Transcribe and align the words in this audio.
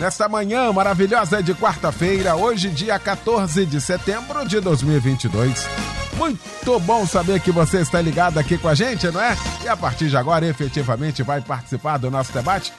nesta 0.00 0.28
manhã 0.28 0.72
maravilhosa 0.72 1.40
de 1.42 1.54
quarta-feira, 1.54 2.34
hoje, 2.34 2.70
dia 2.70 2.98
14 2.98 3.66
de 3.66 3.78
setembro 3.80 4.48
de 4.48 4.58
2022. 4.58 5.68
Muito 6.16 6.80
bom 6.80 7.06
saber 7.06 7.38
que 7.40 7.52
você 7.52 7.82
está 7.82 8.00
ligado 8.00 8.38
aqui 8.38 8.56
com 8.56 8.68
a 8.68 8.74
gente, 8.74 9.06
não 9.08 9.20
é? 9.20 9.36
E 9.62 9.68
a 9.68 9.76
partir 9.76 10.08
de 10.08 10.16
agora, 10.16 10.46
efetivamente, 10.46 11.22
vai 11.22 11.42
participar 11.42 11.98
do 11.98 12.10
nosso 12.10 12.32
debate 12.32 12.72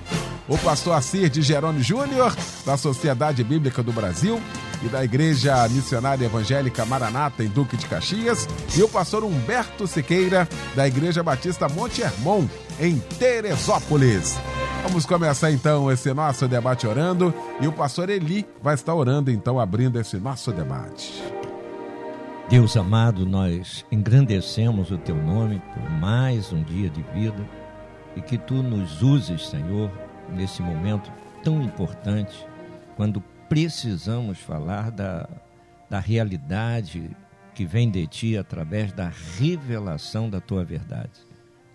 O 0.49 0.57
pastor 0.57 0.95
Assir 0.95 1.29
de 1.29 1.43
Jerônimo 1.43 1.85
Júnior, 1.85 2.35
da 2.65 2.79
Sociedade 2.79 3.45
Bíblica 3.45 3.83
do 3.83 3.93
Brasil 3.93 4.41
e 4.83 4.89
da 4.89 5.05
Igreja 5.05 5.69
Missionária 5.69 6.27
Evangélica 6.27 6.85
Maranata, 6.85 7.43
em 7.43 7.49
Duque 7.49 7.77
de 7.77 7.87
Caxias, 7.87 8.49
e 8.77 8.83
o 8.83 8.89
pastor 8.89 9.25
Humberto 9.25 9.87
Siqueira, 9.87 10.49
da 10.75 10.87
Igreja 10.87 11.23
Batista 11.23 11.69
Monte 11.69 12.03
Hermon, 12.03 12.47
em 12.81 12.99
Teresópolis. 13.19 14.39
Vamos 14.83 15.05
começar 15.05 15.51
então 15.51 15.91
esse 15.91 16.13
nosso 16.15 16.47
debate 16.47 16.87
orando 16.87 17.35
e 17.61 17.67
o 17.67 17.73
pastor 17.73 18.09
Eli 18.09 18.47
vai 18.63 18.75
estar 18.75 18.95
orando 18.95 19.31
então, 19.31 19.59
abrindo 19.59 19.99
esse 20.01 20.17
nosso 20.19 20.53
debate. 20.53 21.23
Deus 22.49 22.77
amado, 22.77 23.27
nós 23.27 23.85
engrandecemos 23.91 24.93
o 24.93 24.99
teu 24.99 25.17
nome 25.17 25.61
por 25.75 25.91
mais 25.91 26.53
um 26.53 26.63
dia 26.63 26.89
de 26.89 27.03
vida 27.13 27.45
e 28.15 28.23
que 28.23 28.39
tu 28.39 28.55
nos 28.63 29.03
uses, 29.03 29.49
Senhor, 29.49 29.91
nesse 30.29 30.63
momento 30.63 31.11
tão 31.43 31.61
importante, 31.61 32.47
quando 32.97 33.23
precisamos 33.49 34.39
falar 34.39 34.91
da, 34.91 35.29
da 35.89 36.01
realidade 36.01 37.11
que 37.55 37.65
vem 37.65 37.91
de 37.91 38.07
ti 38.07 38.37
através 38.37 38.93
da 38.93 39.11
revelação 39.39 40.29
da 40.29 40.41
tua 40.41 40.65
verdade. 40.65 41.27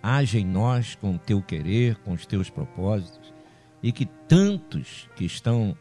Age 0.01 0.39
em 0.39 0.45
nós 0.45 0.95
com 0.95 1.15
o 1.15 1.17
teu 1.17 1.41
querer, 1.41 1.95
com 1.97 2.11
os 2.11 2.25
teus 2.25 2.49
propósitos, 2.49 3.33
e 3.81 3.91
que 3.91 4.05
tantos 4.05 5.09
que 5.15 5.25
estão 5.25 5.75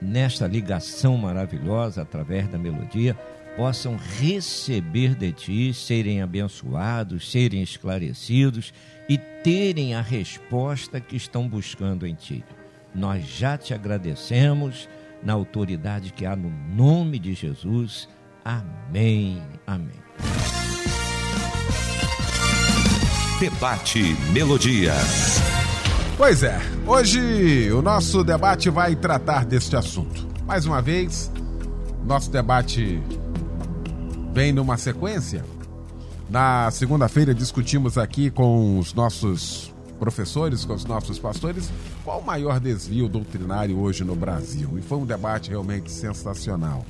nesta 0.00 0.46
ligação 0.46 1.16
maravilhosa 1.16 2.02
através 2.02 2.48
da 2.48 2.58
melodia 2.58 3.16
possam 3.56 3.96
receber 4.18 5.14
de 5.14 5.32
ti, 5.32 5.74
serem 5.74 6.22
abençoados, 6.22 7.30
serem 7.30 7.62
esclarecidos 7.62 8.72
e 9.08 9.18
terem 9.18 9.94
a 9.94 10.00
resposta 10.00 11.00
que 11.00 11.16
estão 11.16 11.48
buscando 11.48 12.06
em 12.06 12.14
ti. 12.14 12.44
Nós 12.94 13.24
já 13.26 13.58
te 13.58 13.74
agradecemos 13.74 14.88
na 15.22 15.32
autoridade 15.32 16.12
que 16.12 16.24
há 16.24 16.34
no 16.34 16.50
nome 16.74 17.18
de 17.18 17.34
Jesus. 17.34 18.08
Amém. 18.44 19.42
Amém. 19.66 20.00
Debate 23.38 24.14
Melodia. 24.32 24.92
Pois 26.16 26.42
é, 26.42 26.58
hoje 26.86 27.72
o 27.72 27.80
nosso 27.80 28.22
debate 28.22 28.68
vai 28.68 28.94
tratar 28.94 29.46
deste 29.46 29.74
assunto. 29.74 30.28
Mais 30.44 30.66
uma 30.66 30.82
vez, 30.82 31.32
nosso 32.04 32.30
debate 32.30 33.02
vem 34.32 34.52
numa 34.52 34.76
sequência. 34.76 35.44
Na 36.28 36.70
segunda-feira 36.70 37.34
discutimos 37.34 37.96
aqui 37.96 38.30
com 38.30 38.78
os 38.78 38.92
nossos 38.92 39.74
professores, 40.00 40.64
com 40.64 40.72
os 40.72 40.86
nossos 40.86 41.18
pastores, 41.18 41.70
qual 42.02 42.20
o 42.20 42.26
maior 42.26 42.58
desvio 42.58 43.06
doutrinário 43.06 43.78
hoje 43.78 44.02
no 44.02 44.16
Brasil. 44.16 44.78
E 44.78 44.82
foi 44.82 44.98
um 44.98 45.04
debate 45.04 45.50
realmente 45.50 45.92
sensacional. 45.92 46.84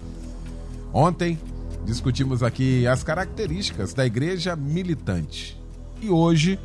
Ontem 0.93 1.39
discutimos 1.85 2.43
aqui 2.43 2.87
as 2.87 3.03
características 3.03 3.93
da 3.93 4.07
igreja 4.07 4.55
militante. 4.55 5.61
E 6.01 6.09
hoje 6.09 6.59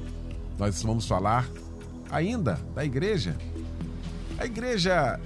nós 0.57 0.81
vamos 0.83 1.07
falar 1.07 1.49
ainda 2.11 2.59
da 2.75 2.85
igreja. 2.85 3.35
A 4.37 4.45
igreja 4.45 5.19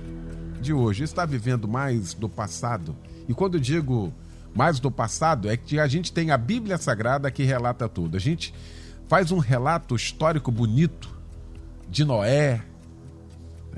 de 0.62 0.74
hoje 0.74 1.04
está 1.04 1.26
vivendo 1.26 1.68
mais 1.68 2.14
do 2.14 2.30
passado. 2.30 2.96
E 3.28 3.34
quando 3.34 3.60
digo 3.60 4.14
mais 4.56 4.80
do 4.80 4.90
passado, 4.90 5.50
é 5.50 5.58
que 5.58 5.80
a 5.80 5.88
gente 5.88 6.12
tem 6.12 6.32
a 6.32 6.38
Bíblia 6.38 6.78
Sagrada 6.78 7.30
que 7.30 7.44
relata 7.44 7.88
tudo. 7.90 8.16
A 8.18 8.20
gente 8.20 8.54
faz 9.10 9.32
um 9.32 9.40
relato 9.40 9.96
histórico 9.96 10.52
bonito 10.52 11.10
de 11.90 12.06
Noé. 12.06 12.64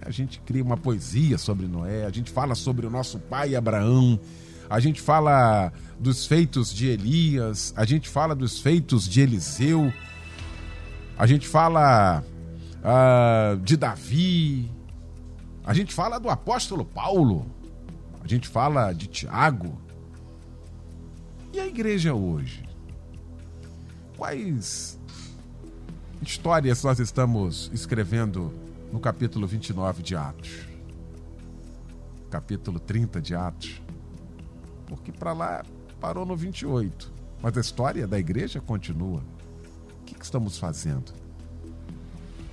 A 0.02 0.12
gente 0.12 0.42
cria 0.42 0.62
uma 0.62 0.76
poesia 0.76 1.38
sobre 1.38 1.68
Noé, 1.68 2.06
a 2.06 2.10
gente 2.10 2.30
fala 2.30 2.54
sobre 2.54 2.86
o 2.86 2.90
nosso 2.90 3.18
pai 3.18 3.56
Abraão, 3.56 4.20
a 4.70 4.80
gente 4.80 5.00
fala 5.00 5.72
dos 5.98 6.26
feitos 6.26 6.74
de 6.74 6.88
Elias, 6.88 7.74
a 7.78 7.86
gente 7.86 8.10
fala 8.10 8.36
dos 8.36 8.60
feitos 8.60 9.08
de 9.08 9.22
Eliseu, 9.22 9.94
a 11.18 11.26
gente 11.26 11.48
fala 11.48 12.24
uh, 12.82 13.58
de 13.58 13.78
Davi, 13.78 14.70
a 15.64 15.74
gente 15.74 15.94
fala 15.94 16.20
do 16.20 16.30
apóstolo 16.30 16.84
Paulo, 16.84 17.46
a 18.22 18.28
gente 18.28 18.50
fala 18.50 18.92
de 18.92 19.08
Tiago. 19.08 19.80
E 21.54 21.60
a 21.60 21.68
igreja 21.68 22.14
hoje? 22.14 22.68
Quais 24.18 25.00
histórias 26.22 26.84
nós 26.84 27.00
estamos 27.00 27.70
escrevendo 27.74 28.54
no 28.92 29.00
capítulo 29.00 29.48
29 29.48 30.04
de 30.04 30.16
Atos? 30.16 30.68
Capítulo 32.30 32.80
30 32.80 33.22
de 33.22 33.36
Atos? 33.36 33.82
Porque 34.88 35.12
para 35.12 35.34
lá 35.34 35.64
parou 36.00 36.26
no 36.26 36.36
28. 36.36 37.12
Mas 37.42 37.58
a 37.58 37.62
história 37.62 38.08
da 38.08 38.20
igreja 38.20 38.62
continua 38.62 39.22
que, 40.12 40.16
que 40.16 40.26
estamos 40.26 40.58
fazendo? 40.58 41.12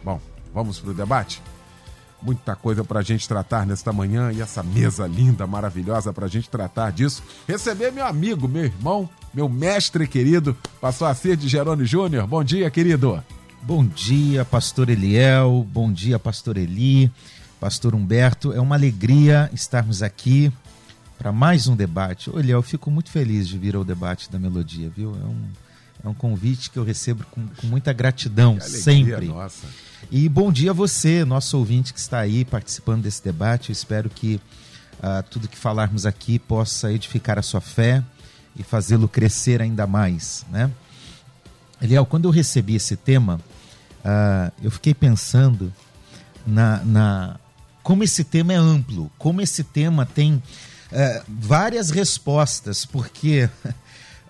Bom, 0.02 0.20
vamos 0.54 0.78
para 0.78 0.90
o 0.90 0.94
debate? 0.94 1.42
Muita 2.20 2.56
coisa 2.56 2.82
para 2.82 3.00
a 3.00 3.02
gente 3.02 3.28
tratar 3.28 3.66
nesta 3.66 3.92
manhã 3.92 4.32
e 4.32 4.40
essa 4.40 4.62
mesa 4.62 5.06
linda, 5.06 5.46
maravilhosa 5.46 6.12
para 6.12 6.26
a 6.26 6.28
gente 6.28 6.48
tratar 6.48 6.90
disso. 6.90 7.22
Receber 7.46 7.92
meu 7.92 8.06
amigo, 8.06 8.48
meu 8.48 8.64
irmão, 8.64 9.08
meu 9.32 9.48
mestre 9.48 10.06
querido, 10.06 10.56
pastor 10.80 11.10
Acir 11.10 11.36
de 11.36 11.48
Jerônimo 11.48 11.86
Júnior. 11.86 12.26
Bom 12.26 12.42
dia, 12.42 12.70
querido. 12.70 13.22
Bom 13.62 13.86
dia, 13.86 14.44
pastor 14.44 14.88
Eliel. 14.88 15.66
Bom 15.70 15.92
dia, 15.92 16.18
pastor 16.18 16.56
Eli, 16.56 17.10
pastor 17.60 17.94
Humberto. 17.94 18.52
É 18.52 18.60
uma 18.60 18.74
alegria 18.74 19.50
estarmos 19.52 20.02
aqui 20.02 20.52
para 21.18 21.32
mais 21.32 21.66
um 21.66 21.76
debate. 21.76 22.30
Ô, 22.30 22.38
Eliel, 22.38 22.58
eu 22.58 22.62
fico 22.62 22.90
muito 22.90 23.10
feliz 23.10 23.46
de 23.46 23.58
vir 23.58 23.76
ao 23.76 23.84
debate 23.84 24.30
da 24.30 24.38
melodia, 24.38 24.90
viu? 24.94 25.14
É 25.20 25.26
um 25.26 25.68
é 26.04 26.08
um 26.08 26.14
convite 26.14 26.70
que 26.70 26.78
eu 26.78 26.84
recebo 26.84 27.24
com, 27.30 27.46
com 27.48 27.66
muita 27.66 27.92
gratidão, 27.92 28.52
alegria, 28.52 28.80
sempre. 28.80 29.26
Nossa. 29.26 29.66
E 30.10 30.28
bom 30.28 30.52
dia 30.52 30.70
a 30.70 30.74
você, 30.74 31.24
nosso 31.24 31.58
ouvinte 31.58 31.92
que 31.92 31.98
está 31.98 32.20
aí 32.20 32.44
participando 32.44 33.02
desse 33.02 33.22
debate. 33.22 33.70
Eu 33.70 33.72
espero 33.72 34.08
que 34.08 34.40
uh, 34.98 35.22
tudo 35.28 35.48
que 35.48 35.56
falarmos 35.56 36.06
aqui 36.06 36.38
possa 36.38 36.92
edificar 36.92 37.38
a 37.38 37.42
sua 37.42 37.60
fé 37.60 38.02
e 38.56 38.62
fazê-lo 38.62 39.08
crescer 39.08 39.60
ainda 39.60 39.86
mais. 39.86 40.46
Né? 40.50 40.70
Eliel, 41.80 42.04
quando 42.04 42.26
eu 42.26 42.30
recebi 42.30 42.74
esse 42.74 42.96
tema, 42.96 43.40
uh, 44.04 44.52
eu 44.62 44.70
fiquei 44.70 44.94
pensando 44.94 45.72
na, 46.46 46.84
na 46.84 47.36
como 47.82 48.04
esse 48.04 48.24
tema 48.24 48.52
é 48.52 48.56
amplo, 48.56 49.10
como 49.16 49.40
esse 49.40 49.64
tema 49.64 50.04
tem 50.04 50.42
é, 50.92 51.22
várias 51.26 51.90
respostas, 51.90 52.84
porque 52.84 53.48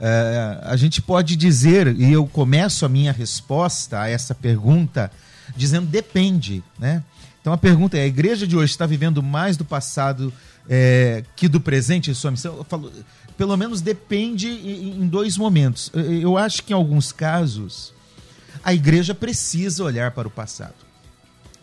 é, 0.00 0.60
a 0.62 0.76
gente 0.76 1.02
pode 1.02 1.34
dizer, 1.36 1.88
e 1.98 2.12
eu 2.12 2.26
começo 2.26 2.84
a 2.84 2.88
minha 2.88 3.12
resposta 3.12 4.00
a 4.00 4.08
essa 4.08 4.34
pergunta 4.34 5.10
dizendo 5.56 5.86
depende, 5.86 6.62
né? 6.78 7.02
Então 7.40 7.52
a 7.52 7.58
pergunta 7.58 7.96
é: 7.96 8.02
a 8.02 8.06
igreja 8.06 8.46
de 8.46 8.56
hoje 8.56 8.72
está 8.72 8.86
vivendo 8.86 9.22
mais 9.22 9.56
do 9.56 9.64
passado 9.64 10.32
é, 10.68 11.24
que 11.34 11.48
do 11.48 11.60
presente 11.60 12.14
sua 12.14 12.30
missão? 12.30 12.64
Falo, 12.64 12.92
pelo 13.36 13.56
menos 13.56 13.80
depende 13.80 14.48
em 14.48 15.08
dois 15.08 15.36
momentos. 15.36 15.90
Eu 15.94 16.36
acho 16.36 16.62
que 16.64 16.72
em 16.72 16.76
alguns 16.76 17.12
casos 17.12 17.94
a 18.64 18.74
igreja 18.74 19.14
precisa 19.14 19.84
olhar 19.84 20.10
para 20.10 20.26
o 20.26 20.30
passado. 20.30 20.74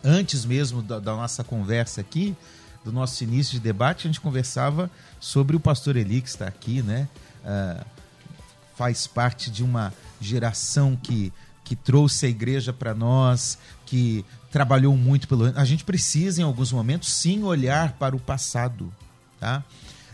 Antes 0.04 0.46
mesmo 0.46 0.82
da, 0.82 1.00
da 1.00 1.16
nossa 1.16 1.44
conversa 1.44 2.00
aqui, 2.00 2.36
do 2.84 2.92
nosso 2.92 3.24
início 3.24 3.54
de 3.54 3.60
debate, 3.60 4.08
a 4.08 4.10
gente 4.10 4.22
conversava 4.22 4.90
sobre 5.20 5.56
o 5.56 5.60
pastor 5.60 5.98
Eli, 5.98 6.22
que 6.22 6.30
está 6.30 6.48
aqui, 6.48 6.84
né? 6.84 7.10
Uh, 7.44 7.84
faz 8.76 9.08
parte 9.08 9.50
de 9.50 9.64
uma 9.64 9.92
geração 10.22 10.96
que, 10.96 11.34
que 11.64 11.76
trouxe 11.76 12.28
a 12.28 12.30
igreja 12.30 12.72
para 12.72 12.94
nós, 12.94 13.58
que 13.86 14.26
trabalhou 14.52 14.96
muito 14.96 15.28
pelo. 15.28 15.46
A 15.58 15.66
gente 15.66 15.84
precisa, 15.84 16.42
em 16.42 16.44
alguns 16.44 16.72
momentos, 16.72 17.12
sim 17.12 17.44
olhar 17.44 17.94
para 17.94 18.16
o 18.16 18.20
passado. 18.20 18.92
Tá? 19.40 19.64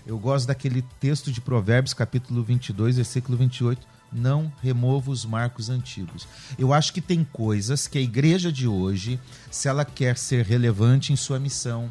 Eu 0.05 0.17
gosto 0.17 0.47
daquele 0.47 0.81
texto 0.99 1.31
de 1.31 1.39
Provérbios, 1.39 1.93
capítulo 1.93 2.43
22, 2.43 2.97
versículo 2.97 3.37
28. 3.37 3.87
Não 4.11 4.51
remova 4.61 5.09
os 5.09 5.23
marcos 5.23 5.69
antigos. 5.69 6.27
Eu 6.57 6.73
acho 6.73 6.91
que 6.91 6.99
tem 6.99 7.23
coisas 7.31 7.87
que 7.87 7.97
a 7.97 8.01
igreja 8.01 8.51
de 8.51 8.67
hoje, 8.67 9.19
se 9.49 9.67
ela 9.69 9.85
quer 9.85 10.17
ser 10.17 10.45
relevante 10.45 11.13
em 11.13 11.15
sua 11.15 11.39
missão, 11.39 11.89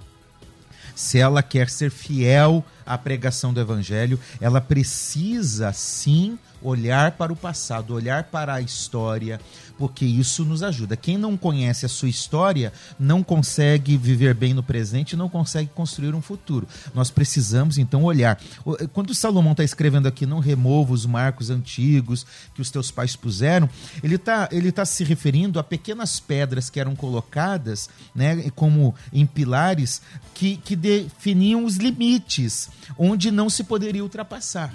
se 0.95 1.19
ela 1.19 1.43
quer 1.43 1.71
ser 1.71 1.91
fiel 1.91 2.65
à 2.91 2.99
pregação 2.99 3.55
do 3.55 3.61
evangelho, 3.61 4.19
ela 4.41 4.61
precisa 4.61 5.73
sim 5.73 6.37
olhar 6.63 7.13
para 7.13 7.33
o 7.33 7.37
passado, 7.37 7.95
olhar 7.95 8.25
para 8.25 8.55
a 8.55 8.61
história, 8.61 9.41
porque 9.79 10.05
isso 10.05 10.45
nos 10.45 10.63
ajuda. 10.63 10.97
Quem 10.97 11.17
não 11.17 11.37
conhece 11.37 11.87
a 11.87 11.89
sua 11.89 12.09
história 12.09 12.73
não 12.99 13.23
consegue 13.23 13.97
viver 13.97 14.35
bem 14.35 14.53
no 14.53 14.63
presente, 14.63 15.17
não 15.17 15.29
consegue 15.29 15.71
construir 15.75 16.15
um 16.15 16.21
futuro. 16.21 16.69
Nós 16.95 17.11
precisamos 17.11 17.79
então 17.79 18.05
olhar. 18.05 18.39
Quando 18.93 19.15
Salomão 19.15 19.53
está 19.53 19.65
escrevendo 19.65 20.07
aqui, 20.07 20.27
não 20.27 20.39
remova 20.39 20.93
os 20.93 21.07
marcos 21.07 21.49
antigos 21.49 22.27
que 22.55 22.61
os 22.61 22.71
teus 22.71 22.91
pais 22.91 23.17
puseram, 23.17 23.69
ele 24.03 24.17
está 24.17 24.49
ele 24.53 24.71
tá 24.71 24.85
se 24.85 25.03
referindo 25.03 25.59
a 25.59 25.65
pequenas 25.65 26.21
pedras 26.21 26.69
que 26.69 26.79
eram 26.79 26.95
colocadas, 26.95 27.89
né, 28.15 28.51
como 28.55 28.95
em 29.13 29.25
pilares 29.25 30.03
que, 30.35 30.57
que 30.59 30.77
definiam 30.77 31.65
os 31.65 31.77
limites, 31.77 32.69
onde 32.99 33.31
não 33.31 33.49
se 33.51 33.65
poderia 33.65 34.03
ultrapassar. 34.03 34.73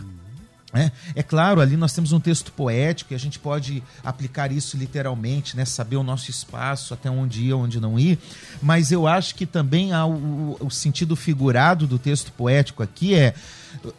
É, 0.73 0.91
é, 1.15 1.23
claro, 1.23 1.61
ali 1.61 1.77
nós 1.77 1.93
temos 1.93 2.11
um 2.11 2.19
texto 2.19 2.51
poético 2.51 3.13
e 3.13 3.15
a 3.15 3.19
gente 3.19 3.39
pode 3.39 3.81
aplicar 4.03 4.51
isso 4.51 4.75
literalmente, 4.75 5.55
né? 5.55 5.63
saber 5.63 5.95
o 5.95 6.03
nosso 6.03 6.29
espaço, 6.29 6.93
até 6.93 7.09
onde 7.09 7.45
ir, 7.45 7.53
onde 7.53 7.79
não 7.79 7.97
ir, 7.97 8.19
mas 8.61 8.91
eu 8.91 9.07
acho 9.07 9.35
que 9.35 9.45
também 9.45 9.93
o, 9.93 10.57
o 10.59 10.69
sentido 10.69 11.15
figurado 11.15 11.87
do 11.87 11.97
texto 11.97 12.31
poético 12.33 12.83
aqui 12.83 13.15
é 13.15 13.33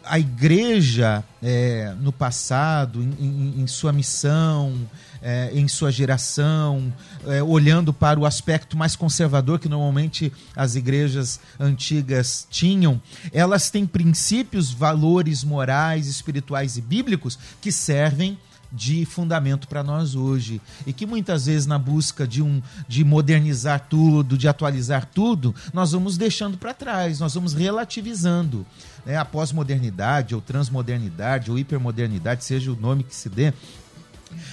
a 0.03 0.19
igreja 0.19 1.23
é, 1.41 1.93
no 1.99 2.11
passado, 2.11 3.01
em, 3.01 3.15
em, 3.19 3.61
em 3.61 3.67
sua 3.67 3.91
missão, 3.93 4.73
é, 5.21 5.51
em 5.53 5.67
sua 5.67 5.91
geração, 5.91 6.93
é, 7.25 7.41
olhando 7.41 7.93
para 7.93 8.19
o 8.19 8.25
aspecto 8.25 8.77
mais 8.77 8.95
conservador 8.95 9.59
que 9.59 9.69
normalmente 9.69 10.31
as 10.55 10.75
igrejas 10.75 11.39
antigas 11.59 12.47
tinham, 12.49 13.01
elas 13.31 13.69
têm 13.69 13.85
princípios, 13.85 14.71
valores 14.71 15.43
morais, 15.43 16.07
espirituais 16.07 16.77
e 16.77 16.81
bíblicos 16.81 17.37
que 17.61 17.71
servem 17.71 18.37
de 18.71 19.05
fundamento 19.05 19.67
para 19.67 19.83
nós 19.83 20.15
hoje 20.15 20.61
e 20.85 20.93
que 20.93 21.05
muitas 21.05 21.45
vezes 21.45 21.65
na 21.65 21.77
busca 21.77 22.27
de 22.27 22.41
um 22.41 22.61
de 22.87 23.03
modernizar 23.03 23.85
tudo, 23.89 24.37
de 24.37 24.47
atualizar 24.47 25.05
tudo, 25.05 25.53
nós 25.73 25.91
vamos 25.91 26.17
deixando 26.17 26.57
para 26.57 26.73
trás, 26.73 27.19
nós 27.19 27.33
vamos 27.33 27.53
relativizando. 27.53 28.65
Né? 29.05 29.17
A 29.17 29.25
pós-modernidade 29.25 30.35
ou 30.35 30.41
transmodernidade 30.41 31.49
ou 31.49 31.57
hipermodernidade, 31.57 32.43
seja 32.43 32.71
o 32.71 32.75
nome 32.75 33.03
que 33.03 33.15
se 33.15 33.29
dê, 33.29 33.53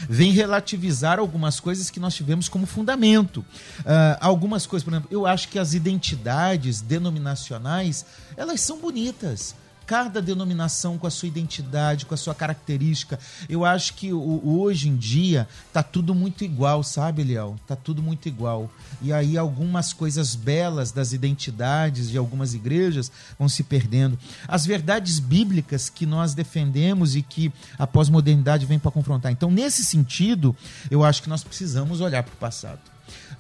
vem 0.09 0.33
relativizar 0.33 1.19
algumas 1.19 1.59
coisas 1.59 1.91
que 1.91 1.99
nós 1.99 2.15
tivemos 2.15 2.49
como 2.49 2.67
fundamento. 2.67 3.39
Uh, 3.81 4.17
algumas 4.21 4.67
coisas, 4.67 4.85
por 4.85 4.93
exemplo, 4.93 5.09
eu 5.11 5.27
acho 5.27 5.49
que 5.49 5.59
as 5.59 5.75
identidades 5.75 6.81
denominacionais, 6.81 8.07
elas 8.37 8.61
são 8.61 8.79
bonitas 8.79 9.55
cada 9.87 10.21
denominação 10.21 10.99
com 10.99 11.07
a 11.07 11.11
sua 11.11 11.29
identidade, 11.29 12.07
com 12.07 12.15
a 12.15 12.17
sua 12.17 12.35
característica. 12.35 13.19
Eu 13.49 13.65
acho 13.65 13.95
que 13.95 14.13
hoje 14.13 14.89
em 14.89 14.97
dia 14.97 15.49
tá 15.73 15.83
tudo 15.83 16.15
muito 16.15 16.45
igual, 16.45 16.83
sabe, 16.83 17.23
Eliel? 17.23 17.57
Tá 17.67 17.77
tudo 17.77 18.03
muito 18.03 18.27
igual. 18.29 18.71
E 19.03 19.13
aí 19.13 19.37
algumas 19.37 19.93
coisas 19.93 20.35
belas 20.35 20.93
das 20.93 21.13
identidades 21.13 22.11
de 22.11 22.19
algumas 22.19 22.55
igrejas 22.55 23.11
vão 23.39 23.49
se 23.49 23.63
perdendo. 23.63 24.19
As 24.49 24.65
verdades 24.65 25.19
bíblicas 25.19 25.89
que 25.89 26.07
nós 26.07 26.35
defendemos 26.35 27.17
e 27.17 27.23
que 27.23 27.53
a 27.79 27.87
pós-modernidade 27.87 28.67
vem 28.67 28.79
para 28.79 28.91
confrontar. 28.91 29.33
Então, 29.33 29.51
nesse 29.51 29.85
sentido, 29.85 30.57
eu 30.91 31.05
acho 31.05 31.23
que 31.23 31.29
nós 31.29 31.45
precisamos 31.45 32.01
olhar 32.01 32.23
para 32.23 32.35
o 32.35 32.37
passado. 32.37 32.94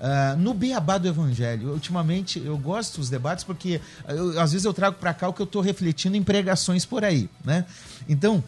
Uh, 0.04 0.36
no 0.36 0.52
beabá 0.52 0.98
do 0.98 1.08
evangelho, 1.08 1.72
ultimamente 1.72 2.38
eu 2.38 2.58
gosto 2.58 2.98
dos 2.98 3.08
debates 3.08 3.42
porque 3.42 3.80
eu, 4.06 4.38
às 4.38 4.52
vezes 4.52 4.66
eu 4.66 4.74
trago 4.74 4.98
para 4.98 5.14
cá 5.14 5.26
o 5.26 5.32
que 5.32 5.40
eu 5.40 5.46
estou 5.46 5.62
refletindo 5.62 6.14
em 6.14 6.22
pregações 6.22 6.84
por 6.84 7.02
aí, 7.02 7.26
né? 7.42 7.64
Então, 8.06 8.44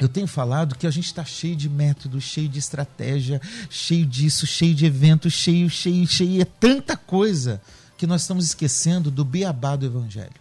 eu 0.00 0.08
tenho 0.08 0.26
falado 0.26 0.74
que 0.74 0.88
a 0.88 0.90
gente 0.90 1.04
está 1.04 1.24
cheio 1.24 1.54
de 1.54 1.68
métodos, 1.68 2.24
cheio 2.24 2.48
de 2.48 2.58
estratégia, 2.58 3.40
cheio 3.68 4.04
disso, 4.04 4.48
cheio 4.48 4.74
de 4.74 4.84
eventos, 4.84 5.32
cheio, 5.32 5.70
cheio, 5.70 6.04
cheio. 6.08 6.42
É 6.42 6.44
tanta 6.44 6.96
coisa 6.96 7.62
que 7.96 8.04
nós 8.04 8.22
estamos 8.22 8.44
esquecendo 8.44 9.12
do 9.12 9.24
beabá 9.24 9.76
do 9.76 9.86
evangelho. 9.86 10.40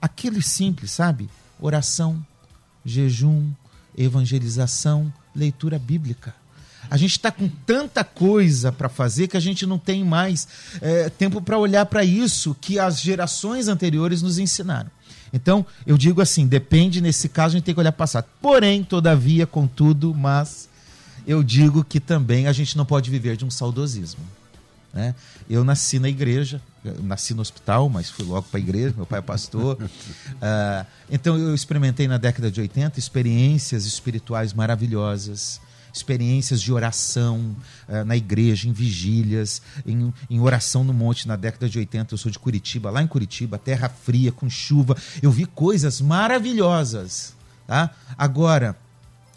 Aquele 0.00 0.40
simples, 0.40 0.92
sabe? 0.92 1.28
Oração, 1.60 2.24
jejum, 2.86 3.50
evangelização, 3.94 5.12
leitura 5.36 5.78
bíblica. 5.78 6.39
A 6.90 6.96
gente 6.96 7.12
está 7.12 7.30
com 7.30 7.48
tanta 7.48 8.02
coisa 8.02 8.72
para 8.72 8.88
fazer 8.88 9.28
que 9.28 9.36
a 9.36 9.40
gente 9.40 9.64
não 9.64 9.78
tem 9.78 10.04
mais 10.04 10.48
é, 10.80 11.08
tempo 11.08 11.40
para 11.40 11.56
olhar 11.56 11.86
para 11.86 12.04
isso 12.04 12.56
que 12.60 12.80
as 12.80 13.00
gerações 13.00 13.68
anteriores 13.68 14.22
nos 14.22 14.38
ensinaram. 14.38 14.90
Então, 15.32 15.64
eu 15.86 15.96
digo 15.96 16.20
assim: 16.20 16.48
depende, 16.48 17.00
nesse 17.00 17.28
caso, 17.28 17.54
a 17.54 17.58
gente 17.58 17.64
tem 17.64 17.74
que 17.74 17.80
olhar 17.80 17.92
para 17.92 17.98
o 17.98 18.04
passado. 18.06 18.26
Porém, 18.42 18.82
todavia, 18.82 19.46
contudo, 19.46 20.12
mas 20.12 20.68
eu 21.24 21.44
digo 21.44 21.84
que 21.84 22.00
também 22.00 22.48
a 22.48 22.52
gente 22.52 22.76
não 22.76 22.84
pode 22.84 23.08
viver 23.08 23.36
de 23.36 23.44
um 23.44 23.50
saudosismo. 23.50 24.24
Né? 24.92 25.14
Eu 25.48 25.62
nasci 25.62 26.00
na 26.00 26.08
igreja, 26.08 26.60
nasci 27.04 27.34
no 27.34 27.42
hospital, 27.42 27.88
mas 27.88 28.10
fui 28.10 28.24
logo 28.24 28.48
para 28.50 28.58
a 28.58 28.60
igreja, 28.60 28.92
meu 28.96 29.06
pai 29.06 29.20
é 29.20 29.22
pastor. 29.22 29.80
uh, 29.80 30.86
então 31.08 31.38
eu 31.38 31.54
experimentei 31.54 32.08
na 32.08 32.18
década 32.18 32.50
de 32.50 32.60
80 32.60 32.98
experiências 32.98 33.84
espirituais 33.84 34.52
maravilhosas 34.52 35.60
experiências 35.92 36.60
de 36.60 36.72
oração 36.72 37.56
uh, 37.88 38.04
na 38.04 38.16
igreja, 38.16 38.68
em 38.68 38.72
vigílias, 38.72 39.62
em, 39.86 40.12
em, 40.28 40.40
oração 40.40 40.84
no 40.84 40.92
monte 40.92 41.26
na 41.26 41.36
década 41.36 41.68
de 41.68 41.78
80. 41.78 42.14
Eu 42.14 42.18
sou 42.18 42.30
de 42.30 42.38
Curitiba, 42.38 42.90
lá 42.90 43.02
em 43.02 43.06
Curitiba, 43.06 43.58
terra 43.58 43.88
fria, 43.88 44.32
com 44.32 44.48
chuva. 44.48 44.96
Eu 45.22 45.30
vi 45.30 45.46
coisas 45.46 46.00
maravilhosas. 46.00 47.34
Tá? 47.66 47.90
Agora, 48.16 48.76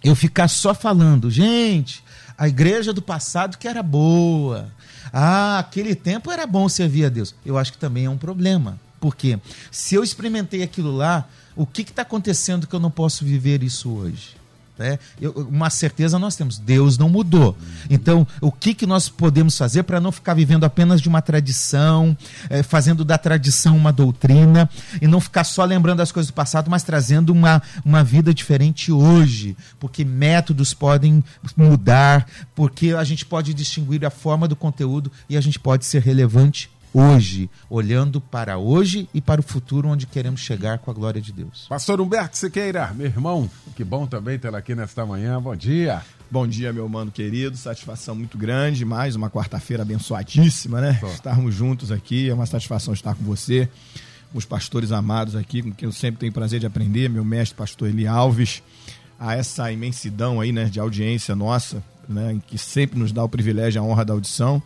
eu 0.03 0.15
ficar 0.15 0.47
só 0.47 0.73
falando, 0.73 1.31
gente, 1.31 2.03
a 2.37 2.47
igreja 2.47 2.91
do 2.91 3.01
passado 3.01 3.57
que 3.57 3.67
era 3.67 3.81
boa. 3.81 4.69
Ah, 5.11 5.59
aquele 5.59 5.95
tempo 5.95 6.31
era 6.31 6.45
bom 6.45 6.67
servir 6.67 7.05
a 7.05 7.09
Deus. 7.09 7.35
Eu 7.45 7.57
acho 7.57 7.71
que 7.71 7.77
também 7.77 8.05
é 8.05 8.09
um 8.09 8.17
problema. 8.17 8.79
Porque 8.99 9.39
se 9.69 9.95
eu 9.95 10.03
experimentei 10.03 10.63
aquilo 10.63 10.95
lá, 10.95 11.27
o 11.55 11.65
que 11.65 11.81
está 11.81 12.01
acontecendo 12.01 12.65
que 12.65 12.73
eu 12.73 12.79
não 12.79 12.89
posso 12.89 13.25
viver 13.25 13.61
isso 13.61 13.91
hoje? 13.91 14.35
É, 14.83 14.99
eu, 15.21 15.31
uma 15.49 15.69
certeza 15.69 16.19
nós 16.19 16.35
temos, 16.35 16.59
Deus 16.59 16.97
não 16.97 17.07
mudou. 17.07 17.55
Então, 17.89 18.27
o 18.41 18.51
que, 18.51 18.73
que 18.73 18.85
nós 18.85 19.07
podemos 19.07 19.57
fazer 19.57 19.83
para 19.83 20.01
não 20.01 20.11
ficar 20.11 20.33
vivendo 20.33 20.65
apenas 20.65 20.99
de 20.99 21.07
uma 21.07 21.21
tradição, 21.21 22.17
é, 22.49 22.61
fazendo 22.61 23.05
da 23.05 23.17
tradição 23.17 23.77
uma 23.77 23.93
doutrina, 23.93 24.69
e 25.01 25.07
não 25.07 25.21
ficar 25.21 25.45
só 25.45 25.63
lembrando 25.63 26.01
as 26.01 26.11
coisas 26.11 26.29
do 26.29 26.33
passado, 26.33 26.69
mas 26.69 26.83
trazendo 26.83 27.31
uma, 27.31 27.61
uma 27.85 28.03
vida 28.03 28.33
diferente 28.33 28.91
hoje? 28.91 29.55
Porque 29.79 30.03
métodos 30.03 30.73
podem 30.73 31.23
mudar, 31.55 32.27
porque 32.53 32.93
a 32.93 33.03
gente 33.05 33.25
pode 33.25 33.53
distinguir 33.53 34.05
a 34.05 34.09
forma 34.09 34.49
do 34.49 34.55
conteúdo 34.55 35.09
e 35.29 35.37
a 35.37 35.41
gente 35.41 35.57
pode 35.57 35.85
ser 35.85 36.01
relevante 36.01 36.72
hoje, 36.93 37.49
olhando 37.69 38.21
para 38.21 38.57
hoje 38.57 39.09
e 39.13 39.19
para 39.19 39.41
o 39.41 39.43
futuro 39.43 39.89
onde 39.89 40.05
queremos 40.05 40.41
chegar 40.41 40.77
com 40.77 40.91
a 40.91 40.93
glória 40.93 41.19
de 41.21 41.31
Deus. 41.31 41.65
Pastor 41.67 41.99
Humberto 41.99 42.37
Siqueira, 42.37 42.93
meu 42.93 43.07
irmão, 43.07 43.49
que 43.75 43.83
bom 43.83 44.05
também 44.05 44.37
tê-lo 44.37 44.55
aqui 44.55 44.75
nesta 44.75 45.05
manhã. 45.05 45.41
Bom 45.41 45.55
dia. 45.55 46.01
Bom 46.29 46.47
dia, 46.47 46.71
meu 46.73 46.87
mano 46.89 47.11
querido. 47.11 47.57
Satisfação 47.57 48.15
muito 48.15 48.37
grande. 48.37 48.85
Mais 48.85 49.15
uma 49.15 49.29
quarta-feira 49.29 49.83
abençoadíssima, 49.83 50.81
né? 50.81 50.99
Estarmos 51.13 51.53
juntos 51.53 51.91
aqui. 51.91 52.29
É 52.29 52.33
uma 52.33 52.45
satisfação 52.45 52.93
estar 52.93 53.13
com 53.15 53.23
você. 53.23 53.69
com 54.33 54.39
os 54.39 54.45
pastores 54.45 54.91
amados 54.91 55.35
aqui, 55.35 55.61
com 55.61 55.71
quem 55.71 55.85
eu 55.87 55.93
sempre 55.93 56.19
tenho 56.21 56.33
prazer 56.33 56.59
de 56.59 56.65
aprender, 56.65 57.07
meu 57.07 57.23
mestre, 57.23 57.55
pastor 57.55 57.87
Eli 57.87 58.07
Alves, 58.07 58.63
a 59.19 59.35
essa 59.35 59.71
imensidão 59.71 60.41
aí, 60.41 60.51
né, 60.51 60.65
de 60.65 60.79
audiência 60.79 61.35
nossa, 61.35 61.83
né, 62.09 62.41
que 62.47 62.57
sempre 62.57 62.99
nos 62.99 63.11
dá 63.11 63.23
o 63.23 63.29
privilégio 63.29 63.77
e 63.77 63.79
a 63.79 63.83
honra 63.83 64.03
da 64.03 64.13
audição. 64.13 64.61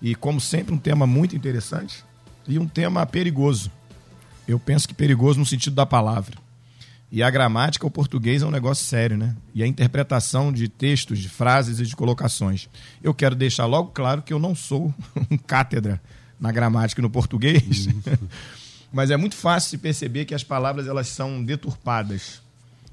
E, 0.00 0.14
como 0.14 0.40
sempre, 0.40 0.74
um 0.74 0.78
tema 0.78 1.06
muito 1.06 1.34
interessante 1.34 2.04
e 2.46 2.58
um 2.58 2.66
tema 2.66 3.04
perigoso. 3.06 3.70
Eu 4.46 4.58
penso 4.58 4.88
que 4.88 4.94
perigoso 4.94 5.38
no 5.38 5.46
sentido 5.46 5.74
da 5.74 5.84
palavra. 5.84 6.36
E 7.10 7.22
a 7.22 7.30
gramática, 7.30 7.86
o 7.86 7.90
português 7.90 8.42
é 8.42 8.46
um 8.46 8.50
negócio 8.50 8.84
sério, 8.84 9.16
né? 9.16 9.34
E 9.54 9.62
a 9.62 9.66
interpretação 9.66 10.52
de 10.52 10.68
textos, 10.68 11.18
de 11.18 11.28
frases 11.28 11.80
e 11.80 11.86
de 11.86 11.96
colocações. 11.96 12.68
Eu 13.02 13.14
quero 13.14 13.34
deixar 13.34 13.64
logo 13.66 13.90
claro 13.90 14.22
que 14.22 14.32
eu 14.32 14.38
não 14.38 14.54
sou 14.54 14.92
um 15.30 15.38
cátedra 15.38 16.00
na 16.38 16.52
gramática 16.52 17.00
e 17.00 17.02
no 17.02 17.10
português. 17.10 17.88
Mas 18.92 19.10
é 19.10 19.16
muito 19.16 19.36
fácil 19.36 19.70
se 19.70 19.78
perceber 19.78 20.24
que 20.24 20.34
as 20.34 20.44
palavras 20.44 20.86
elas 20.86 21.08
são 21.08 21.42
deturpadas. 21.42 22.42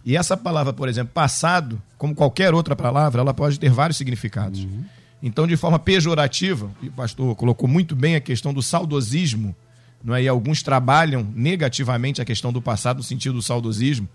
E 0.05 0.15
essa 0.15 0.37
palavra, 0.37 0.71
por 0.71 0.87
exemplo, 0.87 1.13
passado, 1.13 1.81
como 1.97 2.13
qualquer 2.13 2.53
outra 2.53 2.75
palavra, 2.75 3.21
ela 3.21 3.33
pode 3.33 3.59
ter 3.59 3.69
vários 3.69 3.97
significados. 3.97 4.63
Uhum. 4.63 4.85
Então, 5.21 5.47
de 5.47 5.55
forma 5.55 5.79
pejorativa, 5.79 6.71
e 6.81 6.87
o 6.87 6.91
pastor 6.91 7.35
colocou 7.35 7.67
muito 7.67 7.95
bem 7.95 8.15
a 8.15 8.21
questão 8.21 8.53
do 8.53 8.61
saudosismo, 8.61 9.55
não 10.03 10.13
é? 10.13 10.23
e 10.23 10.27
alguns 10.27 10.61
trabalham 10.61 11.27
negativamente 11.35 12.21
a 12.21 12.25
questão 12.25 12.53
do 12.53 12.61
passado 12.61 12.97
no 12.97 13.03
sentido 13.03 13.33
do 13.33 13.41
saudosismo, 13.41 14.07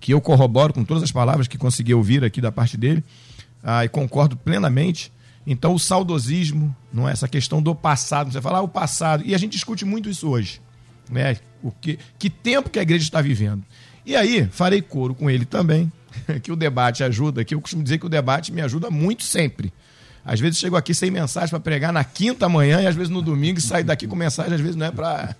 que 0.00 0.12
eu 0.12 0.20
corroboro 0.20 0.72
com 0.72 0.84
todas 0.84 1.02
as 1.02 1.10
palavras 1.10 1.48
que 1.48 1.56
consegui 1.56 1.94
ouvir 1.94 2.22
aqui 2.22 2.40
da 2.40 2.52
parte 2.52 2.76
dele, 2.76 3.02
ah, 3.62 3.84
e 3.84 3.88
concordo 3.88 4.36
plenamente. 4.36 5.12
Então, 5.46 5.74
o 5.74 5.78
saudosismo, 5.78 6.74
não 6.92 7.08
é 7.08 7.12
essa 7.12 7.26
questão 7.26 7.62
do 7.62 7.74
passado, 7.74 8.30
você 8.30 8.40
fala 8.40 8.58
ah, 8.58 8.62
o 8.62 8.68
passado, 8.68 9.24
e 9.26 9.34
a 9.34 9.38
gente 9.38 9.52
discute 9.52 9.84
muito 9.84 10.08
isso 10.08 10.28
hoje. 10.28 10.60
Né? 11.10 11.38
O 11.62 11.72
que, 11.72 11.98
que 12.18 12.28
tempo 12.28 12.68
que 12.68 12.78
a 12.78 12.82
igreja 12.82 13.04
está 13.04 13.20
vivendo. 13.20 13.64
E 14.04 14.14
aí, 14.14 14.46
farei 14.52 14.82
coro 14.82 15.14
com 15.14 15.30
ele 15.30 15.44
também, 15.44 15.90
que 16.42 16.52
o 16.52 16.56
debate 16.56 17.02
ajuda, 17.02 17.44
que 17.44 17.54
eu 17.54 17.60
costumo 17.60 17.82
dizer 17.82 17.98
que 17.98 18.06
o 18.06 18.10
debate 18.10 18.52
me 18.52 18.60
ajuda 18.60 18.90
muito 18.90 19.24
sempre. 19.24 19.72
Às 20.24 20.40
vezes 20.40 20.58
chego 20.58 20.76
aqui 20.76 20.94
sem 20.94 21.10
mensagem 21.10 21.48
para 21.48 21.60
pregar 21.60 21.92
na 21.92 22.04
quinta 22.04 22.48
manhã 22.48 22.82
e 22.82 22.86
às 22.86 22.94
vezes 22.94 23.08
no 23.08 23.22
domingo 23.22 23.58
e 23.58 23.62
saio 23.62 23.84
daqui 23.84 24.06
com 24.06 24.14
mensagem, 24.14 24.52
às 24.52 24.60
vezes 24.60 24.76
não 24.76 24.86
é 24.86 24.90
para. 24.90 25.34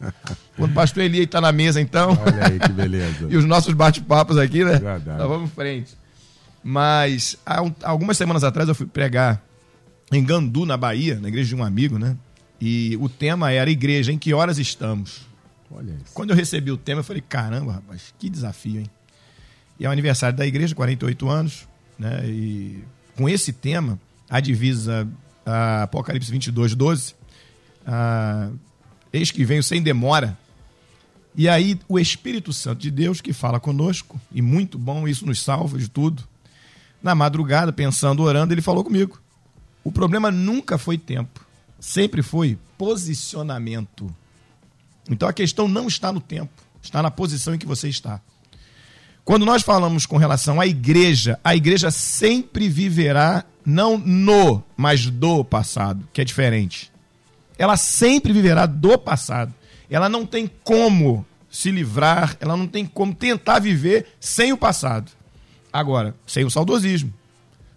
Quando 0.56 0.70
o 0.70 0.74
pastor 0.74 1.02
Eli 1.02 1.22
está 1.22 1.40
na 1.40 1.52
mesa, 1.52 1.80
então. 1.80 2.18
Olha 2.20 2.46
aí 2.46 2.58
que 2.58 2.72
beleza. 2.72 3.26
e 3.30 3.36
os 3.36 3.44
nossos 3.44 3.74
bate-papos 3.74 4.38
aqui, 4.38 4.64
né? 4.64 4.78
Verdade. 4.78 5.16
Então 5.16 5.28
vamos 5.28 5.50
em 5.50 5.52
frente. 5.52 5.94
Mas 6.62 7.36
há 7.44 7.62
um, 7.62 7.72
algumas 7.82 8.16
semanas 8.16 8.44
atrás 8.44 8.68
eu 8.68 8.74
fui 8.74 8.86
pregar 8.86 9.42
em 10.10 10.24
Gandu, 10.24 10.64
na 10.64 10.76
Bahia, 10.76 11.18
na 11.20 11.28
igreja 11.28 11.48
de 11.48 11.54
um 11.54 11.62
amigo, 11.62 11.98
né? 11.98 12.16
E 12.60 12.96
o 13.00 13.08
tema 13.08 13.52
era 13.52 13.70
Igreja, 13.70 14.12
em 14.12 14.18
que 14.18 14.34
horas 14.34 14.58
estamos? 14.58 15.26
Olha 15.70 15.92
isso. 15.92 16.12
Quando 16.14 16.30
eu 16.30 16.36
recebi 16.36 16.70
o 16.70 16.76
tema, 16.76 17.00
eu 17.00 17.04
falei: 17.04 17.22
caramba, 17.26 17.72
rapaz, 17.72 18.14
que 18.18 18.28
desafio, 18.28 18.80
hein? 18.80 18.90
E 19.78 19.86
é 19.86 19.88
o 19.88 19.92
aniversário 19.92 20.36
da 20.36 20.46
igreja, 20.46 20.74
48 20.74 21.28
anos, 21.28 21.68
né? 21.98 22.22
E 22.24 22.82
com 23.16 23.28
esse 23.28 23.52
tema, 23.52 23.98
a 24.28 24.40
divisa 24.40 25.08
a 25.44 25.84
Apocalipse 25.84 26.30
22, 26.30 26.74
12. 26.74 27.14
A, 27.86 28.50
Eis 29.12 29.30
que 29.30 29.44
venho 29.44 29.62
sem 29.62 29.82
demora. 29.82 30.36
E 31.34 31.48
aí 31.48 31.80
o 31.88 31.98
Espírito 31.98 32.52
Santo 32.52 32.80
de 32.80 32.90
Deus 32.90 33.20
que 33.20 33.32
fala 33.32 33.58
conosco, 33.58 34.20
e 34.32 34.42
muito 34.42 34.78
bom, 34.78 35.06
isso 35.06 35.24
nos 35.24 35.40
salva 35.40 35.78
de 35.78 35.88
tudo. 35.88 36.22
Na 37.02 37.14
madrugada, 37.14 37.72
pensando, 37.72 38.22
orando, 38.22 38.52
ele 38.52 38.60
falou 38.60 38.84
comigo. 38.84 39.20
O 39.84 39.92
problema 39.92 40.30
nunca 40.30 40.76
foi 40.76 40.98
tempo, 40.98 41.46
sempre 41.80 42.22
foi 42.22 42.58
posicionamento. 42.76 44.14
Então 45.08 45.28
a 45.28 45.32
questão 45.32 45.68
não 45.68 45.86
está 45.86 46.12
no 46.12 46.20
tempo, 46.20 46.52
está 46.82 47.02
na 47.02 47.10
posição 47.10 47.54
em 47.54 47.58
que 47.58 47.66
você 47.66 47.88
está. 47.88 48.20
Quando 49.24 49.46
nós 49.46 49.62
falamos 49.62 50.06
com 50.06 50.16
relação 50.16 50.60
à 50.60 50.66
igreja, 50.66 51.38
a 51.44 51.54
igreja 51.54 51.90
sempre 51.90 52.68
viverá 52.68 53.44
não 53.68 53.98
no, 53.98 54.64
mas 54.74 55.10
do 55.10 55.44
passado, 55.44 56.08
que 56.10 56.22
é 56.22 56.24
diferente. 56.24 56.90
Ela 57.58 57.76
sempre 57.76 58.32
viverá 58.32 58.64
do 58.64 58.96
passado. 58.96 59.52
Ela 59.90 60.08
não 60.08 60.24
tem 60.24 60.50
como 60.64 61.24
se 61.50 61.70
livrar, 61.70 62.34
ela 62.40 62.56
não 62.56 62.66
tem 62.66 62.86
como 62.86 63.14
tentar 63.14 63.58
viver 63.58 64.06
sem 64.18 64.54
o 64.54 64.56
passado. 64.56 65.12
Agora, 65.70 66.14
sem 66.26 66.46
o 66.46 66.50
saudosismo, 66.50 67.12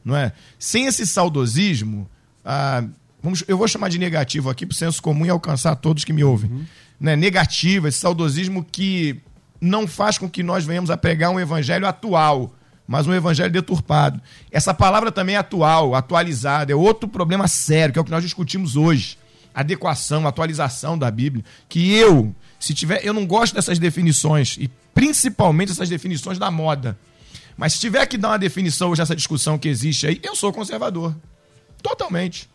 não 0.03 0.15
é? 0.15 0.31
Sem 0.57 0.85
esse 0.85 1.05
saudosismo, 1.05 2.09
ah, 2.45 2.85
vamos, 3.21 3.43
eu 3.45 3.57
vou 3.57 3.67
chamar 3.67 3.89
de 3.89 3.99
negativo 3.99 4.49
aqui 4.49 4.65
para 4.65 4.73
o 4.73 4.77
senso 4.77 5.01
comum 5.01 5.25
e 5.25 5.29
alcançar 5.29 5.75
todos 5.75 6.05
que 6.05 6.13
me 6.13 6.23
ouvem. 6.23 6.49
Uhum. 6.49 6.65
Né? 7.01 7.17
Negativo, 7.17 7.89
esse 7.89 7.99
saudosismo 7.99 8.63
que 8.63 9.19
não 9.59 9.85
faz 9.85 10.17
com 10.17 10.29
que 10.29 10.41
nós 10.41 10.63
venhamos 10.63 10.89
a 10.89 10.95
pregar 10.95 11.31
um 11.31 11.39
evangelho 11.39 11.85
atual, 11.85 12.53
mas 12.91 13.07
um 13.07 13.13
evangelho 13.13 13.49
deturpado. 13.49 14.21
Essa 14.51 14.73
palavra 14.73 15.13
também 15.13 15.35
é 15.35 15.37
atual, 15.37 15.95
atualizada, 15.95 16.73
é 16.73 16.75
outro 16.75 17.07
problema 17.07 17.47
sério, 17.47 17.93
que 17.93 17.97
é 17.97 18.01
o 18.01 18.03
que 18.03 18.11
nós 18.11 18.21
discutimos 18.21 18.75
hoje. 18.75 19.17
Adequação, 19.55 20.27
atualização 20.27 20.97
da 20.97 21.09
Bíblia. 21.09 21.45
Que 21.69 21.93
eu, 21.93 22.35
se 22.59 22.73
tiver, 22.73 22.99
eu 23.05 23.13
não 23.13 23.25
gosto 23.25 23.55
dessas 23.55 23.79
definições, 23.79 24.57
e 24.59 24.69
principalmente 24.93 25.71
essas 25.71 25.87
definições 25.87 26.37
da 26.37 26.51
moda. 26.51 26.99
Mas 27.55 27.73
se 27.73 27.79
tiver 27.79 28.05
que 28.07 28.17
dar 28.17 28.31
uma 28.31 28.39
definição 28.39 28.89
hoje 28.89 28.99
nessa 28.99 29.15
discussão 29.15 29.57
que 29.57 29.69
existe 29.69 30.05
aí, 30.05 30.19
eu 30.21 30.35
sou 30.35 30.51
conservador. 30.51 31.15
Totalmente. 31.81 32.49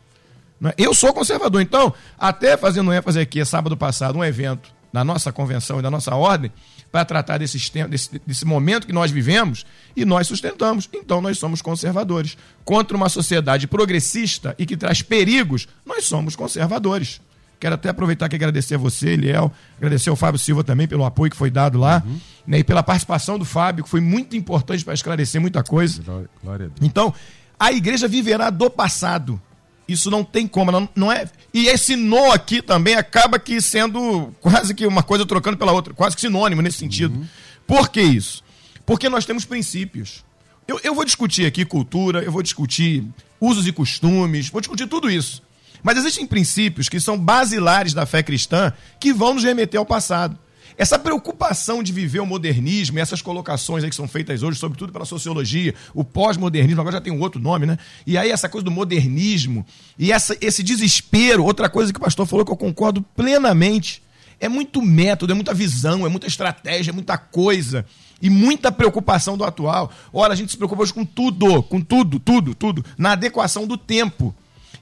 É? 0.65 0.75
Eu 0.77 0.93
sou 0.93 1.15
conservador. 1.15 1.63
Então, 1.63 1.95
até 2.19 2.59
fazendo 2.59 2.93
ênfase 2.93 3.19
aqui, 3.19 3.43
sábado 3.43 3.75
passado, 3.75 4.19
um 4.19 4.25
evento 4.25 4.71
da 4.93 5.03
nossa 5.03 5.33
convenção 5.33 5.79
e 5.79 5.83
da 5.83 5.91
nossa 5.91 6.15
ordem, 6.15 6.53
para 6.97 7.05
tratar 7.05 7.37
desse, 7.37 7.59
desse, 7.89 8.19
desse 8.27 8.45
momento 8.47 8.87
que 8.87 8.93
nós 8.93 9.11
vivemos 9.11 9.67
e 9.95 10.03
nós 10.03 10.27
sustentamos. 10.27 10.89
Então 10.95 11.21
nós 11.21 11.37
somos 11.37 11.61
conservadores. 11.61 12.39
Contra 12.65 12.97
uma 12.97 13.11
sociedade 13.11 13.67
progressista 13.67 14.55
e 14.59 14.65
que 14.65 14.79
traz 14.79 15.03
perigos, 15.03 15.69
nós 15.85 16.07
somos 16.07 16.35
conservadores. 16.35 17.21
Quero 17.61 17.75
até 17.75 17.91
aproveitar 17.91 18.31
que 18.31 18.35
agradecer 18.35 18.77
a 18.77 18.79
você, 18.79 19.11
Eliel, 19.11 19.53
agradecer 19.77 20.09
ao 20.09 20.17
Fábio 20.17 20.39
Silva 20.39 20.65
também 20.65 20.89
pelo 20.89 21.05
apoio 21.05 21.31
que 21.31 21.37
foi 21.37 21.51
dado 21.51 21.79
lá, 21.79 22.03
uhum. 22.07 22.19
né, 22.47 22.59
e 22.61 22.65
pela 22.65 22.83
participação 22.83 23.39
do 23.39 23.45
Fábio, 23.45 23.85
que 23.85 23.91
foi 23.91 24.01
muito 24.01 24.35
importante 24.35 24.83
para 24.83 24.95
esclarecer 24.95 25.39
muita 25.39 25.63
coisa. 25.63 26.03
Glória 26.43 26.67
a 26.67 26.69
Deus. 26.69 26.73
Então, 26.81 27.13
a 27.61 27.73
igreja 27.73 28.09
viverá 28.09 28.49
do 28.49 28.71
passado. 28.71 29.41
Isso 29.89 30.11
não 30.11 30.25
tem 30.25 30.49
como, 30.49 30.73
não, 30.73 30.89
não 30.97 31.13
é. 31.13 31.31
E 31.55 31.69
esse 31.69 31.95
no 31.95 32.33
aqui 32.33 32.61
também 32.61 32.95
acaba 32.95 33.39
que 33.39 33.61
sendo 33.61 34.35
quase 34.41 34.75
que 34.75 34.87
uma 34.87 35.03
coisa 35.03 35.25
trocando 35.25 35.57
pela 35.57 35.73
outra, 35.73 35.95
quase 35.95 36.17
que 36.17 36.21
sinônimo 36.21 36.61
nesse 36.61 36.79
sentido. 36.79 37.17
Uhum. 37.17 37.27
Por 37.67 37.89
que 37.89 38.01
isso? 38.01 38.43
Porque 38.85 39.09
nós 39.09 39.25
temos 39.25 39.45
princípios. 39.45 40.25
Eu, 40.67 40.81
eu 40.83 40.95
vou 40.95 41.05
discutir 41.05 41.47
aqui 41.47 41.65
cultura, 41.65 42.23
eu 42.23 42.33
vou 42.33 42.43
discutir 42.43 43.05
usos 43.41 43.67
e 43.67 43.73
costumes, 43.73 44.49
vou 44.49 44.61
discutir 44.61 44.89
tudo 44.89 45.09
isso. 45.09 45.43
Mas 45.83 45.99
existem 45.99 46.27
princípios 46.27 46.89
que 46.89 47.01
são 47.01 47.17
basilares 47.17 47.95
da 47.95 48.05
fé 48.05 48.23
cristã 48.23 48.73
que 48.99 49.13
vão 49.13 49.35
nos 49.35 49.45
remeter 49.45 49.79
ao 49.79 49.87
passado. 49.87 50.37
Essa 50.79 50.99
preocupação 50.99 51.83
de 51.83 51.93
viver 51.93 52.21
o 52.21 52.27
modernismo 52.27 52.99
essas 52.99 53.23
colocações 53.23 53.83
aí 53.83 53.91
que 53.91 53.97
são 53.97 54.07
feitas 54.07 54.43
hoje, 54.43 54.59
sobretudo 54.59 54.93
pela 54.93 55.05
sociologia, 55.05 55.75
o 55.95 56.05
pós-modernismo, 56.05 56.81
agora 56.81 56.97
já 56.97 57.01
tem 57.01 57.13
um 57.13 57.21
outro 57.21 57.41
nome, 57.41 57.67
né? 57.67 57.79
E 58.07 58.19
aí 58.19 58.31
essa 58.31 58.49
coisa 58.49 58.65
do 58.65 58.71
modernismo 58.71 59.65
e 59.99 60.13
essa, 60.13 60.37
esse 60.41 60.63
desespero, 60.63 61.45
outra 61.45 61.69
coisa 61.69 61.93
que 61.93 61.99
o 61.99 62.03
pastor 62.03 62.27
falou 62.27 62.45
que 62.45 62.53
eu 62.53 62.57
concordo 62.57 63.03
plenamente, 63.03 64.03
é 64.39 64.49
muito 64.49 64.83
método, 64.83 65.33
é 65.33 65.35
muita 65.35 65.55
visão, 65.55 66.05
é 66.05 66.09
muita 66.09 66.27
estratégia, 66.27 66.91
é 66.91 66.95
muita 66.95 67.17
coisa 67.17 67.87
e 68.21 68.29
muita 68.29 68.71
preocupação 68.71 69.37
do 69.37 69.45
atual. 69.45 69.91
Ora, 70.13 70.33
a 70.33 70.37
gente 70.37 70.51
se 70.51 70.59
preocupa 70.59 70.83
hoje 70.83 70.93
com 70.93 71.05
tudo, 71.05 71.63
com 71.63 71.81
tudo, 71.81 72.19
tudo, 72.19 72.55
tudo, 72.55 72.85
na 72.99 73.13
adequação 73.13 73.67
do 73.67 73.79
tempo. 73.79 74.35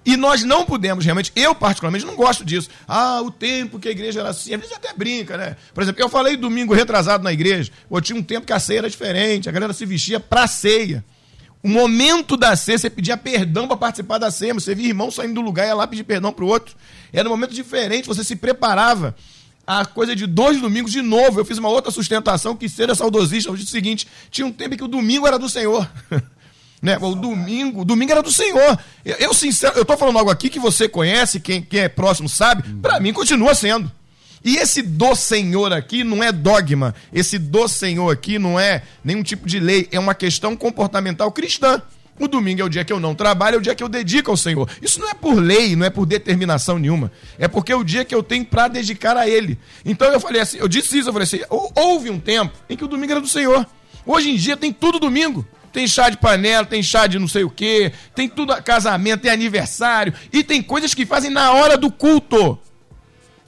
E 0.05 0.17
nós 0.17 0.45
não 0.45 0.67
podemos 0.67 1.05
realmente, 1.05 1.33
eu 1.35 1.55
particularmente 1.55 2.05
não 2.05 2.15
gosto 2.15 2.45
disso. 2.45 2.69
Ah, 2.87 3.23
o 3.23 3.31
tempo 3.31 3.79
que 3.79 3.89
a 3.89 3.91
igreja 3.91 4.21
era 4.21 4.29
assim, 4.29 4.53
às 4.55 4.61
vezes 4.61 4.77
até 4.77 4.93
brinca, 4.93 5.37
né? 5.37 5.57
Por 5.73 5.83
exemplo, 5.83 6.03
eu 6.03 6.09
falei 6.09 6.37
domingo 6.37 6.75
retrasado 6.75 7.25
na 7.25 7.33
igreja, 7.33 7.73
eu 7.91 8.01
tinha 8.01 8.19
um 8.19 8.23
tempo 8.23 8.47
que 8.47 8.53
a 8.53 8.61
ceia 8.61 8.79
era 8.79 8.91
diferente, 8.91 9.49
a 9.49 9.53
galera 9.53 9.73
se 9.73 9.87
vestia 9.87 10.21
pra 10.21 10.47
ceia. 10.47 11.03
O 11.63 11.69
momento 11.69 12.37
da 12.37 12.55
ceia, 12.55 12.77
você 12.77 12.91
pedia 12.91 13.17
perdão 13.17 13.67
para 13.67 13.79
participar 13.79 14.19
da 14.19 14.31
ceia, 14.31 14.53
você 14.53 14.75
via 14.75 14.89
irmão 14.89 15.11
saindo 15.11 15.35
do 15.35 15.41
lugar 15.41 15.65
e 15.65 15.69
ia 15.69 15.75
lá 15.75 15.87
pedir 15.87 16.05
perdão 16.05 16.31
pro 16.31 16.47
outro. 16.47 16.77
Era 17.11 17.27
um 17.27 17.31
momento 17.31 17.55
diferente, 17.55 18.07
você 18.07 18.23
se 18.23 18.37
preparava. 18.37 19.17
A 19.67 19.87
coisa 19.87 20.15
de 20.15 20.27
dois 20.27 20.61
domingos 20.61 20.93
de 20.93 21.01
novo, 21.01 21.41
eu 21.41 21.45
fiz 21.47 21.57
uma 21.57 21.71
outra 21.71 21.91
sustentação 21.91 22.55
que 22.55 22.69
seja 22.69 22.95
saudosista, 22.95 23.49
eu 23.49 23.57
disse 23.57 23.69
o 23.69 23.73
seguinte, 23.73 24.07
tinha 24.31 24.47
um 24.47 24.53
tempo 24.53 24.77
que 24.77 24.85
o 24.85 24.89
domingo 24.89 25.27
era 25.27 25.39
do 25.39 25.49
Senhor. 25.49 25.91
Né? 26.83 26.99
O 27.01 27.15
domingo, 27.15 27.85
domingo 27.85 28.13
era 28.13 28.23
do 28.23 28.33
Senhor. 28.33 28.79
Eu, 29.05 29.17
eu 29.17 29.35
sincero, 29.35 29.75
eu 29.77 29.83
estou 29.83 29.97
falando 29.97 30.19
algo 30.19 30.31
aqui 30.31 30.51
que 30.51 30.59
você 30.59 30.89
conhece, 30.89 31.41
quem, 31.41 31.63
quem 31.63 31.81
é 31.81 31.89
próximo 31.89 32.29
sabe, 32.29 32.63
para 32.81 33.01
mim 33.01 33.13
continua 33.13 33.55
sendo. 33.55 33.91
E 34.45 34.57
esse 34.59 34.83
do 34.83 35.15
Senhor 35.15 35.73
aqui 35.73 36.05
não 36.05 36.23
é 36.23 36.31
dogma, 36.31 36.95
esse 37.11 37.39
do 37.39 37.67
Senhor 37.67 38.11
aqui 38.11 38.39
não 38.39 38.61
é 38.61 38.83
nenhum 39.03 39.23
tipo 39.23 39.49
de 39.49 39.59
lei, 39.59 39.89
é 39.91 39.99
uma 39.99 40.15
questão 40.15 40.55
comportamental 40.55 41.33
cristã. 41.33 41.81
O 42.21 42.29
domingo 42.29 42.61
é 42.61 42.65
o 42.65 42.69
dia 42.69 42.85
que 42.85 42.93
eu 42.93 43.01
não 43.01 43.15
trabalho, 43.15 43.57
é 43.57 43.59
o 43.59 43.63
dia 43.63 43.75
que 43.75 43.83
eu 43.83 43.89
dedico 43.89 44.31
ao 44.31 44.37
Senhor. 44.37 44.69
Isso 44.81 45.01
não 45.01 45.09
é 45.09 45.15
por 45.15 45.35
lei, 45.35 45.75
não 45.75 45.85
é 45.85 45.91
por 45.91 46.07
determinação 46.07 46.79
nenhuma. 46.79 47.11
É 47.39 47.49
porque 47.49 47.73
é 47.73 47.77
o 47.77 47.83
dia 47.83 48.05
que 48.05 48.15
eu 48.15 48.23
tenho 48.23 48.45
para 48.45 48.69
dedicar 48.69 49.17
a 49.17 49.27
Ele. 49.27 49.59
Então 49.85 50.13
eu 50.13 50.21
falei 50.21 50.41
assim, 50.41 50.59
eu 50.59 50.69
disse 50.69 50.99
isso, 50.99 51.09
eu 51.09 51.13
falei 51.13 51.25
assim, 51.25 51.41
houve 51.75 52.11
um 52.11 52.21
tempo 52.21 52.55
em 52.69 52.77
que 52.77 52.85
o 52.85 52.89
domingo 52.89 53.13
era 53.13 53.21
do 53.21 53.27
Senhor. 53.27 53.67
Hoje 54.07 54.31
em 54.31 54.37
dia 54.37 54.57
tem 54.57 54.73
tudo 54.73 55.01
domingo. 55.01 55.45
Tem 55.75 55.89
chá 55.89 56.09
de 56.09 56.17
panela, 56.17 56.65
tem 56.65 56.85
chá 56.85 57.09
de 57.09 57.19
não 57.19 57.27
sei 57.27 57.43
o 57.43 57.51
quê, 57.51 57.93
tem 58.15 58.29
tudo 58.29 58.55
casamento, 58.63 59.23
tem 59.23 59.31
aniversário 59.33 60.15
e 60.33 60.45
tem 60.45 60.63
coisas 60.63 60.95
que 60.95 61.05
fazem 61.05 61.33
na 61.33 61.51
hora 61.51 61.77
do 61.77 61.91
culto. 61.91 62.57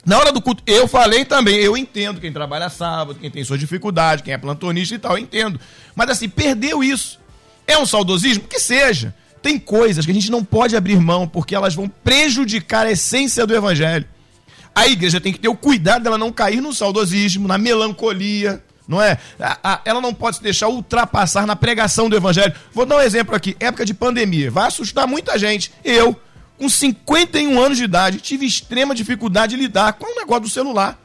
Na 0.05 0.19
hora 0.19 0.33
do 0.33 0.41
culto, 0.41 0.61
eu 0.67 0.89
falei 0.89 1.23
também, 1.23 1.55
eu 1.55 1.77
entendo 1.77 2.19
quem 2.19 2.33
trabalha 2.33 2.69
sábado, 2.69 3.17
quem 3.17 3.31
tem 3.31 3.45
suas 3.45 3.61
dificuldades, 3.61 4.25
quem 4.25 4.33
é 4.33 4.37
plantonista 4.37 4.93
e 4.93 4.99
tal, 4.99 5.13
eu 5.13 5.19
entendo. 5.19 5.57
Mas 5.95 6.09
assim, 6.09 6.27
perdeu 6.27 6.83
isso. 6.83 7.17
É 7.65 7.77
um 7.77 7.85
saudosismo? 7.85 8.43
Que 8.43 8.59
seja. 8.59 9.15
Tem 9.41 9.57
coisas 9.57 10.05
que 10.05 10.11
a 10.11 10.13
gente 10.13 10.29
não 10.29 10.43
pode 10.43 10.75
abrir 10.75 10.99
mão 10.99 11.29
porque 11.29 11.55
elas 11.55 11.75
vão 11.75 11.87
prejudicar 11.87 12.85
a 12.85 12.91
essência 12.91 13.47
do 13.47 13.55
evangelho. 13.55 14.05
A 14.75 14.85
igreja 14.85 15.21
tem 15.21 15.31
que 15.31 15.39
ter 15.39 15.47
o 15.47 15.55
cuidado 15.55 16.03
dela 16.03 16.17
não 16.17 16.31
cair 16.31 16.59
no 16.59 16.73
saudosismo, 16.73 17.47
na 17.47 17.57
melancolia, 17.57 18.61
não 18.87 19.01
é? 19.01 19.17
ela 19.83 19.99
não 19.99 20.13
pode 20.13 20.37
se 20.37 20.43
deixar 20.43 20.67
ultrapassar 20.69 21.45
na 21.45 21.55
pregação 21.55 22.09
do 22.09 22.15
evangelho. 22.15 22.53
Vou 22.73 22.85
dar 22.85 22.97
um 22.97 23.01
exemplo 23.01 23.35
aqui, 23.35 23.55
época 23.59 23.85
de 23.85 23.93
pandemia, 23.93 24.49
vai 24.49 24.67
assustar 24.67 25.05
muita 25.05 25.37
gente. 25.37 25.71
Eu, 25.83 26.15
com 26.57 26.69
51 26.69 27.59
anos 27.61 27.77
de 27.77 27.83
idade, 27.83 28.19
tive 28.19 28.45
extrema 28.45 28.95
dificuldade 28.95 29.55
de 29.55 29.61
lidar 29.61 29.93
com 29.93 30.05
o 30.05 30.15
negócio 30.15 30.43
do 30.43 30.49
celular. 30.49 30.97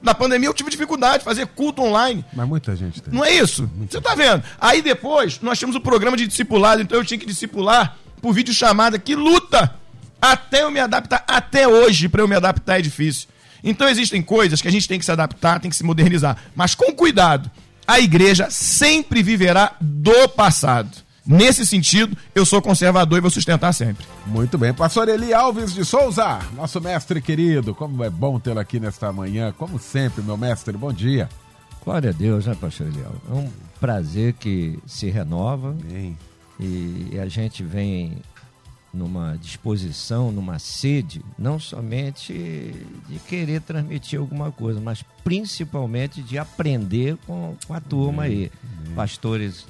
Na 0.00 0.14
pandemia 0.14 0.48
eu 0.48 0.54
tive 0.54 0.70
dificuldade 0.70 1.18
de 1.18 1.24
fazer 1.24 1.46
culto 1.48 1.82
online. 1.82 2.24
Mas 2.32 2.48
muita 2.48 2.74
gente 2.74 3.02
tem. 3.02 3.12
Não 3.12 3.24
é 3.24 3.34
isso? 3.34 3.68
Muita 3.74 3.92
Você 3.92 4.00
tá 4.00 4.14
vendo? 4.14 4.42
Aí 4.58 4.80
depois 4.80 5.40
nós 5.42 5.58
tínhamos 5.58 5.76
o 5.76 5.80
programa 5.80 6.16
de 6.16 6.26
discipulado, 6.26 6.80
então 6.80 6.96
eu 6.96 7.04
tinha 7.04 7.18
que 7.18 7.26
discipular 7.26 7.98
por 8.22 8.32
vídeo 8.32 8.54
chamada 8.54 8.98
que 8.98 9.14
luta 9.14 9.74
até 10.20 10.62
eu 10.62 10.70
me 10.70 10.80
adaptar. 10.80 11.24
Até 11.26 11.68
hoje, 11.68 12.08
para 12.08 12.22
eu 12.22 12.28
me 12.28 12.36
adaptar 12.36 12.78
é 12.78 12.82
difícil. 12.82 13.28
Então 13.62 13.88
existem 13.88 14.22
coisas 14.22 14.60
que 14.60 14.68
a 14.68 14.72
gente 14.72 14.88
tem 14.88 14.98
que 14.98 15.04
se 15.04 15.12
adaptar, 15.12 15.60
tem 15.60 15.70
que 15.70 15.76
se 15.76 15.84
modernizar, 15.84 16.36
mas 16.54 16.74
com 16.74 16.92
cuidado. 16.92 17.50
A 17.86 17.98
igreja 17.98 18.48
sempre 18.50 19.22
viverá 19.22 19.74
do 19.80 20.28
passado. 20.28 20.90
Nesse 21.26 21.66
sentido, 21.66 22.16
eu 22.34 22.46
sou 22.46 22.62
conservador 22.62 23.18
e 23.18 23.20
vou 23.20 23.30
sustentar 23.30 23.72
sempre. 23.72 24.06
Muito 24.26 24.56
bem. 24.56 24.72
Pastor 24.72 25.08
Eli 25.08 25.34
Alves 25.34 25.72
de 25.72 25.84
Souza, 25.84 26.40
nosso 26.54 26.80
mestre 26.80 27.20
querido, 27.20 27.74
como 27.74 28.02
é 28.02 28.10
bom 28.10 28.40
tê-lo 28.40 28.58
aqui 28.58 28.80
nesta 28.80 29.12
manhã. 29.12 29.52
Como 29.56 29.78
sempre, 29.78 30.22
meu 30.22 30.36
mestre, 30.36 30.76
bom 30.76 30.92
dia. 30.92 31.28
Glória 31.84 32.10
a 32.10 32.12
Deus, 32.12 32.46
né, 32.46 32.56
pastor 32.60 32.86
Eli 32.88 33.02
Alves? 33.04 33.20
É 33.30 33.34
um 33.34 33.50
prazer 33.78 34.32
que 34.34 34.78
se 34.86 35.10
renova. 35.10 35.76
Bem. 35.84 36.16
E 36.58 37.18
a 37.18 37.26
gente 37.26 37.62
vem 37.62 38.18
numa 38.92 39.36
disposição, 39.40 40.32
numa 40.32 40.58
sede, 40.58 41.24
não 41.38 41.60
somente 41.60 42.74
de 43.08 43.18
querer 43.20 43.60
transmitir 43.60 44.18
alguma 44.18 44.50
coisa, 44.50 44.80
mas 44.80 45.04
principalmente 45.22 46.22
de 46.22 46.38
aprender 46.38 47.16
com, 47.26 47.56
com 47.66 47.74
a 47.74 47.80
turma 47.80 48.24
aí. 48.24 48.50
Pastores 48.94 49.66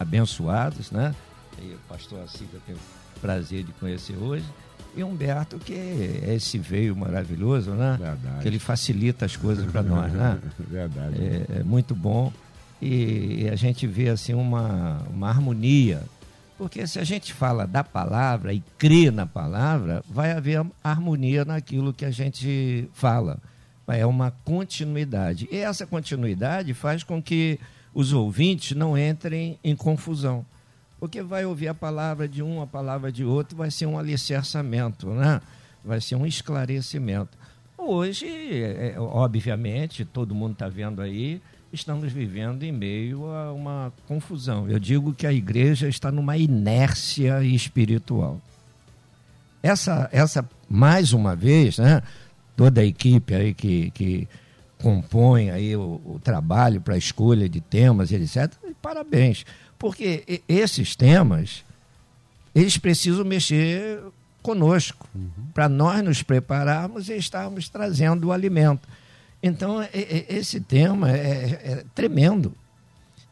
abençoados, 0.00 0.90
né? 0.90 1.14
E 1.60 1.74
o 1.74 1.78
pastor 1.88 2.20
Assis 2.22 2.48
eu 2.52 2.60
tenho 2.66 2.78
o 2.78 3.20
prazer 3.20 3.62
de 3.62 3.72
conhecer 3.72 4.16
hoje. 4.16 4.46
E 4.94 5.02
Humberto, 5.02 5.58
que 5.58 5.72
é 5.72 6.34
esse 6.34 6.58
veio 6.58 6.94
maravilhoso, 6.94 7.70
né? 7.70 7.96
Verdade. 7.98 8.42
Que 8.42 8.48
ele 8.48 8.58
facilita 8.58 9.24
as 9.24 9.36
coisas 9.36 9.70
para 9.70 9.82
nós, 9.82 10.12
né? 10.12 10.38
Verdade. 10.58 11.16
É, 11.18 11.60
é 11.60 11.62
muito 11.62 11.94
bom. 11.94 12.32
E, 12.80 13.42
e 13.42 13.48
a 13.48 13.56
gente 13.56 13.86
vê 13.86 14.08
assim 14.08 14.34
uma, 14.34 15.02
uma 15.10 15.28
harmonia 15.28 16.02
porque 16.56 16.86
se 16.86 16.98
a 16.98 17.04
gente 17.04 17.32
fala 17.32 17.66
da 17.66 17.82
palavra 17.82 18.52
e 18.52 18.62
crê 18.78 19.10
na 19.10 19.26
palavra, 19.26 20.02
vai 20.08 20.32
haver 20.32 20.64
harmonia 20.82 21.44
naquilo 21.44 21.92
que 21.92 22.04
a 22.04 22.10
gente 22.10 22.88
fala. 22.92 23.38
É 23.88 24.06
uma 24.06 24.30
continuidade. 24.44 25.46
E 25.52 25.56
essa 25.56 25.86
continuidade 25.86 26.72
faz 26.72 27.02
com 27.02 27.22
que 27.22 27.60
os 27.92 28.12
ouvintes 28.12 28.76
não 28.76 28.96
entrem 28.96 29.58
em 29.62 29.76
confusão. 29.76 30.46
Porque 30.98 31.20
vai 31.20 31.44
ouvir 31.44 31.68
a 31.68 31.74
palavra 31.74 32.26
de 32.26 32.42
um, 32.42 32.62
a 32.62 32.66
palavra 32.66 33.12
de 33.12 33.24
outro, 33.24 33.56
vai 33.56 33.70
ser 33.70 33.86
um 33.86 33.98
alicerçamento, 33.98 35.08
né? 35.08 35.40
vai 35.84 36.00
ser 36.00 36.14
um 36.14 36.24
esclarecimento. 36.24 37.36
Hoje, 37.76 38.26
é, 38.62 38.94
obviamente, 38.98 40.04
todo 40.04 40.34
mundo 40.34 40.52
está 40.52 40.68
vendo 40.68 41.02
aí, 41.02 41.40
estamos 41.72 42.12
vivendo 42.12 42.62
em 42.62 42.72
meio 42.72 43.26
a 43.26 43.52
uma 43.52 43.92
confusão. 44.06 44.68
Eu 44.68 44.78
digo 44.78 45.14
que 45.14 45.26
a 45.26 45.32
igreja 45.32 45.88
está 45.88 46.12
numa 46.12 46.36
inércia 46.36 47.42
espiritual. 47.42 48.40
Essa, 49.62 50.08
essa 50.12 50.48
mais 50.68 51.12
uma 51.12 51.34
vez, 51.34 51.78
né, 51.78 52.02
toda 52.56 52.80
a 52.80 52.84
equipe 52.84 53.34
aí 53.34 53.54
que, 53.54 53.90
que 53.92 54.28
compõe 54.78 55.50
aí 55.50 55.74
o, 55.76 56.00
o 56.04 56.20
trabalho 56.22 56.80
para 56.80 56.94
a 56.94 56.98
escolha 56.98 57.48
de 57.48 57.60
temas 57.60 58.12
etc., 58.12 58.52
parabéns. 58.82 59.46
Porque 59.78 60.42
esses 60.48 60.94
temas, 60.94 61.64
eles 62.54 62.76
precisam 62.76 63.24
mexer 63.24 64.00
conosco, 64.42 65.08
uhum. 65.14 65.30
para 65.54 65.68
nós 65.68 66.02
nos 66.02 66.22
prepararmos 66.22 67.08
e 67.08 67.16
estarmos 67.16 67.68
trazendo 67.68 68.28
o 68.28 68.32
alimento. 68.32 68.88
Então, 69.42 69.78
esse 69.92 70.60
tema 70.60 71.10
é, 71.10 71.60
é, 71.64 71.84
tremendo. 71.94 72.54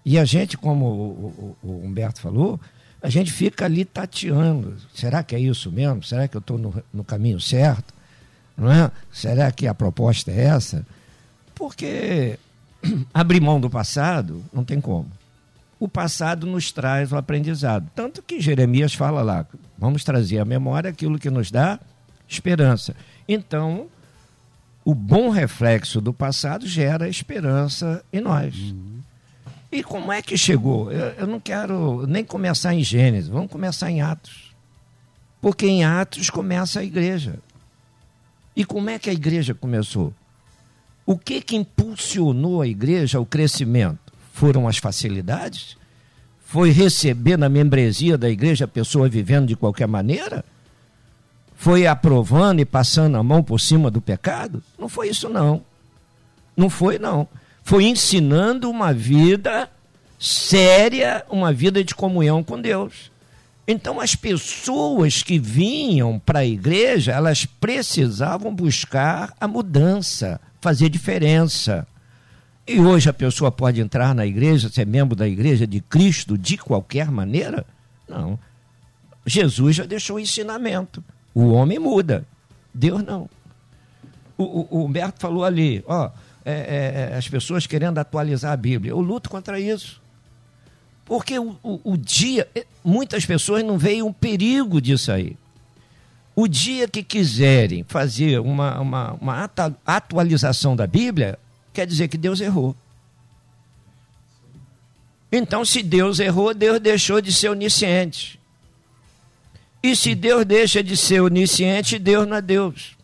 E 0.04 0.18
a 0.18 0.24
gente, 0.24 0.56
como 0.56 0.86
o, 0.86 1.56
o, 1.62 1.86
Humberto 1.86 2.20
falou, 2.20 2.58
a 3.00 3.08
gente 3.08 3.30
fica 3.32 3.64
ali 3.64 3.84
tateando. 3.84 4.76
Será 4.92 5.22
que 5.22 5.36
é 5.36 5.38
isso 5.38 5.70
mesmo? 5.70 6.02
Será 6.02 6.26
que 6.26 6.36
eu 6.36 6.40
estou 6.40 6.58
no, 6.58 6.82
no, 6.92 7.04
caminho 7.04 7.40
certo? 7.40 7.94
Não 8.56 8.70
é? 8.70 8.90
Será 9.12 9.52
que 9.52 9.68
a 9.68 9.74
proposta 9.74 10.32
é 10.32 10.46
essa? 10.46 10.84
Porque 11.54 12.38
abrir 13.14 13.40
mão 13.40 13.60
do 13.60 13.70
passado 13.70 14.44
não 14.52 14.64
tem 14.64 14.80
como. 14.80 15.08
O 15.78 15.88
passado 15.88 16.46
nos 16.46 16.72
traz 16.72 17.12
o 17.12 17.16
aprendizado. 17.16 17.88
Tanto 17.94 18.20
que 18.20 18.40
Jeremias 18.40 18.94
fala 18.94 19.22
lá: 19.22 19.46
vamos 19.78 20.02
trazer 20.02 20.38
à 20.38 20.44
memória 20.44 20.90
aquilo 20.90 21.18
que 21.18 21.30
nos 21.30 21.50
dá 21.50 21.78
esperança. 22.28 22.94
Então, 23.28 23.88
o 24.84 24.94
bom 24.94 25.28
reflexo 25.28 26.00
do 26.00 26.12
passado 26.12 26.66
gera 26.66 27.08
esperança 27.08 28.04
em 28.12 28.20
nós. 28.20 28.54
Uhum. 28.56 29.00
E 29.72 29.82
como 29.82 30.10
é 30.10 30.20
que 30.20 30.36
chegou? 30.36 30.90
Eu, 30.90 31.06
eu, 31.10 31.26
não 31.26 31.38
quero 31.38 32.06
nem 32.06 32.24
começar 32.24 32.74
em 32.74 32.82
Gênesis, 32.82 33.28
vamos 33.28 33.50
começar 33.50 33.90
em 33.90 34.00
Atos. 34.00 34.52
Porque 35.40 35.66
em 35.66 35.84
Atos 35.84 36.28
começa 36.28 36.80
a 36.80 36.84
igreja. 36.84 37.38
E 38.56 38.64
como 38.64 38.90
é 38.90 38.98
que 38.98 39.08
a 39.08 39.12
igreja 39.12 39.54
começou? 39.54 40.12
O 41.06 41.16
que 41.16 41.40
que 41.40 41.56
impulsionou 41.56 42.60
a 42.60 42.66
igreja 42.66 43.18
ao 43.18 43.26
crescimento? 43.26 44.12
Foram 44.32 44.66
as 44.66 44.78
facilidades? 44.78 45.76
Foi 46.44 46.70
receber 46.70 47.36
na 47.36 47.48
membresia 47.48 48.18
da 48.18 48.28
igreja 48.28 48.64
a 48.64 48.68
pessoa 48.68 49.08
vivendo 49.08 49.46
de 49.46 49.56
qualquer 49.56 49.86
maneira? 49.86 50.44
Foi 51.60 51.86
aprovando 51.86 52.60
e 52.60 52.64
passando 52.64 53.18
a 53.18 53.22
mão 53.22 53.42
por 53.42 53.60
cima 53.60 53.90
do 53.90 54.00
pecado? 54.00 54.62
Não 54.78 54.88
foi 54.88 55.10
isso, 55.10 55.28
não. 55.28 55.62
Não 56.56 56.70
foi, 56.70 56.98
não. 56.98 57.28
Foi 57.62 57.84
ensinando 57.84 58.70
uma 58.70 58.94
vida 58.94 59.68
séria, 60.18 61.22
uma 61.28 61.52
vida 61.52 61.84
de 61.84 61.94
comunhão 61.94 62.42
com 62.42 62.58
Deus. 62.58 63.12
Então, 63.68 64.00
as 64.00 64.14
pessoas 64.14 65.22
que 65.22 65.38
vinham 65.38 66.18
para 66.18 66.38
a 66.38 66.46
igreja, 66.46 67.12
elas 67.12 67.44
precisavam 67.44 68.54
buscar 68.54 69.34
a 69.38 69.46
mudança, 69.46 70.40
fazer 70.62 70.88
diferença. 70.88 71.86
E 72.66 72.80
hoje 72.80 73.10
a 73.10 73.12
pessoa 73.12 73.52
pode 73.52 73.82
entrar 73.82 74.14
na 74.14 74.24
igreja, 74.24 74.70
ser 74.70 74.86
membro 74.86 75.14
da 75.14 75.28
igreja 75.28 75.66
de 75.66 75.82
Cristo 75.82 76.38
de 76.38 76.56
qualquer 76.56 77.10
maneira? 77.10 77.66
Não. 78.08 78.38
Jesus 79.26 79.76
já 79.76 79.84
deixou 79.84 80.16
o 80.16 80.20
ensinamento. 80.20 81.04
O 81.34 81.50
homem 81.50 81.78
muda, 81.78 82.26
Deus 82.74 83.02
não. 83.04 83.28
O, 84.36 84.44
o, 84.44 84.68
o 84.70 84.84
Humberto 84.84 85.20
falou 85.20 85.44
ali, 85.44 85.84
ó, 85.86 86.10
é, 86.44 86.52
é, 86.52 87.12
é, 87.12 87.16
as 87.16 87.28
pessoas 87.28 87.66
querendo 87.66 87.98
atualizar 87.98 88.52
a 88.52 88.56
Bíblia. 88.56 88.92
Eu 88.92 89.00
luto 89.00 89.28
contra 89.28 89.60
isso. 89.60 90.00
Porque 91.04 91.38
o, 91.38 91.56
o, 91.62 91.92
o 91.92 91.96
dia, 91.96 92.48
é, 92.54 92.64
muitas 92.82 93.26
pessoas 93.26 93.62
não 93.62 93.76
veem 93.76 94.02
um 94.02 94.12
perigo 94.12 94.80
disso 94.80 95.12
aí. 95.12 95.36
O 96.34 96.48
dia 96.48 96.88
que 96.88 97.02
quiserem 97.02 97.84
fazer 97.86 98.40
uma, 98.40 98.80
uma, 98.80 99.12
uma 99.12 99.50
atualização 99.84 100.74
da 100.74 100.86
Bíblia, 100.86 101.38
quer 101.72 101.86
dizer 101.86 102.08
que 102.08 102.16
Deus 102.16 102.40
errou. 102.40 102.74
Então, 105.30 105.64
se 105.64 105.82
Deus 105.82 106.18
errou, 106.18 106.54
Deus 106.54 106.80
deixou 106.80 107.20
de 107.20 107.32
ser 107.32 107.50
onisciente. 107.50 108.39
E 109.82 109.96
se 109.96 110.14
Deus 110.14 110.44
deixa 110.44 110.82
de 110.82 110.96
ser 110.96 111.20
onisciente, 111.20 111.98
Deus 111.98 112.26
não 112.26 112.36
é 112.36 112.42
Deus. 112.42 112.96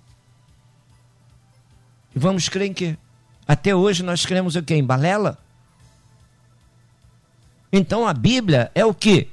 E 2.15 2.19
vamos 2.19 2.49
crer 2.49 2.67
em 2.67 2.75
quê? 2.75 2.97
Até 3.47 3.75
hoje 3.75 4.03
nós 4.03 4.27
cremos 4.27 4.57
o 4.57 4.63
quê? 4.63 4.75
Em 4.75 4.85
balela? 4.85 5.39
Então 7.73 8.07
a 8.07 8.13
Bíblia 8.13 8.71
é 8.75 8.85
o 8.85 8.95
quê? 8.95 9.29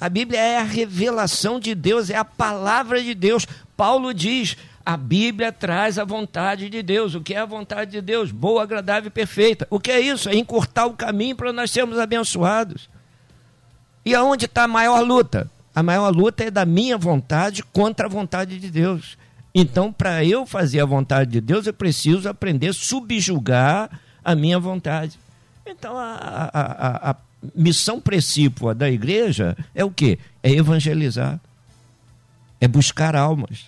A 0.00 0.08
Bíblia 0.08 0.40
é 0.40 0.58
a 0.58 0.62
revelação 0.62 1.60
de 1.60 1.74
Deus, 1.74 2.10
é 2.10 2.16
a 2.16 2.24
palavra 2.24 3.02
de 3.02 3.14
Deus. 3.14 3.46
Paulo 3.76 4.12
diz: 4.12 4.56
a 4.84 4.96
Bíblia 4.96 5.52
traz 5.52 5.98
a 5.98 6.04
vontade 6.04 6.68
de 6.68 6.82
Deus. 6.82 7.14
O 7.14 7.20
que 7.20 7.34
é 7.34 7.38
a 7.38 7.46
vontade 7.46 7.92
de 7.92 8.00
Deus? 8.00 8.32
Boa, 8.32 8.62
agradável 8.62 9.08
e 9.08 9.10
perfeita. 9.10 9.66
O 9.70 9.78
que 9.78 9.92
é 9.92 10.00
isso? 10.00 10.28
É 10.28 10.34
encurtar 10.34 10.86
o 10.86 10.94
caminho 10.94 11.36
para 11.36 11.52
nós 11.52 11.70
sermos 11.70 11.98
abençoados. 11.98 12.90
E 14.04 14.14
aonde 14.14 14.46
está 14.46 14.64
a 14.64 14.68
maior 14.68 15.00
luta? 15.02 15.48
A 15.74 15.82
maior 15.82 16.14
luta 16.14 16.44
é 16.44 16.50
da 16.50 16.66
minha 16.66 16.98
vontade 16.98 17.62
contra 17.62 18.06
a 18.06 18.08
vontade 18.08 18.58
de 18.58 18.70
Deus. 18.70 19.16
Então, 19.54 19.92
para 19.92 20.24
eu 20.24 20.46
fazer 20.46 20.80
a 20.80 20.86
vontade 20.86 21.30
de 21.30 21.40
Deus, 21.40 21.66
eu 21.66 21.74
preciso 21.74 22.28
aprender 22.28 22.68
a 22.68 22.72
subjugar 22.72 24.00
a 24.24 24.34
minha 24.34 24.58
vontade. 24.58 25.18
Então, 25.66 25.96
a, 25.96 26.50
a, 26.52 27.10
a 27.10 27.16
missão 27.54 28.00
precípua 28.00 28.74
da 28.74 28.90
igreja 28.90 29.56
é 29.74 29.84
o 29.84 29.90
quê? 29.90 30.18
É 30.42 30.50
evangelizar, 30.50 31.40
é 32.60 32.68
buscar 32.68 33.16
almas. 33.16 33.66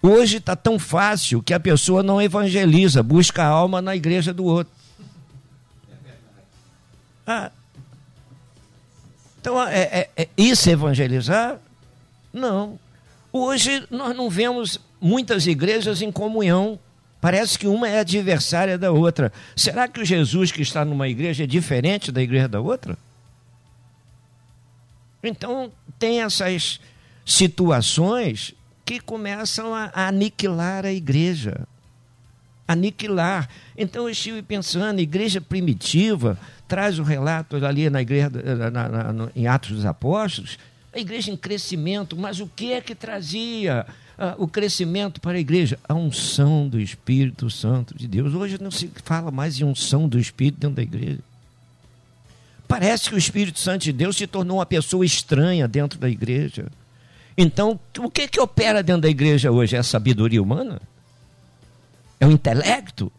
Hoje 0.00 0.36
está 0.36 0.54
tão 0.54 0.78
fácil 0.78 1.42
que 1.42 1.52
a 1.52 1.60
pessoa 1.60 2.02
não 2.02 2.22
evangeliza, 2.22 3.02
busca 3.02 3.44
alma 3.44 3.82
na 3.82 3.96
igreja 3.96 4.32
do 4.32 4.44
outro. 4.44 4.72
Ah, 7.26 7.50
então, 9.40 9.62
é, 9.62 9.82
é, 9.82 10.10
é 10.16 10.28
isso 10.36 10.68
é 10.68 10.72
evangelizar? 10.72 11.58
Não. 12.32 12.78
Hoje 13.32 13.86
nós 13.90 14.16
não 14.16 14.28
vemos 14.28 14.80
muitas 15.00 15.46
igrejas 15.46 16.02
em 16.02 16.10
comunhão. 16.10 16.78
Parece 17.20 17.58
que 17.58 17.66
uma 17.66 17.88
é 17.88 18.00
adversária 18.00 18.76
da 18.76 18.90
outra. 18.90 19.32
Será 19.56 19.86
que 19.86 20.00
o 20.00 20.04
Jesus 20.04 20.50
que 20.50 20.62
está 20.62 20.84
numa 20.84 21.08
igreja 21.08 21.44
é 21.44 21.46
diferente 21.46 22.10
da 22.10 22.22
igreja 22.22 22.48
da 22.48 22.60
outra? 22.60 22.96
Então, 25.22 25.72
tem 25.98 26.22
essas 26.22 26.80
situações 27.24 28.54
que 28.84 29.00
começam 29.00 29.74
a, 29.74 29.90
a 29.92 30.08
aniquilar 30.08 30.84
a 30.84 30.92
igreja. 30.92 31.66
Aniquilar. 32.66 33.48
Então, 33.76 34.04
eu 34.04 34.10
estive 34.10 34.42
pensando, 34.42 35.00
igreja 35.00 35.40
primitiva 35.40 36.38
traz 36.68 36.98
o 36.98 37.02
relato 37.02 37.56
ali 37.64 37.88
na 37.88 38.02
igreja, 38.02 38.30
na, 38.30 38.70
na, 38.70 39.12
na, 39.12 39.28
em 39.34 39.46
Atos 39.46 39.70
dos 39.70 39.86
Apóstolos, 39.86 40.58
a 40.92 40.98
igreja 40.98 41.30
em 41.30 41.36
crescimento, 41.36 42.16
mas 42.16 42.40
o 42.40 42.46
que 42.46 42.72
é 42.72 42.80
que 42.80 42.94
trazia 42.94 43.86
ah, 44.18 44.34
o 44.38 44.46
crescimento 44.46 45.20
para 45.20 45.38
a 45.38 45.40
igreja? 45.40 45.78
A 45.88 45.94
unção 45.94 46.68
do 46.68 46.80
Espírito 46.80 47.50
Santo 47.50 47.96
de 47.96 48.06
Deus. 48.06 48.34
Hoje 48.34 48.60
não 48.60 48.70
se 48.70 48.90
fala 49.04 49.30
mais 49.30 49.60
em 49.60 49.64
unção 49.64 50.08
do 50.08 50.18
Espírito 50.18 50.60
dentro 50.60 50.76
da 50.76 50.82
igreja. 50.82 51.20
Parece 52.66 53.08
que 53.08 53.14
o 53.14 53.18
Espírito 53.18 53.58
Santo 53.58 53.84
de 53.84 53.92
Deus 53.92 54.16
se 54.16 54.26
tornou 54.26 54.58
uma 54.58 54.66
pessoa 54.66 55.04
estranha 55.04 55.66
dentro 55.66 55.98
da 55.98 56.08
igreja. 56.08 56.66
Então, 57.36 57.80
o 57.98 58.10
que, 58.10 58.28
que 58.28 58.40
opera 58.40 58.82
dentro 58.82 59.02
da 59.02 59.08
igreja 59.08 59.50
hoje? 59.50 59.76
É 59.76 59.78
a 59.78 59.82
sabedoria 59.82 60.42
humana? 60.42 60.82
É 62.20 62.26
o 62.26 62.30
intelecto? 62.30 63.10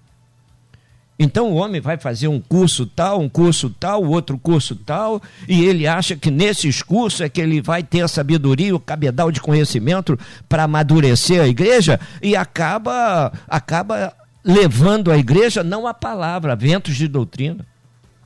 Então 1.22 1.52
o 1.52 1.56
homem 1.56 1.82
vai 1.82 1.98
fazer 1.98 2.30
um 2.30 2.40
curso 2.40 2.86
tal, 2.86 3.20
um 3.20 3.28
curso 3.28 3.70
tal, 3.70 4.06
outro 4.06 4.38
curso 4.38 4.74
tal, 4.74 5.22
e 5.50 5.66
ele 5.66 5.86
acha 5.86 6.16
que 6.16 6.32
nesses 6.32 6.82
cursos 6.82 7.20
é 7.20 7.28
que 7.28 7.42
ele 7.42 7.62
vai 7.62 7.84
ter 7.84 8.00
a 8.00 8.08
sabedoria, 8.08 8.74
o 8.74 8.80
cabedal 8.80 9.30
de 9.30 9.42
conhecimento 9.42 10.18
para 10.48 10.64
amadurecer 10.64 11.42
a 11.42 11.48
igreja 11.48 12.00
e 12.22 12.38
acaba 12.38 13.34
acaba 13.50 14.16
levando 14.46 15.12
a 15.12 15.18
igreja 15.18 15.62
não 15.62 15.86
a 15.86 15.94
palavra, 15.94 16.54
a 16.54 16.56
ventos 16.56 16.96
de 16.96 17.08
doutrina. 17.10 17.68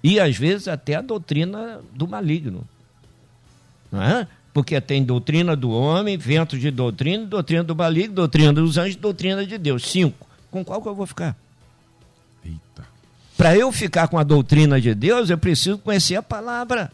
E 0.04 0.20
às 0.20 0.38
vezes 0.38 0.68
até 0.68 0.96
a 0.96 1.02
doutrina 1.02 1.80
do 1.96 2.08
maligno. 2.08 2.64
Não 3.92 4.04
é? 4.04 4.28
Porque 4.54 4.80
tem 4.80 5.04
doutrina 5.04 5.56
do 5.56 5.72
homem, 5.72 6.16
ventos 6.16 6.60
de 6.60 6.70
doutrina, 6.70 7.26
doutrina 7.26 7.64
do 7.64 7.76
maligno, 7.76 8.14
doutrina 8.14 8.54
dos 8.54 8.78
anjos, 8.78 8.98
doutrina 8.98 9.44
de 9.48 9.58
Deus. 9.58 9.90
Cinco. 9.90 10.28
Com 10.52 10.64
qual 10.64 10.80
que 10.80 10.88
eu 10.88 10.94
vou 10.94 11.08
ficar? 11.08 11.36
Para 13.38 13.56
eu 13.56 13.72
ficar 13.72 14.08
com 14.08 14.18
a 14.18 14.24
doutrina 14.24 14.80
de 14.80 14.94
Deus, 14.94 15.30
eu 15.30 15.38
preciso 15.38 15.78
conhecer 15.80 16.16
a 16.16 16.24
palavra. 16.24 16.92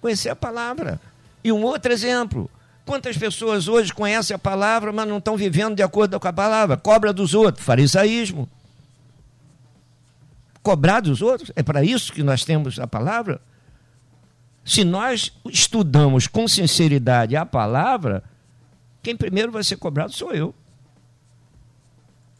Conhecer 0.00 0.30
a 0.30 0.36
palavra. 0.36 1.00
E 1.44 1.52
um 1.52 1.62
outro 1.62 1.92
exemplo. 1.92 2.50
Quantas 2.86 3.16
pessoas 3.16 3.68
hoje 3.68 3.92
conhecem 3.92 4.34
a 4.34 4.38
palavra, 4.38 4.92
mas 4.92 5.06
não 5.06 5.18
estão 5.18 5.36
vivendo 5.36 5.76
de 5.76 5.82
acordo 5.82 6.18
com 6.18 6.26
a 6.26 6.32
palavra? 6.32 6.76
Cobra 6.76 7.12
dos 7.12 7.34
outros, 7.34 7.64
farisaísmo. 7.64 8.48
Cobrar 10.62 11.00
dos 11.00 11.22
outros, 11.22 11.52
é 11.54 11.62
para 11.62 11.84
isso 11.84 12.12
que 12.12 12.22
nós 12.22 12.44
temos 12.44 12.78
a 12.78 12.86
palavra? 12.86 13.40
Se 14.64 14.84
nós 14.84 15.32
estudamos 15.46 16.26
com 16.26 16.46
sinceridade 16.46 17.36
a 17.36 17.46
palavra, 17.46 18.22
quem 19.02 19.16
primeiro 19.16 19.52
vai 19.52 19.64
ser 19.64 19.76
cobrado 19.76 20.12
sou 20.12 20.32
eu 20.32 20.54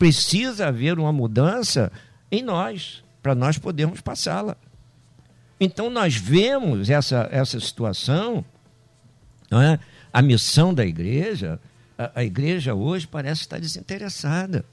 precisa 0.00 0.68
haver 0.68 0.98
uma 0.98 1.12
mudança 1.12 1.92
em 2.32 2.42
nós, 2.42 3.04
para 3.22 3.34
nós 3.34 3.58
podermos 3.58 4.00
passá-la. 4.00 4.56
Então 5.60 5.90
nós 5.90 6.16
vemos 6.16 6.88
essa, 6.88 7.28
essa 7.30 7.60
situação, 7.60 8.42
não 9.50 9.60
é? 9.60 9.78
a 10.10 10.22
missão 10.22 10.72
da 10.72 10.86
igreja, 10.86 11.60
a, 11.98 12.12
a 12.20 12.24
igreja 12.24 12.74
hoje 12.74 13.06
parece 13.06 13.42
estar 13.42 13.60
desinteressada, 13.60 14.64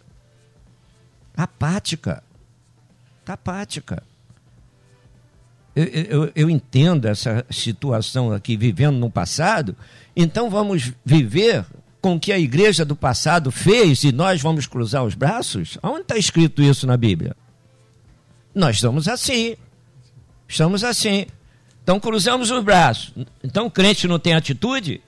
apática, 1.35 2.23
está 3.19 3.33
apática. 3.33 4.01
Eu, 5.75 5.83
eu, 5.83 6.31
eu, 6.33 6.49
entendo 6.49 7.05
essa 7.05 7.45
situação 7.49 8.31
aqui 8.31 8.55
vivendo 8.55 8.95
no 8.95 9.11
passado, 9.11 9.75
então 10.15 10.49
vamos 10.49 10.93
viver 11.03 11.65
com 12.01 12.19
que 12.19 12.31
a 12.31 12.39
igreja 12.39 12.85
do 12.85 12.95
passado 12.95 13.51
fez 13.51 14.03
e 14.03 14.11
nós 14.11 14.41
vamos 14.41 14.67
cruzar 14.67 15.03
os 15.03 15.15
braços? 15.15 15.77
Onde 15.81 16.01
está 16.01 16.17
escrito 16.17 16.61
isso 16.61 16.85
na 16.85 16.95
Bíblia? 16.95 17.35
Nós 18.53 18.75
estamos 18.75 19.07
assim. 19.07 19.55
Estamos 20.47 20.83
assim. 20.83 21.25
Então 21.83 21.99
cruzamos 21.99 22.51
os 22.51 22.63
braços. 22.63 23.13
Então 23.43 23.67
o 23.67 23.71
crente 23.71 24.07
não 24.07 24.19
tem 24.19 24.33
atitude? 24.33 25.01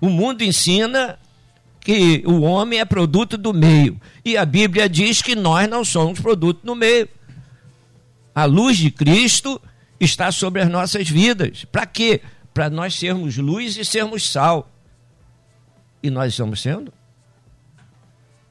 O 0.00 0.08
mundo 0.08 0.42
ensina 0.42 1.18
que 1.80 2.22
o 2.26 2.42
homem 2.42 2.78
é 2.78 2.84
produto 2.84 3.36
do 3.36 3.52
meio. 3.52 4.00
E 4.24 4.36
a 4.36 4.44
Bíblia 4.44 4.88
diz 4.88 5.22
que 5.22 5.34
nós 5.34 5.68
não 5.68 5.84
somos 5.84 6.20
produto 6.20 6.64
do 6.64 6.74
meio. 6.74 7.08
A 8.34 8.44
luz 8.44 8.76
de 8.76 8.90
Cristo 8.90 9.60
está 9.98 10.30
sobre 10.30 10.62
as 10.62 10.68
nossas 10.70 11.08
vidas. 11.08 11.64
Para 11.64 11.86
quê? 11.86 12.20
Para 12.54 12.70
nós 12.70 12.94
sermos 12.94 13.36
luz 13.36 13.76
e 13.76 13.84
sermos 13.84 14.30
sal. 14.30 14.70
E 16.02 16.10
nós 16.10 16.32
estamos 16.32 16.60
sendo? 16.60 16.92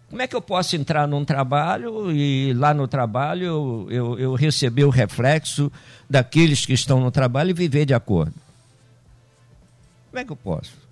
Como 0.09 0.21
é 0.21 0.27
que 0.27 0.35
eu 0.35 0.41
posso 0.41 0.75
entrar 0.75 1.07
num 1.07 1.23
trabalho 1.23 2.11
e 2.11 2.51
lá 2.53 2.73
no 2.73 2.87
trabalho 2.87 3.87
eu, 3.91 4.17
eu, 4.19 4.33
receber 4.33 4.83
o 4.83 4.89
reflexo 4.89 5.71
daqueles 6.09 6.65
que 6.65 6.73
estão 6.73 6.99
no 6.99 7.11
trabalho 7.11 7.51
e 7.51 7.53
viver 7.53 7.85
de 7.85 7.93
acordo? 7.93 8.33
Como 10.09 10.19
é 10.19 10.25
que 10.25 10.31
eu 10.31 10.35
posso? 10.35 10.89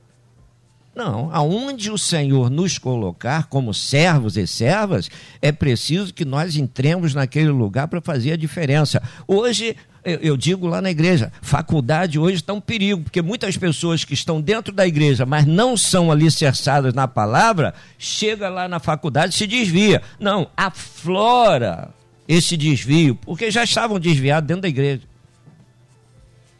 Não, 0.95 1.29
aonde 1.31 1.91
o 1.91 1.97
Senhor 1.97 2.49
nos 2.49 2.77
colocar 2.77 3.47
como 3.47 3.73
servos 3.73 4.37
e 4.37 4.47
servas, 4.47 5.09
é 5.41 5.51
preciso 5.51 6.13
que 6.13 6.25
nós 6.25 6.55
entremos 6.55 7.13
naquele 7.13 7.49
lugar 7.49 7.87
para 7.87 8.01
fazer 8.01 8.33
a 8.33 8.37
diferença. 8.37 9.01
Hoje 9.27 9.75
eu, 10.07 10.19
eu 10.21 10.37
digo 10.37 10.67
lá 10.67 10.81
na 10.81 10.89
igreja, 10.89 11.33
faculdade 11.41 12.17
hoje 12.17 12.37
está 12.37 12.53
um 12.53 12.61
perigo, 12.61 13.03
porque 13.03 13.21
muitas 13.21 13.57
pessoas 13.57 14.05
que 14.05 14.13
estão 14.13 14.39
dentro 14.39 14.73
da 14.73 14.87
igreja, 14.87 15.25
mas 15.25 15.45
não 15.45 15.75
são 15.75 16.09
alicerçadas 16.09 16.93
na 16.93 17.09
palavra, 17.09 17.73
chega 17.99 18.47
lá 18.47 18.69
na 18.69 18.79
faculdade 18.79 19.33
e 19.33 19.37
se 19.37 19.45
desvia. 19.45 20.01
Não, 20.17 20.49
aflora 20.55 21.89
esse 22.25 22.55
desvio, 22.55 23.15
porque 23.15 23.51
já 23.51 23.65
estavam 23.65 23.99
desviados 23.99 24.47
dentro 24.47 24.61
da 24.61 24.69
igreja. 24.69 25.01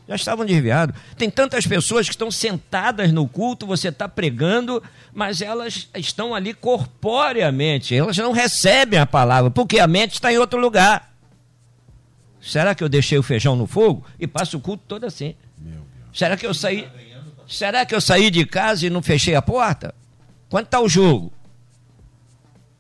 Já 0.10 0.16
estavam 0.16 0.46
desviados. 0.46 0.96
Tem 1.18 1.30
tantas 1.30 1.66
pessoas 1.66 2.08
que 2.08 2.14
estão 2.14 2.32
sentadas 2.32 3.12
no 3.12 3.28
culto, 3.28 3.66
você 3.66 3.90
está 3.90 4.10
pregando, 4.10 4.84
mas 5.14 5.42
elas 5.42 5.90
estão 5.96 6.36
ali 6.36 6.54
corporeamente, 6.54 7.96
elas 7.96 8.18
não 8.18 8.32
recebem 8.34 9.00
a 9.00 9.06
palavra, 9.06 9.52
porque 9.52 9.80
a 9.80 9.88
mente 9.88 10.14
está 10.14 10.32
em 10.32 10.38
outro 10.38 10.60
lugar. 10.60 11.17
Será 12.48 12.74
que 12.74 12.82
eu 12.82 12.88
deixei 12.88 13.18
o 13.18 13.24
feijão 13.24 13.58
no 13.58 13.68
fogo 13.68 14.06
e 14.18 14.26
passo 14.26 14.56
o 14.56 14.62
culto 14.62 14.84
todo 14.88 15.06
assim? 15.06 15.36
Será 16.14 16.38
que 16.38 16.48
eu 16.48 16.54
saí? 16.54 16.88
Será 17.46 17.86
que 17.86 17.94
eu 17.94 18.00
saí 18.00 18.32
de 18.32 18.46
casa 18.46 18.88
e 18.88 18.90
não 18.90 19.04
fechei 19.04 19.36
a 19.36 19.42
porta? 19.42 19.94
Quanto 20.50 20.68
está 20.68 20.80
o 20.80 20.88
jogo? 20.88 21.34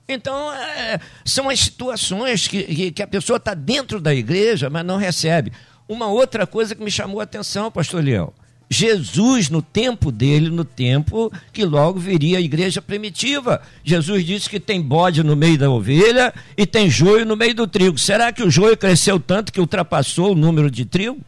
Então, 0.07 0.53
é, 0.53 1.01
são 1.25 1.49
as 1.49 1.59
situações 1.59 2.47
que, 2.47 2.63
que, 2.63 2.91
que 2.91 3.03
a 3.03 3.07
pessoa 3.07 3.35
está 3.35 3.53
dentro 3.53 3.99
da 3.99 4.15
igreja, 4.15 4.69
mas 4.69 4.85
não 4.85 4.95
recebe. 4.95 5.51
Uma 5.85 6.07
outra 6.07 6.47
coisa 6.47 6.73
que 6.73 6.81
me 6.81 6.89
chamou 6.89 7.19
a 7.19 7.25
atenção, 7.25 7.69
pastor 7.69 8.01
Leão. 8.01 8.33
Jesus, 8.69 9.49
no 9.49 9.61
tempo 9.61 10.11
dele, 10.11 10.49
no 10.49 10.65
tempo 10.65 11.31
que 11.53 11.63
logo 11.63 11.99
viria 11.99 12.37
a 12.37 12.41
igreja 12.41 12.81
primitiva. 12.81 13.61
Jesus 13.83 14.25
disse 14.25 14.49
que 14.49 14.59
tem 14.59 14.81
bode 14.81 15.23
no 15.23 15.35
meio 15.37 15.57
da 15.57 15.69
ovelha 15.69 16.33
e 16.57 16.65
tem 16.65 16.89
joio 16.89 17.25
no 17.25 17.37
meio 17.37 17.55
do 17.55 17.65
trigo. 17.65 17.97
Será 17.97 18.31
que 18.31 18.43
o 18.43 18.51
joio 18.51 18.75
cresceu 18.75 19.19
tanto 19.19 19.53
que 19.53 19.61
ultrapassou 19.61 20.33
o 20.33 20.35
número 20.35 20.69
de 20.69 20.83
trigo? 20.83 21.19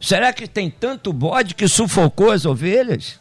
Será 0.00 0.32
que 0.32 0.48
tem 0.48 0.68
tanto 0.68 1.12
bode 1.12 1.54
que 1.54 1.68
sufocou 1.68 2.32
as 2.32 2.44
ovelhas? 2.44 3.20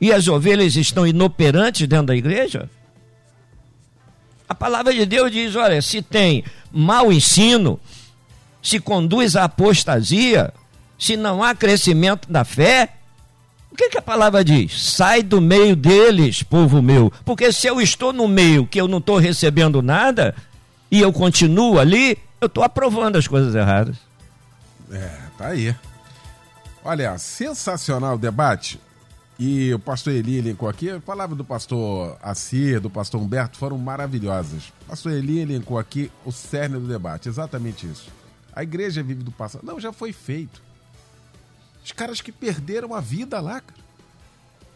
E 0.00 0.12
as 0.12 0.28
ovelhas 0.28 0.76
estão 0.76 1.06
inoperantes 1.06 1.86
dentro 1.86 2.06
da 2.06 2.16
igreja? 2.16 2.70
A 4.48 4.54
palavra 4.54 4.94
de 4.94 5.04
Deus 5.04 5.30
diz: 5.30 5.54
olha, 5.54 5.80
se 5.82 6.00
tem 6.00 6.42
mau 6.72 7.12
ensino, 7.12 7.78
se 8.62 8.80
conduz 8.80 9.36
à 9.36 9.44
apostasia, 9.44 10.52
se 11.00 11.16
não 11.16 11.42
há 11.42 11.54
crescimento 11.54 12.30
da 12.30 12.44
fé, 12.44 12.90
o 13.72 13.74
que, 13.74 13.88
que, 13.88 13.98
a 13.98 14.02
palavra 14.02 14.44
diz? 14.44 14.92
Sai 14.92 15.22
do 15.22 15.40
meio 15.40 15.74
deles, 15.74 16.42
povo 16.42 16.82
meu. 16.82 17.10
Porque 17.24 17.50
se 17.52 17.66
eu 17.66 17.80
estou 17.80 18.12
no 18.12 18.28
meio 18.28 18.66
que 18.66 18.78
eu 18.78 18.86
não 18.86 18.98
estou 18.98 19.16
recebendo 19.16 19.80
nada 19.80 20.34
e 20.90 21.00
eu 21.00 21.10
continuo 21.10 21.78
ali, 21.78 22.18
eu 22.38 22.46
estou 22.46 22.62
aprovando 22.62 23.16
as 23.16 23.26
coisas 23.26 23.54
erradas. 23.54 23.96
É, 24.92 25.10
tá 25.38 25.46
aí. 25.48 25.74
Olha, 26.84 27.16
sensacional 27.16 28.16
o 28.16 28.18
debate. 28.18 28.78
E 29.38 29.72
o 29.72 29.78
pastor 29.78 30.12
Eli 30.12 30.36
elencou 30.36 30.68
aqui, 30.68 30.90
a 30.90 31.00
palavra 31.00 31.34
do 31.34 31.46
pastor 31.46 32.18
Assir, 32.22 32.78
do 32.78 32.90
pastor 32.90 33.22
Humberto 33.22 33.56
foram 33.56 33.78
maravilhosas. 33.78 34.64
O 34.82 34.90
pastor 34.90 35.12
Eli 35.12 35.38
elencou 35.38 35.78
aqui 35.78 36.12
o 36.26 36.32
cerne 36.32 36.78
do 36.78 36.86
debate, 36.86 37.26
exatamente 37.26 37.86
isso. 37.86 38.10
A 38.52 38.62
igreja 38.62 39.02
vive 39.02 39.22
do 39.22 39.32
passado. 39.32 39.64
Não, 39.64 39.80
já 39.80 39.94
foi 39.94 40.12
feito. 40.12 40.60
Caras 41.92 42.20
que 42.20 42.32
perderam 42.32 42.94
a 42.94 43.00
vida 43.00 43.40
lá, 43.40 43.60
cara. 43.60 43.80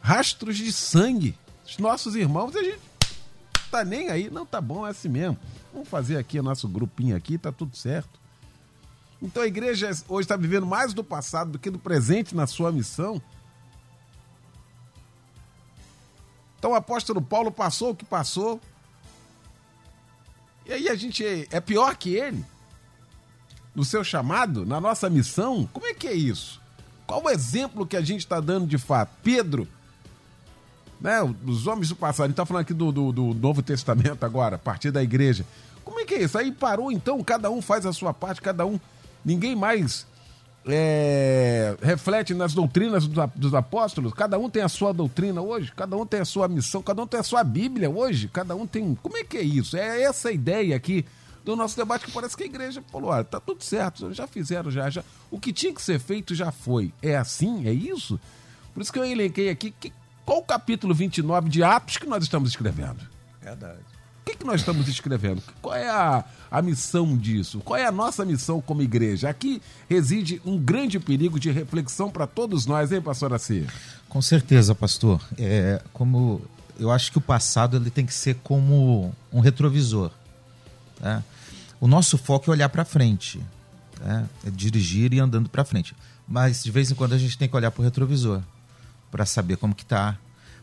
Rastros 0.01 0.57
de 0.57 0.73
sangue. 0.73 1.39
Os 1.67 1.79
nossos 1.79 2.15
irmãos, 2.15 2.55
a 2.55 2.63
gente 2.63 2.81
tá 3.71 3.85
nem 3.85 4.11
aí. 4.11 4.29
Não, 4.31 4.45
tá 4.45 4.61
bom, 4.61 4.87
é 4.87 4.91
assim 4.91 5.09
mesmo. 5.09 5.39
Vamos 5.73 5.89
fazer 5.89 6.19
aqui 6.19 6.39
o 6.39 6.43
nosso 6.43 6.69
grupinho 6.69 7.17
aqui, 7.17 7.39
tá 7.39 7.51
tudo 7.51 7.77
certo. 7.77 8.21
Então 9.21 9.43
a 9.43 9.47
igreja 9.47 9.91
hoje 10.09 10.27
está 10.27 10.37
vivendo 10.37 10.67
mais 10.67 10.93
do 10.93 11.03
passado 11.03 11.53
do 11.53 11.59
que 11.59 11.71
do 11.71 11.79
presente 11.79 12.35
na 12.35 12.47
sua 12.47 12.71
missão. 12.71 13.21
Então 16.59 16.73
o 16.73 16.75
apóstolo 16.75 17.21
Paulo 17.21 17.51
passou 17.51 17.91
o 17.91 17.97
que 17.97 18.05
passou. 18.05 18.61
E 20.67 20.73
aí 20.73 20.89
a 20.89 20.95
gente 20.95 21.25
é 21.51 21.61
pior 21.61 21.97
que 21.97 22.15
ele? 22.15 22.45
No 23.75 23.85
seu 23.85 24.05
chamado, 24.05 24.65
na 24.65 24.81
nossa 24.81 25.11
missão? 25.11 25.69
Como 25.73 25.87
é 25.87 25.95
que 25.95 26.07
é 26.07 26.15
isso? 26.15 26.61
Qual 27.07 27.23
o 27.23 27.31
exemplo 27.31 27.87
que 27.87 27.97
a 27.97 28.01
gente 28.01 28.21
está 28.21 28.41
dando 28.41 28.67
de 28.67 28.79
fato? 28.79 29.11
Pedro, 29.23 29.69
né, 31.01 31.21
os 31.47 31.67
homens 31.67 31.89
do 31.89 31.97
passado, 31.97 32.25
a 32.25 32.29
gente 32.29 32.33
está 32.33 32.47
falando 32.47 32.63
aqui 32.63 32.75
do, 32.75 32.91
do, 32.91 33.13
do, 33.13 33.35
Novo 33.35 33.63
Testamento 33.63 34.25
agora, 34.25 34.57
a 34.57 34.59
partir 34.59 34.91
da 34.91 35.03
igreja. 35.03 35.45
Como 35.85 36.01
é 36.01 36.05
que 36.05 36.15
é 36.15 36.23
isso? 36.23 36.39
Aí 36.39 36.51
parou 36.51 36.91
então, 36.91 37.23
cada 37.23 37.51
um 37.51 37.61
faz 37.61 37.85
a 37.85 37.93
sua 37.93 38.15
parte, 38.15 38.41
cada 38.41 38.65
um. 38.65 38.81
Ninguém 39.23 39.55
mais 39.55 40.07
é, 40.67 41.77
reflete 41.83 42.33
nas 42.33 42.55
doutrinas 42.55 43.07
dos, 43.07 43.31
dos 43.35 43.55
apóstolos. 43.55 44.15
Cada 44.15 44.39
um 44.39 44.49
tem 44.49 44.63
a 44.63 44.69
sua 44.69 44.93
doutrina 44.93 45.43
hoje, 45.43 45.73
cada 45.77 45.97
um 45.97 46.07
tem 46.07 46.21
a 46.21 46.25
sua 46.25 46.49
missão, 46.49 46.83
cada 46.83 47.03
um 47.03 47.07
tem 47.07 47.21
a 47.21 47.25
sua 47.25 47.45
Bíblia 47.45 47.91
hoje, 47.91 48.29
cada 48.33 48.57
um 48.57 48.67
tem. 48.67 48.95
Como 49.03 49.17
é 49.17 49.25
que 49.25 49.37
é 49.37 49.43
isso? 49.43 49.77
É 49.77 50.03
essa 50.03 50.33
ideia 50.33 50.75
aqui 50.75 51.05
do 51.45 51.55
nosso 51.55 51.77
debate 51.77 52.07
que 52.07 52.13
parece 52.13 52.37
que 52.37 52.45
a 52.45 52.47
igreja 52.47 52.83
falou: 52.91 53.11
olha, 53.11 53.25
tá 53.25 53.39
tudo 53.39 53.63
certo, 53.63 54.13
já 54.13 54.27
fizeram, 54.27 54.71
já, 54.71 54.89
já. 54.89 55.05
O 55.31 55.39
que 55.39 55.53
tinha 55.53 55.73
que 55.73 55.83
ser 55.83 55.99
feito 55.99 56.35
já 56.35 56.51
foi. 56.51 56.93
É 57.03 57.17
assim? 57.17 57.67
É 57.67 57.73
isso? 57.73 58.19
Por 58.73 58.83
isso 58.83 58.93
que 58.93 58.99
eu 58.99 59.05
elenquei 59.05 59.51
aqui 59.51 59.71
que, 59.71 59.93
qual 60.25 60.39
o 60.39 60.45
capítulo 60.45 60.95
29 60.95 61.49
de 61.49 61.63
Atos 61.63 61.99
que 61.99 62.07
nós 62.07 62.25
estamos 62.25 62.51
escrevendo. 62.51 63.01
Verdade. 63.41 63.79
O 64.23 64.25
que, 64.25 64.37
que 64.37 64.47
nós 64.47 64.63
estamos 64.63 64.89
escrevendo? 64.89 65.43
Qual 65.61 65.75
é 65.75 65.87
a, 65.87 66.25
a 66.51 66.63
missão 66.63 67.15
disso? 67.15 67.61
Qual 67.61 67.79
é 67.79 67.85
a 67.85 67.93
nossa 67.93 68.25
missão 68.25 68.59
como 68.59 68.81
igreja? 68.81 69.29
Aqui 69.29 69.61
reside 69.87 70.41
um 70.47 70.57
grande 70.59 70.99
perigo 70.99 71.39
de 71.39 71.51
reflexão 71.51 72.11
para 72.11 72.27
todos 72.27 72.65
nós, 72.65 72.91
hein, 72.91 73.03
pastor 73.03 73.35
Assi? 73.35 73.67
Com 74.09 74.23
certeza, 74.23 74.75
pastor. 74.75 75.21
É, 75.39 75.83
como 75.93 76.41
eu 76.79 76.91
acho 76.91 77.13
que 77.13 77.19
o 77.19 77.21
passado 77.21 77.77
ele 77.77 77.91
tem 77.91 78.07
que 78.07 78.15
ser 78.15 78.37
como 78.43 79.15
um 79.31 79.41
retrovisor. 79.41 80.11
Né? 80.99 81.23
O 81.85 81.87
nosso 81.87 82.17
foco 82.17 82.51
é 82.51 82.53
olhar 82.53 82.71
para 82.71 82.83
frente, 82.83 83.39
né? 84.01 84.27
é 84.43 84.51
dirigir 84.51 85.13
e 85.13 85.21
andando 85.21 85.51
para 85.51 85.67
frente. 85.67 85.95
Mas 86.27 86.65
de 86.65 86.71
vez 86.71 86.91
em 86.91 86.95
quando 86.95 87.13
a 87.13 87.19
gente 87.19 87.37
tem 87.37 87.47
que 87.47 87.55
olhar 87.55 87.71
para 87.71 87.83
o 87.83 87.85
retrovisor 87.85 88.41
para 89.11 89.27
saber 89.27 89.59
como 89.59 89.75
que 89.75 89.83
está, 89.83 90.17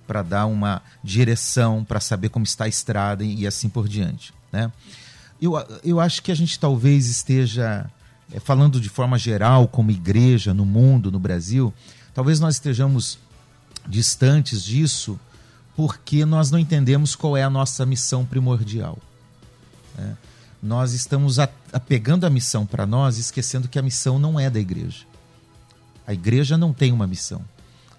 para 0.07 0.23
dar 0.23 0.47
uma 0.47 0.81
direção, 1.03 1.85
para 1.85 1.99
saber 1.99 2.29
como 2.29 2.43
está 2.43 2.63
a 2.63 2.67
estrada 2.67 3.23
e 3.23 3.45
assim 3.45 3.69
por 3.69 3.87
diante. 3.87 4.33
Né? 4.51 4.71
Eu, 5.39 5.53
eu 5.83 5.99
acho 5.99 6.23
que 6.23 6.31
a 6.31 6.35
gente 6.35 6.59
talvez 6.59 7.05
esteja 7.05 7.87
é, 8.33 8.39
falando 8.39 8.81
de 8.81 8.89
forma 8.89 9.15
geral, 9.19 9.67
como 9.67 9.91
igreja 9.91 10.55
no 10.55 10.65
mundo, 10.65 11.11
no 11.11 11.19
Brasil, 11.19 11.71
talvez 12.15 12.39
nós 12.39 12.55
estejamos 12.55 13.19
distantes 13.87 14.63
disso 14.63 15.19
porque 15.75 16.25
nós 16.25 16.49
não 16.49 16.57
entendemos 16.57 17.15
qual 17.15 17.37
é 17.37 17.43
a 17.43 17.49
nossa 17.49 17.85
missão 17.85 18.25
primordial. 18.25 18.97
Né? 19.95 20.17
Nós 20.61 20.93
estamos 20.93 21.39
apegando 21.39 22.25
a 22.25 22.29
missão 22.29 22.65
para 22.65 22.85
nós, 22.85 23.17
esquecendo 23.17 23.67
que 23.67 23.79
a 23.79 23.81
missão 23.81 24.19
não 24.19 24.39
é 24.39 24.49
da 24.49 24.59
igreja. 24.59 25.05
A 26.05 26.13
igreja 26.13 26.57
não 26.57 26.73
tem 26.73 26.91
uma 26.91 27.07
missão. 27.07 27.43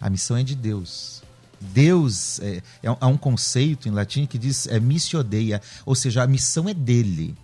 A 0.01 0.09
missão 0.09 0.37
é 0.37 0.43
de 0.43 0.55
Deus. 0.55 1.23
Deus 1.61 2.41
é, 2.41 2.63
é, 2.83 2.97
há 3.01 3.07
um 3.07 3.17
conceito 3.17 3.89
em 3.89 3.93
latim 3.93 4.27
que 4.27 4.37
diz 4.37 4.67
é 4.67 4.81
missio 4.81 5.23
dei, 5.23 5.53
ou 5.87 5.95
seja, 5.95 6.23
a 6.23 6.27
missão 6.27 6.69
é 6.69 6.75
dele. 6.75 7.35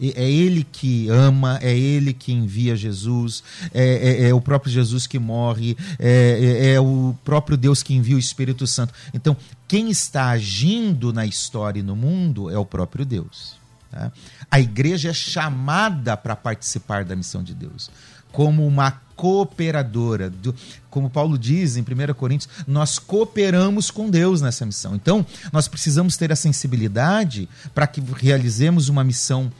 É 0.00 0.30
ele 0.30 0.64
que 0.70 1.08
ama, 1.08 1.58
é 1.60 1.76
ele 1.76 2.12
que 2.12 2.32
envia 2.32 2.76
Jesus, 2.76 3.42
é, 3.74 4.26
é, 4.26 4.28
é 4.28 4.34
o 4.34 4.40
próprio 4.40 4.72
Jesus 4.72 5.08
que 5.08 5.18
morre, 5.18 5.76
é, 5.98 6.60
é, 6.60 6.72
é 6.74 6.80
o 6.80 7.16
próprio 7.24 7.56
Deus 7.56 7.82
que 7.82 7.94
envia 7.94 8.14
o 8.14 8.18
Espírito 8.18 8.64
Santo. 8.64 8.94
Então, 9.12 9.36
quem 9.66 9.90
está 9.90 10.28
agindo 10.28 11.12
na 11.12 11.26
história 11.26 11.80
e 11.80 11.82
no 11.82 11.96
mundo 11.96 12.48
é 12.48 12.56
o 12.56 12.64
próprio 12.64 13.04
Deus. 13.04 13.56
Tá? 13.90 14.12
A 14.50 14.60
igreja 14.60 15.10
é 15.10 15.14
chamada 15.14 16.16
para 16.16 16.36
participar 16.36 17.04
da 17.04 17.16
missão 17.16 17.42
de 17.42 17.54
Deus, 17.54 17.90
como 18.32 18.66
uma 18.66 18.90
cooperadora. 19.16 20.30
Do, 20.30 20.54
como 20.90 21.10
Paulo 21.10 21.38
diz 21.38 21.76
em 21.76 21.82
1 21.82 22.14
Coríntios, 22.14 22.48
nós 22.66 22.98
cooperamos 22.98 23.90
com 23.90 24.08
Deus 24.08 24.40
nessa 24.40 24.64
missão. 24.64 24.94
Então, 24.94 25.26
nós 25.52 25.66
precisamos 25.66 26.16
ter 26.16 26.30
a 26.30 26.36
sensibilidade 26.36 27.48
para 27.74 27.86
que 27.86 28.00
realizemos 28.00 28.88
uma 28.88 29.02
missão 29.02 29.50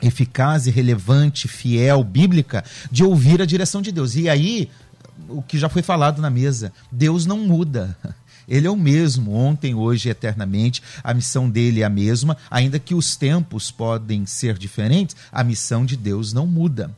eficaz 0.00 0.66
e 0.66 0.70
relevante, 0.70 1.48
fiel, 1.48 2.02
bíblica, 2.04 2.64
de 2.90 3.02
ouvir 3.02 3.40
a 3.40 3.46
direção 3.46 3.80
de 3.80 3.92
Deus. 3.92 4.14
E 4.14 4.28
aí, 4.28 4.70
o 5.28 5.42
que 5.42 5.58
já 5.58 5.68
foi 5.68 5.82
falado 5.82 6.20
na 6.20 6.30
mesa, 6.30 6.72
Deus 6.90 7.26
não 7.26 7.38
muda. 7.38 7.96
Ele 8.48 8.66
é 8.66 8.70
o 8.70 8.76
mesmo, 8.76 9.34
ontem, 9.34 9.74
hoje, 9.74 10.08
eternamente. 10.08 10.82
A 11.02 11.12
missão 11.12 11.50
dele 11.50 11.82
é 11.82 11.84
a 11.84 11.90
mesma, 11.90 12.36
ainda 12.50 12.78
que 12.78 12.94
os 12.94 13.16
tempos 13.16 13.70
podem 13.70 14.24
ser 14.26 14.56
diferentes, 14.56 15.16
a 15.32 15.42
missão 15.42 15.84
de 15.84 15.96
Deus 15.96 16.32
não 16.32 16.46
muda. 16.46 16.90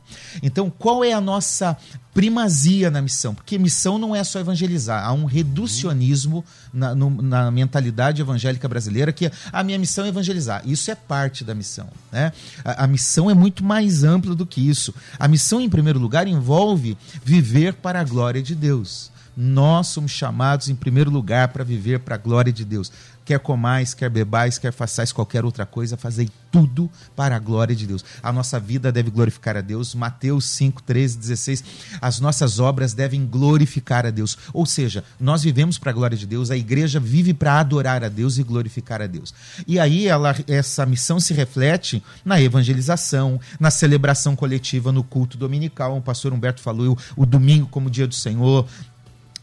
Então, 0.43 0.69
qual 0.69 1.03
é 1.03 1.11
a 1.11 1.21
nossa 1.21 1.75
primazia 2.13 2.91
na 2.91 3.01
missão? 3.01 3.33
Porque 3.33 3.57
missão 3.57 3.97
não 3.97 4.15
é 4.15 4.23
só 4.23 4.39
evangelizar, 4.39 5.05
há 5.05 5.13
um 5.13 5.25
reducionismo 5.25 6.43
na, 6.73 6.93
no, 6.93 7.09
na 7.09 7.49
mentalidade 7.49 8.21
evangélica 8.21 8.67
brasileira 8.67 9.11
que 9.11 9.31
a 9.51 9.63
minha 9.63 9.79
missão 9.79 10.05
é 10.05 10.09
evangelizar. 10.09 10.61
Isso 10.65 10.91
é 10.91 10.95
parte 10.95 11.43
da 11.43 11.55
missão. 11.55 11.87
Né? 12.11 12.31
A, 12.63 12.83
a 12.83 12.87
missão 12.87 13.29
é 13.29 13.33
muito 13.33 13.63
mais 13.63 14.03
ampla 14.03 14.35
do 14.35 14.45
que 14.45 14.67
isso. 14.67 14.93
A 15.17 15.27
missão, 15.27 15.59
em 15.59 15.69
primeiro 15.69 15.99
lugar, 15.99 16.27
envolve 16.27 16.97
viver 17.23 17.73
para 17.73 18.01
a 18.01 18.03
glória 18.03 18.41
de 18.41 18.53
Deus. 18.53 19.11
Nós 19.41 19.87
somos 19.87 20.11
chamados, 20.11 20.67
em 20.67 20.75
primeiro 20.75 21.09
lugar, 21.09 21.47
para 21.47 21.63
viver 21.63 22.01
para 22.01 22.15
a 22.15 22.17
glória 22.17 22.51
de 22.51 22.65
Deus. 22.65 22.91
Quer 23.23 23.39
comais, 23.39 23.93
quer 23.93 24.09
bebais, 24.09 24.57
quer 24.57 24.73
façais 24.73 25.13
qualquer 25.13 25.45
outra 25.45 25.65
coisa, 25.65 25.95
fazei 25.95 26.29
tudo 26.51 26.89
para 27.15 27.37
a 27.37 27.39
glória 27.39 27.73
de 27.73 27.87
Deus. 27.87 28.03
A 28.21 28.33
nossa 28.33 28.59
vida 28.59 28.91
deve 28.91 29.09
glorificar 29.09 29.55
a 29.55 29.61
Deus. 29.61 29.95
Mateus 29.95 30.43
5, 30.49 30.83
13, 30.83 31.17
16. 31.19 31.63
As 32.01 32.19
nossas 32.19 32.59
obras 32.59 32.93
devem 32.93 33.25
glorificar 33.25 34.05
a 34.05 34.09
Deus. 34.09 34.37
Ou 34.51 34.65
seja, 34.65 35.05
nós 35.17 35.43
vivemos 35.43 35.77
para 35.77 35.91
a 35.91 35.93
glória 35.93 36.17
de 36.17 36.27
Deus, 36.27 36.51
a 36.51 36.57
igreja 36.57 36.99
vive 36.99 37.33
para 37.33 37.61
adorar 37.61 38.03
a 38.03 38.09
Deus 38.09 38.37
e 38.37 38.43
glorificar 38.43 39.01
a 39.01 39.07
Deus. 39.07 39.33
E 39.65 39.79
aí 39.79 40.05
ela, 40.05 40.35
essa 40.49 40.85
missão 40.85 41.17
se 41.17 41.33
reflete 41.33 42.03
na 42.25 42.41
evangelização, 42.41 43.39
na 43.57 43.71
celebração 43.71 44.35
coletiva, 44.35 44.91
no 44.91 45.03
culto 45.03 45.37
dominical. 45.37 45.95
O 45.95 46.01
pastor 46.01 46.33
Humberto 46.33 46.61
falou 46.61 46.97
o, 47.15 47.21
o 47.21 47.25
domingo 47.25 47.67
como 47.67 47.89
dia 47.89 48.07
do 48.07 48.15
Senhor, 48.15 48.67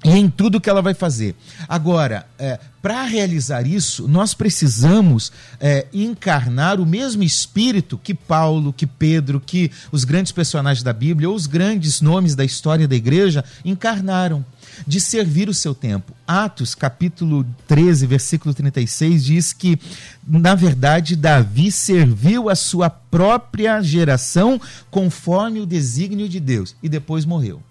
e 0.07 0.19
em 0.19 0.31
tudo 0.31 0.61
que 0.61 0.71
ela 0.71 0.81
vai 0.81 0.95
fazer. 0.95 1.35
Agora, 1.69 2.27
é, 2.39 2.61
para 2.81 3.03
realizar 3.03 3.67
isso, 3.67 4.07
nós 4.07 4.33
precisamos 4.35 5.33
é, 5.59 5.87
encarnar 5.93 6.81
o 6.81 6.87
mesmo 6.87 7.25
espírito 7.25 7.99
que 7.99 8.15
Paulo, 8.15 8.73
que 8.73 8.87
Pedro, 8.87 9.41
que 9.45 9.71
os 9.91 10.05
grandes 10.05 10.31
personagens 10.31 10.85
da 10.85 10.93
Bíblia, 10.93 11.29
ou 11.29 11.35
os 11.35 11.49
grandes 11.49 12.01
nomes 12.01 12.37
da 12.37 12.45
história 12.45 12.87
da 12.87 12.95
igreja 12.95 13.45
encarnaram. 13.65 14.45
De 14.87 15.01
servir 15.01 15.49
o 15.49 15.55
seu 15.55 15.75
tempo. 15.75 16.13
Atos, 16.27 16.75
capítulo 16.75 17.47
13, 17.67 18.07
versículo 18.07 18.53
36, 18.53 19.25
diz 19.25 19.53
que, 19.55 19.79
na 20.27 20.55
verdade, 20.55 21.17
Davi 21.17 21.73
serviu 21.73 22.51
a 22.51 22.55
sua 22.55 22.91
própria 22.91 23.81
geração 23.81 24.61
conforme 24.91 25.61
o 25.61 25.67
desígnio 25.67 26.29
de 26.29 26.39
Deus 26.39 26.77
e 26.83 26.91
depois 26.91 27.25
morreu. 27.25 27.63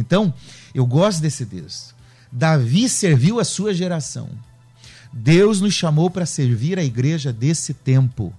Então, 0.00 0.32
eu 0.74 0.84
gosto 0.84 1.20
desse 1.20 1.46
texto. 1.46 1.94
Davi 2.32 2.88
serviu 2.88 3.38
a 3.38 3.44
sua 3.44 3.74
geração. 3.74 4.28
Deus 5.12 5.60
nos 5.60 5.74
chamou 5.74 6.08
para 6.10 6.26
servir 6.26 6.78
a 6.78 6.84
igreja 6.84 7.32
desse 7.32 7.74
tempo 7.74 8.32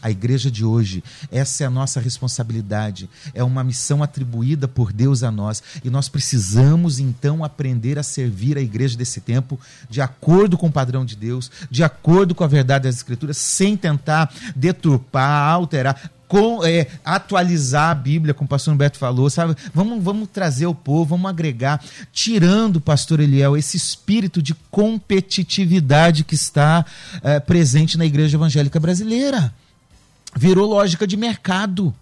a 0.00 0.10
igreja 0.10 0.50
de 0.50 0.64
hoje. 0.64 1.02
Essa 1.30 1.64
é 1.64 1.66
a 1.66 1.70
nossa 1.70 2.00
responsabilidade. 2.00 3.08
É 3.34 3.42
uma 3.42 3.64
missão 3.64 4.02
atribuída 4.02 4.68
por 4.68 4.92
Deus 4.92 5.22
a 5.22 5.30
nós. 5.30 5.62
E 5.84 5.90
nós 5.90 6.08
precisamos 6.08 6.98
então 6.98 7.44
aprender 7.44 7.98
a 7.98 8.02
servir 8.02 8.56
a 8.56 8.60
igreja 8.60 8.96
desse 8.96 9.20
tempo 9.20 9.58
de 9.90 10.00
acordo 10.00 10.56
com 10.56 10.68
o 10.68 10.72
padrão 10.72 11.04
de 11.04 11.16
Deus, 11.16 11.50
de 11.70 11.82
acordo 11.82 12.34
com 12.34 12.44
a 12.44 12.48
verdade 12.48 12.84
das 12.84 12.96
Escrituras, 12.96 13.36
sem 13.36 13.76
tentar 13.76 14.32
deturpar, 14.54 15.52
alterar. 15.52 16.10
Com, 16.28 16.62
é, 16.64 16.86
atualizar 17.04 17.90
a 17.90 17.94
Bíblia, 17.94 18.34
como 18.34 18.46
o 18.46 18.48
pastor 18.48 18.74
Humberto 18.74 18.98
falou, 18.98 19.30
sabe? 19.30 19.56
Vamos, 19.74 20.04
vamos 20.04 20.28
trazer 20.30 20.66
o 20.66 20.74
povo, 20.74 21.16
vamos 21.16 21.28
agregar, 21.28 21.82
tirando, 22.12 22.80
pastor 22.80 23.18
Eliel, 23.18 23.56
esse 23.56 23.76
espírito 23.76 24.42
de 24.42 24.54
competitividade 24.70 26.24
que 26.24 26.34
está 26.34 26.84
é, 27.22 27.40
presente 27.40 27.96
na 27.96 28.04
igreja 28.04 28.36
evangélica 28.36 28.78
brasileira 28.78 29.52
virou 30.36 30.68
lógica 30.68 31.06
de 31.06 31.16
mercado. 31.16 31.94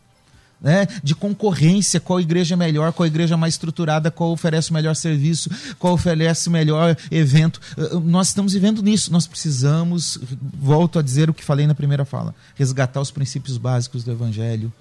Né, 0.59 0.87
de 1.03 1.15
concorrência, 1.15 2.01
qual 2.01 2.19
igreja 2.19 2.55
é 2.55 2.57
melhor, 2.57 2.91
qual 2.91 3.07
igreja 3.07 3.35
é 3.35 3.37
mais 3.37 3.55
estruturada, 3.55 4.11
qual 4.11 4.31
oferece 4.33 4.71
o 4.71 4.75
melhor 4.75 4.97
serviço, 4.97 5.51
qual 5.79 5.93
oferece 5.93 6.49
o 6.49 6.51
melhor 6.51 6.97
evento. 7.11 7.61
Eh, 7.77 7.83
eh, 7.83 8.01
nós 8.03 8.29
estamos 8.29 8.55
vivendo 8.55 8.83
nisso. 8.83 9.13
Nós 9.13 9.27
precisamos, 9.27 10.19
volto 10.59 10.99
a 10.99 11.03
dizer 11.03 11.29
o 11.29 11.35
que 11.35 11.45
falei 11.45 11.67
na 11.67 11.75
primeira 11.75 12.07
fala, 12.07 12.35
resgatar 12.55 13.03
os 13.03 13.11
princípios 13.11 13.59
básicos 13.59 14.03
do 14.03 14.11
Evangelho, 14.11 14.73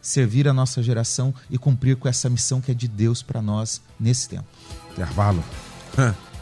servir 0.00 0.46
a 0.46 0.52
nossa 0.52 0.80
geração 0.82 1.34
e 1.50 1.58
cumprir 1.58 1.96
com 1.96 2.06
essa 2.06 2.30
missão 2.30 2.60
que 2.60 2.70
é 2.70 2.74
de 2.74 2.86
Deus 2.86 3.20
para 3.20 3.42
nós 3.42 3.82
nesse 3.98 4.28
tempo. 4.28 4.46
Intervalo. 4.92 5.42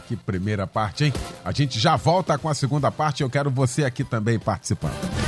Que 0.07 0.17
primeira 0.17 0.67
parte, 0.67 1.05
hein? 1.05 1.13
A 1.43 1.51
gente 1.51 1.79
já 1.79 1.95
volta 1.95 2.37
com 2.37 2.49
a 2.49 2.53
segunda 2.53 2.91
parte. 2.91 3.23
Eu 3.23 3.29
quero 3.29 3.49
você 3.49 3.85
aqui 3.85 4.03
também 4.03 4.37
participando. 4.37 5.22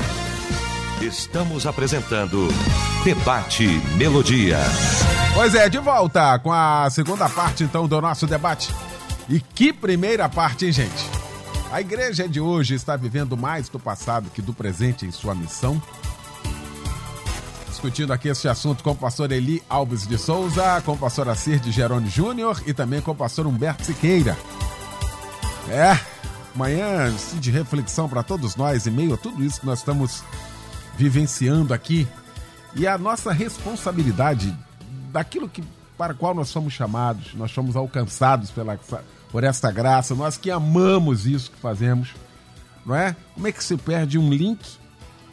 Estamos 1.05 1.67
apresentando 1.67 2.47
Debate 3.03 3.67
Melodia. 3.95 4.57
Pois 5.35 5.53
é, 5.53 5.69
de 5.69 5.77
volta 5.77 6.39
com 6.39 6.51
a 6.51 6.89
segunda 6.89 7.29
parte 7.29 7.63
então 7.63 7.87
do 7.87 8.01
nosso 8.01 8.25
debate. 8.25 8.73
E 9.29 9.39
que 9.39 9.71
primeira 9.71 10.27
parte, 10.27 10.65
hein, 10.65 10.71
gente? 10.71 11.09
A 11.71 11.79
igreja 11.79 12.27
de 12.27 12.39
hoje 12.39 12.73
está 12.73 12.97
vivendo 12.97 13.37
mais 13.37 13.69
do 13.69 13.79
passado 13.79 14.31
que 14.31 14.41
do 14.41 14.51
presente 14.51 15.05
em 15.05 15.11
sua 15.11 15.35
missão. 15.35 15.79
Discutindo 17.69 18.11
aqui 18.11 18.29
este 18.29 18.47
assunto 18.47 18.83
com 18.83 18.89
o 18.89 18.95
pastor 18.95 19.31
Eli 19.31 19.61
Alves 19.69 20.07
de 20.07 20.17
Souza, 20.17 20.81
com 20.83 20.93
o 20.93 20.97
pastor 20.97 21.29
Acir 21.29 21.59
de 21.59 21.71
Jerônimo 21.71 22.09
Júnior 22.09 22.63
e 22.65 22.73
também 22.73 22.99
com 22.99 23.11
o 23.11 23.15
pastor 23.15 23.45
Humberto 23.45 23.85
Siqueira. 23.85 24.35
É, 25.69 25.99
manhã 26.55 27.13
de 27.35 27.51
reflexão 27.51 28.09
para 28.09 28.23
todos 28.23 28.55
nós, 28.55 28.87
em 28.87 28.91
meio 28.91 29.13
a 29.13 29.17
tudo 29.17 29.43
isso 29.43 29.59
que 29.59 29.67
nós 29.67 29.77
estamos 29.79 30.23
vivenciando 30.97 31.73
aqui 31.73 32.07
e 32.75 32.85
a 32.87 32.97
nossa 32.97 33.31
responsabilidade 33.31 34.55
daquilo 35.11 35.47
que 35.47 35.63
para 35.97 36.13
qual 36.13 36.33
nós 36.33 36.49
somos 36.49 36.73
chamados, 36.73 37.33
nós 37.35 37.51
somos 37.51 37.75
alcançados 37.75 38.51
pela, 38.51 38.77
por 39.31 39.43
esta 39.43 39.71
graça, 39.71 40.13
nós 40.13 40.37
que 40.37 40.51
amamos 40.51 41.25
isso 41.25 41.51
que 41.51 41.57
fazemos, 41.57 42.09
não 42.85 42.95
é? 42.95 43.15
Como 43.33 43.47
é 43.47 43.51
que 43.51 43.63
se 43.63 43.77
perde 43.77 44.17
um 44.17 44.29
link? 44.29 44.59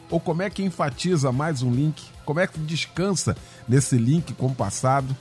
Ou 0.09 0.19
como 0.19 0.41
é 0.41 0.49
que 0.49 0.63
enfatiza 0.63 1.31
mais 1.31 1.61
um 1.61 1.71
link? 1.71 2.01
Como 2.25 2.39
é 2.39 2.47
que 2.47 2.59
descansa 2.59 3.35
nesse 3.67 3.97
link 3.97 4.33
com 4.33 4.47
o 4.47 4.55
passado? 4.55 5.15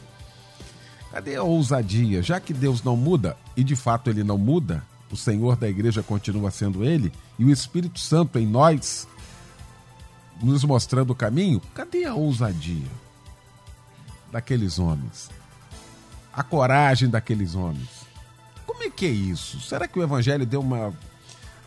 Cadê 1.10 1.36
a 1.36 1.42
ousadia? 1.42 2.22
Já 2.22 2.38
que 2.38 2.54
Deus 2.54 2.82
não 2.82 2.96
muda, 2.96 3.36
e 3.56 3.64
de 3.64 3.74
fato 3.74 4.08
ele 4.08 4.22
não 4.22 4.38
muda, 4.38 4.82
o 5.10 5.16
Senhor 5.16 5.56
da 5.56 5.68
igreja 5.68 6.02
continua 6.02 6.50
sendo 6.50 6.84
ele, 6.84 7.12
e 7.38 7.44
o 7.44 7.50
Espírito 7.50 7.98
Santo 7.98 8.38
em 8.38 8.46
nós 8.46 9.06
nos 10.42 10.64
mostrando 10.64 11.10
o 11.10 11.14
caminho, 11.14 11.60
cadê 11.74 12.04
a 12.04 12.14
ousadia 12.14 12.88
daqueles 14.30 14.78
homens? 14.78 15.30
A 16.32 16.42
coragem 16.42 17.08
daqueles 17.08 17.54
homens? 17.54 17.88
Como 18.66 18.82
é 18.82 18.90
que 18.90 19.06
é 19.06 19.10
isso? 19.10 19.60
Será 19.60 19.86
que 19.86 19.98
o 19.98 20.02
evangelho 20.02 20.46
deu 20.46 20.60
uma 20.60 20.92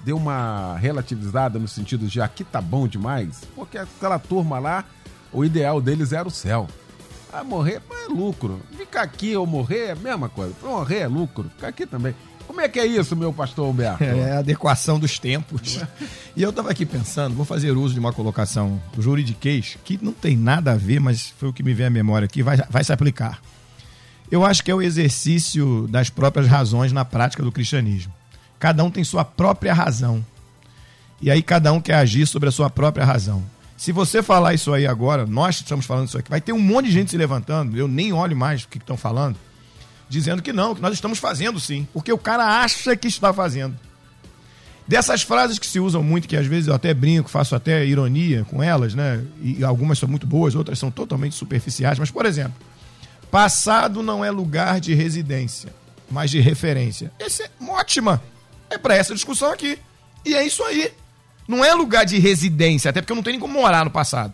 deu 0.01 0.17
uma 0.17 0.77
relativizada 0.77 1.57
no 1.57 1.67
sentido 1.67 2.07
de 2.07 2.21
aqui 2.21 2.43
tá 2.43 2.61
bom 2.61 2.87
demais? 2.87 3.41
Porque 3.55 3.77
aquela 3.77 4.19
turma 4.19 4.59
lá, 4.59 4.85
o 5.33 5.43
ideal 5.43 5.81
deles 5.81 6.13
era 6.13 6.27
o 6.27 6.31
céu. 6.31 6.67
Ah, 7.33 7.43
morrer 7.43 7.81
é 7.91 8.07
lucro. 8.07 8.61
Ficar 8.77 9.01
aqui 9.01 9.35
ou 9.35 9.45
morrer 9.45 9.87
é 9.87 9.91
a 9.91 9.95
mesma 9.95 10.29
coisa. 10.29 10.55
Morrer 10.63 10.99
é 10.99 11.07
lucro. 11.07 11.49
Ficar 11.49 11.67
aqui 11.67 11.85
também. 11.85 12.15
Como 12.47 12.61
é 12.61 12.69
que 12.69 12.79
é 12.79 12.85
isso, 12.85 13.15
meu 13.15 13.33
pastor 13.33 13.67
Humberto? 13.67 14.03
É 14.03 14.31
a 14.31 14.39
adequação 14.39 14.99
dos 14.99 15.19
tempos. 15.19 15.79
e 16.35 16.41
eu 16.41 16.51
estava 16.51 16.71
aqui 16.71 16.85
pensando, 16.85 17.35
vou 17.35 17.45
fazer 17.45 17.71
uso 17.71 17.93
de 17.93 17.99
uma 17.99 18.13
colocação 18.13 18.81
juridiquês 18.97 19.77
que 19.83 19.99
não 20.01 20.13
tem 20.13 20.37
nada 20.37 20.71
a 20.71 20.75
ver, 20.75 20.99
mas 20.99 21.33
foi 21.37 21.49
o 21.49 21.53
que 21.53 21.63
me 21.63 21.73
veio 21.73 21.87
à 21.87 21.89
memória 21.89 22.25
aqui, 22.25 22.43
vai, 22.43 22.57
vai 22.69 22.83
se 22.83 22.93
aplicar. 22.93 23.41
Eu 24.31 24.45
acho 24.45 24.63
que 24.63 24.71
é 24.71 24.75
o 24.75 24.81
exercício 24.81 25.87
das 25.89 26.09
próprias 26.09 26.47
razões 26.47 26.91
na 26.91 27.03
prática 27.03 27.43
do 27.43 27.51
cristianismo. 27.51 28.13
Cada 28.59 28.83
um 28.83 28.91
tem 28.91 29.03
sua 29.03 29.25
própria 29.25 29.73
razão. 29.73 30.25
E 31.21 31.29
aí 31.29 31.41
cada 31.41 31.71
um 31.71 31.81
quer 31.81 31.95
agir 31.95 32.25
sobre 32.25 32.49
a 32.49 32.51
sua 32.51 32.69
própria 32.69 33.05
razão. 33.05 33.43
Se 33.77 33.91
você 33.91 34.23
falar 34.23 34.53
isso 34.53 34.73
aí 34.73 34.87
agora, 34.87 35.25
nós 35.25 35.55
estamos 35.55 35.85
falando 35.85 36.07
isso 36.07 36.17
aqui, 36.17 36.29
vai 36.29 36.41
ter 36.41 36.53
um 36.53 36.59
monte 36.59 36.85
de 36.85 36.93
gente 36.93 37.11
se 37.11 37.17
levantando, 37.17 37.77
eu 37.77 37.87
nem 37.87 38.13
olho 38.13 38.35
mais 38.35 38.63
o 38.63 38.67
que 38.67 38.77
estão 38.77 38.95
falando 38.95 39.37
dizendo 40.09 40.41
que 40.41 40.53
não, 40.53 40.75
que 40.75 40.81
nós 40.81 40.93
estamos 40.93 41.19
fazendo 41.19 41.59
sim, 41.59 41.87
porque 41.93 42.11
o 42.11 42.17
cara 42.17 42.61
acha 42.61 42.95
que 42.95 43.07
está 43.07 43.33
fazendo. 43.33 43.75
Dessas 44.87 45.23
frases 45.23 45.57
que 45.57 45.65
se 45.65 45.79
usam 45.79 46.03
muito, 46.03 46.27
que 46.27 46.37
às 46.37 46.45
vezes 46.45 46.67
eu 46.67 46.75
até 46.75 46.93
brinco, 46.93 47.27
faço 47.27 47.55
até 47.55 47.83
ironia 47.85 48.45
com 48.45 48.61
elas, 48.61 48.93
né? 48.93 49.23
E 49.41 49.63
algumas 49.63 49.97
são 49.97 50.07
muito 50.07 50.27
boas, 50.27 50.53
outras 50.53 50.77
são 50.77 50.91
totalmente 50.91 51.33
superficiais, 51.33 51.97
mas 51.97 52.11
por 52.11 52.25
exemplo, 52.25 52.53
passado 53.31 54.03
não 54.03 54.23
é 54.23 54.29
lugar 54.29 54.79
de 54.79 54.93
residência, 54.93 55.73
mas 56.09 56.29
de 56.29 56.39
referência. 56.39 57.11
Essa 57.19 57.43
é 57.43 57.49
ótima. 57.67 58.21
É 58.69 58.77
para 58.77 58.95
essa 58.95 59.13
discussão 59.13 59.51
aqui. 59.51 59.79
E 60.23 60.35
é 60.35 60.45
isso 60.45 60.63
aí. 60.63 60.91
Não 61.47 61.63
é 61.63 61.73
lugar 61.73 62.05
de 62.05 62.17
residência, 62.19 62.89
até 62.89 63.01
porque 63.01 63.11
eu 63.11 63.15
não 63.15 63.23
tenho 63.23 63.33
nem 63.33 63.39
como 63.39 63.59
morar 63.59 63.85
no 63.85 63.91
passado. 63.91 64.33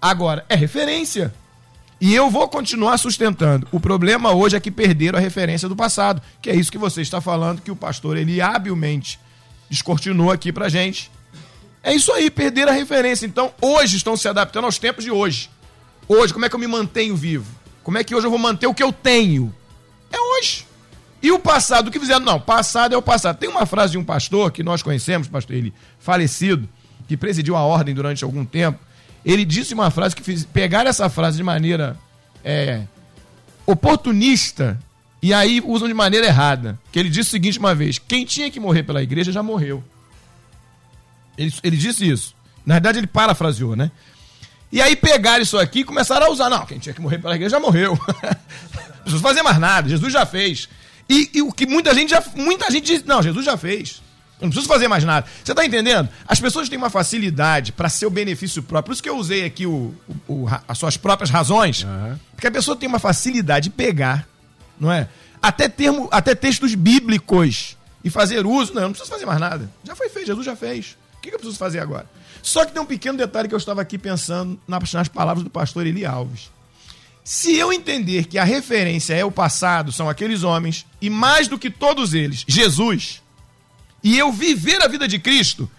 Agora, 0.00 0.44
é 0.48 0.54
referência. 0.54 1.32
E 2.00 2.14
eu 2.14 2.30
vou 2.30 2.48
continuar 2.48 2.96
sustentando. 2.96 3.68
O 3.70 3.78
problema 3.78 4.32
hoje 4.32 4.56
é 4.56 4.60
que 4.60 4.70
perderam 4.70 5.18
a 5.18 5.20
referência 5.20 5.68
do 5.68 5.76
passado, 5.76 6.22
que 6.40 6.48
é 6.48 6.56
isso 6.56 6.72
que 6.72 6.78
você 6.78 7.02
está 7.02 7.20
falando, 7.20 7.60
que 7.60 7.70
o 7.70 7.76
pastor 7.76 8.16
ele 8.16 8.40
habilmente 8.40 9.20
descortinou 9.68 10.30
aqui 10.30 10.50
pra 10.50 10.70
gente. 10.70 11.10
É 11.82 11.94
isso 11.94 12.10
aí, 12.12 12.30
perderam 12.30 12.72
a 12.72 12.74
referência. 12.74 13.26
Então, 13.26 13.52
hoje 13.60 13.98
estão 13.98 14.16
se 14.16 14.26
adaptando 14.26 14.64
aos 14.64 14.78
tempos 14.78 15.04
de 15.04 15.10
hoje. 15.10 15.50
Hoje, 16.08 16.32
como 16.32 16.44
é 16.44 16.48
que 16.48 16.54
eu 16.54 16.60
me 16.60 16.66
mantenho 16.66 17.14
vivo? 17.14 17.46
Como 17.82 17.98
é 17.98 18.04
que 18.04 18.14
hoje 18.14 18.26
eu 18.26 18.30
vou 18.30 18.38
manter 18.38 18.66
o 18.66 18.74
que 18.74 18.82
eu 18.82 18.92
tenho? 18.92 19.54
É 20.10 20.18
hoje. 20.18 20.66
E 21.22 21.30
o 21.30 21.38
passado, 21.38 21.88
o 21.88 21.90
que 21.90 22.00
fizeram? 22.00 22.24
Não, 22.24 22.40
passado 22.40 22.94
é 22.94 22.98
o 22.98 23.02
passado. 23.02 23.36
Tem 23.36 23.48
uma 23.48 23.66
frase 23.66 23.92
de 23.92 23.98
um 23.98 24.04
pastor 24.04 24.50
que 24.50 24.62
nós 24.62 24.82
conhecemos, 24.82 25.28
pastor 25.28 25.54
ele 25.54 25.72
falecido, 25.98 26.66
que 27.06 27.16
presidiu 27.16 27.56
a 27.56 27.60
ordem 27.60 27.94
durante 27.94 28.24
algum 28.24 28.44
tempo, 28.44 28.78
ele 29.24 29.44
disse 29.44 29.74
uma 29.74 29.90
frase 29.90 30.16
que 30.16 30.22
fiz, 30.22 30.44
pegaram 30.44 30.88
essa 30.88 31.08
frase 31.08 31.36
de 31.36 31.42
maneira 31.42 31.96
é, 32.44 32.82
oportunista 33.66 34.78
e 35.22 35.34
aí 35.34 35.62
usam 35.64 35.86
de 35.86 35.94
maneira 35.94 36.26
errada. 36.26 36.78
Que 36.90 36.98
ele 36.98 37.10
disse 37.10 37.28
o 37.28 37.32
seguinte 37.32 37.58
uma 37.58 37.74
vez: 37.74 37.98
quem 37.98 38.24
tinha 38.24 38.50
que 38.50 38.58
morrer 38.58 38.82
pela 38.82 39.02
igreja 39.02 39.30
já 39.30 39.42
morreu. 39.42 39.84
Ele, 41.36 41.52
ele 41.62 41.76
disse 41.76 42.08
isso. 42.08 42.34
Na 42.64 42.74
verdade, 42.74 42.98
ele 42.98 43.06
parafraseou, 43.06 43.76
né? 43.76 43.90
E 44.72 44.80
aí 44.80 44.94
pegaram 44.94 45.42
isso 45.42 45.58
aqui 45.58 45.80
e 45.80 45.84
começaram 45.84 46.26
a 46.26 46.30
usar. 46.30 46.48
Não, 46.48 46.64
quem 46.64 46.78
tinha 46.78 46.94
que 46.94 47.00
morrer 47.00 47.18
pela 47.18 47.34
igreja 47.34 47.56
já 47.56 47.60
morreu. 47.60 47.98
Não 49.00 49.02
precisa 49.02 49.22
fazer 49.22 49.42
mais 49.42 49.58
nada. 49.58 49.88
Jesus 49.88 50.12
já 50.12 50.24
fez. 50.24 50.68
E, 51.08 51.30
e, 51.34 51.42
o 51.42 51.50
que 51.50 51.66
muita 51.66 51.92
gente 51.94 52.10
já. 52.10 52.22
Muita 52.36 52.70
gente 52.70 52.86
diz, 52.86 53.02
não, 53.02 53.20
Jesus 53.20 53.44
já 53.44 53.56
fez. 53.56 54.00
Eu 54.40 54.46
não 54.46 54.50
preciso 54.50 54.66
fazer 54.66 54.88
mais 54.88 55.04
nada. 55.04 55.26
Você 55.44 55.52
está 55.52 55.64
entendendo? 55.64 56.08
As 56.26 56.40
pessoas 56.40 56.68
têm 56.68 56.78
uma 56.78 56.88
facilidade 56.88 57.72
para 57.72 57.88
seu 57.88 58.08
benefício 58.08 58.62
próprio. 58.62 58.86
Por 58.86 58.92
isso 58.94 59.02
que 59.02 59.08
eu 59.08 59.16
usei 59.16 59.44
aqui 59.44 59.66
o, 59.66 59.94
o, 60.26 60.34
o 60.34 60.48
as 60.66 60.78
suas 60.78 60.96
próprias 60.96 61.28
razões. 61.28 61.84
Uhum. 61.84 62.18
Porque 62.32 62.46
a 62.46 62.50
pessoa 62.50 62.76
tem 62.76 62.88
uma 62.88 62.98
facilidade 62.98 63.64
de 63.64 63.70
pegar, 63.70 64.26
não 64.78 64.90
é? 64.90 65.08
Até, 65.42 65.68
termo, 65.68 66.08
até 66.10 66.34
textos 66.34 66.74
bíblicos 66.74 67.76
e 68.02 68.08
fazer 68.08 68.46
uso. 68.46 68.72
Não, 68.72 68.82
eu 68.82 68.88
não 68.88 68.92
preciso 68.92 69.12
fazer 69.12 69.26
mais 69.26 69.38
nada. 69.38 69.70
Já 69.84 69.94
foi 69.94 70.08
feito, 70.08 70.26
Jesus 70.26 70.46
já 70.46 70.56
fez. 70.56 70.96
O 71.18 71.20
que 71.20 71.28
eu 71.28 71.38
preciso 71.38 71.58
fazer 71.58 71.80
agora? 71.80 72.06
Só 72.42 72.64
que 72.64 72.72
tem 72.72 72.80
um 72.80 72.86
pequeno 72.86 73.18
detalhe 73.18 73.46
que 73.46 73.54
eu 73.54 73.58
estava 73.58 73.82
aqui 73.82 73.98
pensando 73.98 74.58
nas 74.66 75.08
palavras 75.08 75.44
do 75.44 75.50
pastor 75.50 75.86
Eli 75.86 76.06
Alves. 76.06 76.50
Se 77.22 77.54
eu 77.56 77.72
entender 77.72 78.24
que 78.24 78.38
a 78.38 78.44
referência 78.44 79.14
é 79.14 79.24
o 79.24 79.30
passado, 79.30 79.92
são 79.92 80.08
aqueles 80.08 80.42
homens, 80.42 80.86
e 81.00 81.10
mais 81.10 81.46
do 81.46 81.58
que 81.58 81.70
todos 81.70 82.14
eles, 82.14 82.44
Jesus, 82.48 83.19
e 84.02 84.18
eu 84.18 84.32
viver 84.32 84.82
a 84.82 84.88
vida 84.88 85.06
de 85.06 85.18
Cristo, 85.18 85.70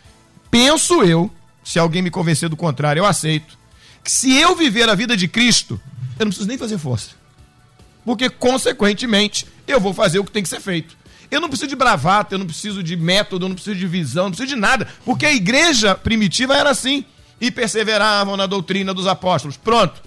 penso 0.50 1.04
eu, 1.04 1.32
se 1.64 1.80
alguém 1.80 2.02
me 2.02 2.12
convencer 2.12 2.50
do 2.50 2.58
contrário, 2.58 3.02
eu 3.02 3.06
aceito, 3.06 3.58
que 4.04 4.12
se 4.12 4.36
eu 4.36 4.56
viver 4.56 4.90
a 4.90 4.96
vida 4.96 5.16
de 5.16 5.28
Cristo, 5.28 5.80
eu 6.20 6.26
não 6.26 6.30
preciso 6.30 6.48
nem 6.48 6.58
fazer 6.58 6.78
força. 6.78 7.10
Porque, 8.04 8.30
consequentemente, 8.30 9.46
eu 9.68 9.80
vou 9.80 9.94
fazer 9.94 10.20
o 10.20 10.24
que 10.24 10.32
tem 10.32 10.44
que 10.44 10.50
ser 10.50 10.60
feito. 10.60 10.98
Eu 11.30 11.40
não 11.40 11.48
preciso 11.48 11.70
de 11.70 11.76
bravata, 11.76 12.36
eu 12.36 12.40
não 12.40 12.46
preciso 12.46 12.84
de 12.84 12.98
método, 12.98 13.46
eu 13.46 13.50
não 13.50 13.56
preciso 13.56 13.78
de 13.78 13.88
visão, 13.88 14.26
não 14.26 14.32
preciso 14.32 14.56
de 14.56 14.60
nada. 14.60 14.88
Porque 15.06 15.26
a 15.26 15.34
igreja 15.34 15.96
primitiva 15.96 16.56
era 16.56 16.70
assim. 16.70 17.06
E 17.40 17.50
perseveravam 17.50 18.36
na 18.36 18.46
doutrina 18.46 18.94
dos 18.94 19.08
apóstolos. 19.08 19.56
Pronto. 19.56 20.02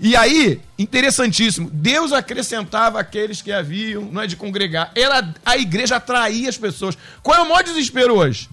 E 0.00 0.14
aí, 0.14 0.60
interessantíssimo, 0.78 1.68
Deus 1.72 2.12
acrescentava 2.12 3.00
aqueles 3.00 3.42
que 3.42 3.50
haviam, 3.50 4.04
não 4.04 4.22
é 4.22 4.26
de 4.26 4.36
congregar. 4.36 4.92
Era 4.94 5.34
a 5.44 5.56
igreja 5.56 5.96
atraía 5.96 6.48
as 6.48 6.56
pessoas. 6.56 6.96
Qual 7.22 7.36
é 7.36 7.40
o 7.40 7.48
maior 7.48 7.62
desespero 7.62 8.14
hoje? 8.14 8.48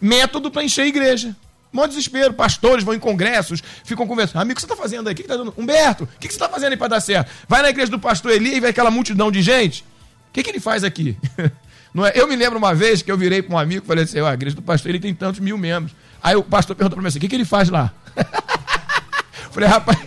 Método 0.00 0.50
para 0.50 0.64
encher 0.64 0.82
a 0.82 0.86
igreja. 0.86 1.36
Mó 1.72 1.86
desespero. 1.86 2.32
Pastores 2.34 2.84
vão 2.84 2.94
em 2.94 2.98
congressos, 2.98 3.62
ficam 3.84 4.06
conversando. 4.06 4.42
Amigo, 4.42 4.52
o 4.52 4.54
que 4.56 4.60
você 4.60 4.72
está 4.72 4.76
fazendo 4.76 5.08
aí? 5.08 5.12
O 5.12 5.16
que, 5.16 5.22
tá 5.22 5.36
dando? 5.36 5.54
Humberto, 5.56 6.04
o 6.04 6.18
que, 6.18 6.26
você 6.26 6.34
está 6.34 6.48
fazendo 6.48 6.72
aí 6.72 6.76
para 6.76 6.88
dar 6.88 7.00
certo? 7.00 7.30
Vai 7.46 7.62
na 7.62 7.70
igreja 7.70 7.90
do 7.90 7.98
pastor 7.98 8.32
Eli 8.32 8.56
e 8.56 8.60
vê 8.60 8.68
aquela 8.68 8.90
multidão 8.90 9.30
de 9.30 9.42
gente. 9.42 9.82
O 10.30 10.32
que, 10.32 10.42
que 10.42 10.50
ele 10.50 10.60
faz 10.60 10.84
aqui? 10.84 11.16
Não 11.92 12.06
é? 12.06 12.12
Eu 12.14 12.26
me 12.26 12.36
lembro 12.36 12.58
uma 12.58 12.74
vez 12.74 13.02
que 13.02 13.10
eu 13.10 13.16
virei 13.16 13.42
para 13.42 13.54
um 13.54 13.58
amigo 13.58 13.84
e 13.84 13.86
falei 13.86 14.04
assim: 14.04 14.20
a 14.20 14.32
igreja 14.32 14.56
do 14.56 14.62
pastor 14.62 14.90
ele 14.90 15.00
tem 15.00 15.14
tantos 15.14 15.40
mil 15.40 15.56
membros. 15.56 15.94
Aí 16.22 16.36
o 16.36 16.42
pastor 16.42 16.76
perguntou 16.76 16.96
para 16.96 17.02
mim 17.02 17.08
assim: 17.08 17.18
o 17.18 17.20
que, 17.20 17.28
que 17.28 17.34
ele 17.36 17.44
faz 17.44 17.68
lá? 17.68 17.92
falei, 19.50 19.68
rapaz, 19.68 19.98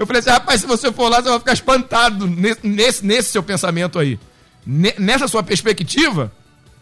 eu 0.00 0.06
falei 0.06 0.20
assim, 0.20 0.30
rapaz, 0.30 0.62
se 0.62 0.66
você 0.66 0.90
for 0.90 1.10
lá, 1.10 1.20
você 1.20 1.28
vai 1.28 1.38
ficar 1.38 1.52
espantado 1.52 2.26
nesse, 2.26 2.66
nesse, 2.66 3.04
nesse 3.04 3.30
seu 3.30 3.42
pensamento 3.42 3.98
aí. 3.98 4.18
Nessa 4.66 5.28
sua 5.28 5.42
perspectiva, 5.42 6.32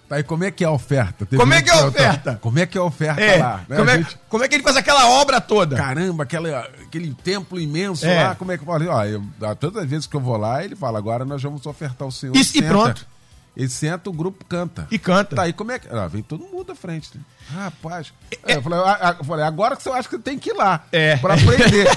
Tá, 0.08 0.20
e 0.20 0.22
como 0.22 0.42
é 0.42 0.50
que 0.50 0.64
é 0.64 0.66
a 0.66 0.70
oferta? 0.70 1.26
Teve 1.26 1.36
como 1.36 1.52
é 1.52 1.60
que 1.60 1.68
é 1.68 1.72
a 1.74 1.86
oferta? 1.86 2.38
Como 2.40 2.58
é 2.58 2.64
que 2.64 2.78
é 2.78 2.80
a 2.80 2.84
oferta 2.84 3.20
é, 3.20 3.36
lá? 3.36 3.64
Né? 3.68 3.76
Como, 3.76 3.90
é, 3.90 3.98
gente... 3.98 4.18
como 4.28 4.44
é 4.44 4.48
que 4.48 4.54
ele 4.54 4.62
faz 4.62 4.76
aquela 4.76 5.06
obra 5.06 5.38
toda? 5.38 5.76
Caramba, 5.76 6.22
aquela, 6.22 6.60
aquele 6.60 7.12
templo 7.12 7.60
imenso 7.60 8.06
é. 8.06 8.28
lá, 8.28 8.34
como 8.34 8.50
é 8.50 8.56
que 8.56 8.64
fala? 8.64 8.86
Ó, 8.88 9.04
eu, 9.04 9.22
todas 9.60 9.82
as 9.82 9.90
vezes 9.90 10.06
que 10.06 10.16
eu 10.16 10.20
vou 10.20 10.38
lá, 10.38 10.64
ele 10.64 10.74
fala, 10.74 10.96
agora 10.96 11.26
nós 11.26 11.42
vamos 11.42 11.66
ofertar 11.66 12.08
o 12.08 12.12
Senhor. 12.12 12.34
Isso, 12.34 12.56
e 12.56 12.62
pronto. 12.62 13.06
Ele 13.58 13.68
senta, 13.68 14.08
o 14.08 14.12
grupo 14.12 14.44
canta. 14.44 14.86
E 14.88 15.00
canta. 15.00 15.34
Tá, 15.34 15.48
e 15.48 15.52
como 15.52 15.72
é 15.72 15.80
que. 15.80 15.88
Ah, 15.90 16.06
vem 16.06 16.22
todo 16.22 16.44
mundo 16.44 16.70
à 16.70 16.76
frente. 16.76 17.10
Rapaz. 17.52 18.12
É, 18.46 18.54
eu, 18.54 18.62
falei, 18.62 18.78
eu 19.18 19.24
falei, 19.24 19.44
agora 19.44 19.74
que 19.74 19.82
você 19.82 19.90
acha 19.90 20.08
que 20.08 20.16
tem 20.16 20.38
que 20.38 20.50
ir 20.50 20.52
lá. 20.52 20.84
É. 20.92 21.16
Pra 21.16 21.34
aprender. 21.34 21.88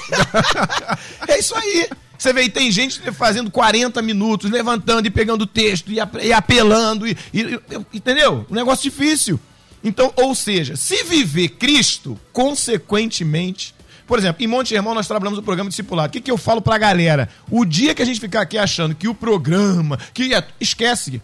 isso 1.42 1.56
aí. 1.56 1.90
Você 2.18 2.32
vê, 2.32 2.48
tem 2.48 2.72
gente 2.72 3.00
fazendo 3.12 3.50
40 3.50 4.00
minutos, 4.02 4.50
levantando 4.50 5.08
e 5.08 5.10
pegando 5.10 5.48
texto, 5.48 5.92
e, 5.92 6.00
apelando, 6.32 7.08
e, 7.08 7.18
e, 7.34 7.60
entendeu? 7.92 8.46
Um 8.50 8.54
negócio 8.54 8.84
difícil. 8.84 9.40
Então, 9.84 10.14
ou 10.16 10.36
seja, 10.36 10.76
se 10.76 11.04
viver 11.04 11.50
Cristo, 11.50 12.20
consequentemente. 12.32 13.74
Por 14.06 14.20
exemplo, 14.20 14.44
em 14.44 14.48
Monte 14.48 14.76
Irmão 14.76 14.94
nós 14.94 15.08
trabalhamos 15.08 15.40
o 15.40 15.44
programa 15.44 15.70
discipulado. 15.70 16.10
O 16.10 16.12
que, 16.12 16.22
que 16.22 16.30
eu 16.30 16.38
falo 16.38 16.62
pra 16.62 16.78
galera? 16.78 17.28
O 17.50 17.66
dia 17.66 17.96
que 17.96 18.02
a 18.02 18.06
gente 18.06 18.20
ficar 18.20 18.42
aqui 18.42 18.58
achando 18.58 18.94
que 18.94 19.08
o 19.08 19.16
programa, 19.16 19.98
que 20.14 20.34
é, 20.34 20.48
esquece, 20.60 21.22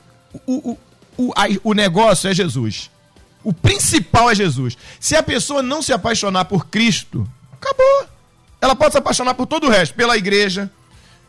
o, 0.47 0.72
o, 0.72 0.78
o, 1.18 1.34
a, 1.36 1.45
o 1.63 1.74
negócio 1.74 2.28
é 2.28 2.34
Jesus. 2.34 2.89
O 3.43 3.53
principal 3.53 4.32
é 4.32 4.36
Jesus. 4.36 4.78
Se 4.99 5.15
a 5.15 5.22
pessoa 5.22 5.61
não 5.61 5.82
se 5.82 5.93
apaixonar 5.93 6.45
por 6.45 6.68
Cristo, 6.68 7.30
acabou. 7.53 8.16
Ela 8.60 8.76
pode 8.76 8.91
se 8.91 8.97
apaixonar 8.97 9.34
por 9.34 9.45
todo 9.45 9.68
o 9.68 9.70
resto, 9.70 9.95
pela 9.95 10.18
igreja, 10.18 10.72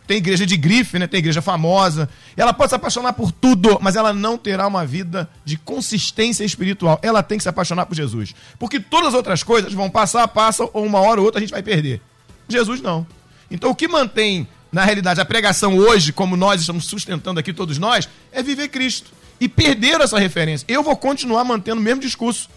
tem 0.09 0.17
igreja 0.17 0.47
de 0.47 0.57
grife, 0.57 0.99
né? 0.99 1.07
Tem 1.07 1.19
igreja 1.19 1.43
famosa. 1.43 2.09
Ela 2.35 2.55
pode 2.55 2.71
se 2.71 2.75
apaixonar 2.75 3.13
por 3.13 3.31
tudo, 3.31 3.79
mas 3.83 3.95
ela 3.95 4.11
não 4.11 4.39
terá 4.39 4.67
uma 4.67 4.87
vida 4.87 5.29
de 5.45 5.59
consistência 5.59 6.43
espiritual. 6.45 6.99
Ela 7.03 7.23
tem 7.23 7.37
que 7.37 7.43
se 7.43 7.49
apaixonar 7.49 7.85
por 7.85 7.95
Jesus. 7.95 8.35
Porque 8.59 8.81
todas 8.81 9.09
as 9.09 9.15
outras 9.15 9.43
coisas 9.43 9.71
vão 9.75 9.91
passar, 9.91 10.27
passam, 10.29 10.71
ou 10.73 10.87
uma 10.87 10.99
hora 10.99 11.21
ou 11.21 11.27
outra 11.27 11.39
a 11.39 11.43
gente 11.43 11.51
vai 11.51 11.63
perder. 11.63 12.01
Jesus 12.49 12.81
não. 12.81 13.07
Então 13.51 13.71
o 13.71 13.75
que 13.75 13.87
mantém, 13.87 14.49
na 14.73 14.83
realidade, 14.83 15.21
a 15.21 15.27
pregação 15.27 15.77
hoje, 15.77 16.11
como 16.11 16.39
nós 16.39 16.63
estamos 16.63 16.87
sustentando 16.87 17.39
aqui 17.39 17.53
todos 17.53 17.77
nós, 17.77 18.09
é 18.33 18.43
viver 18.43 18.69
Cristo. 18.69 19.11
E 19.39 19.47
perder 19.47 20.01
essa 20.01 20.19
referência. 20.19 20.65
Eu 20.67 20.83
vou 20.83 20.97
continuar 20.97 21.45
mantendo 21.45 21.83
o 21.83 21.85
mesmo 21.85 22.01
discurso. 22.01 22.49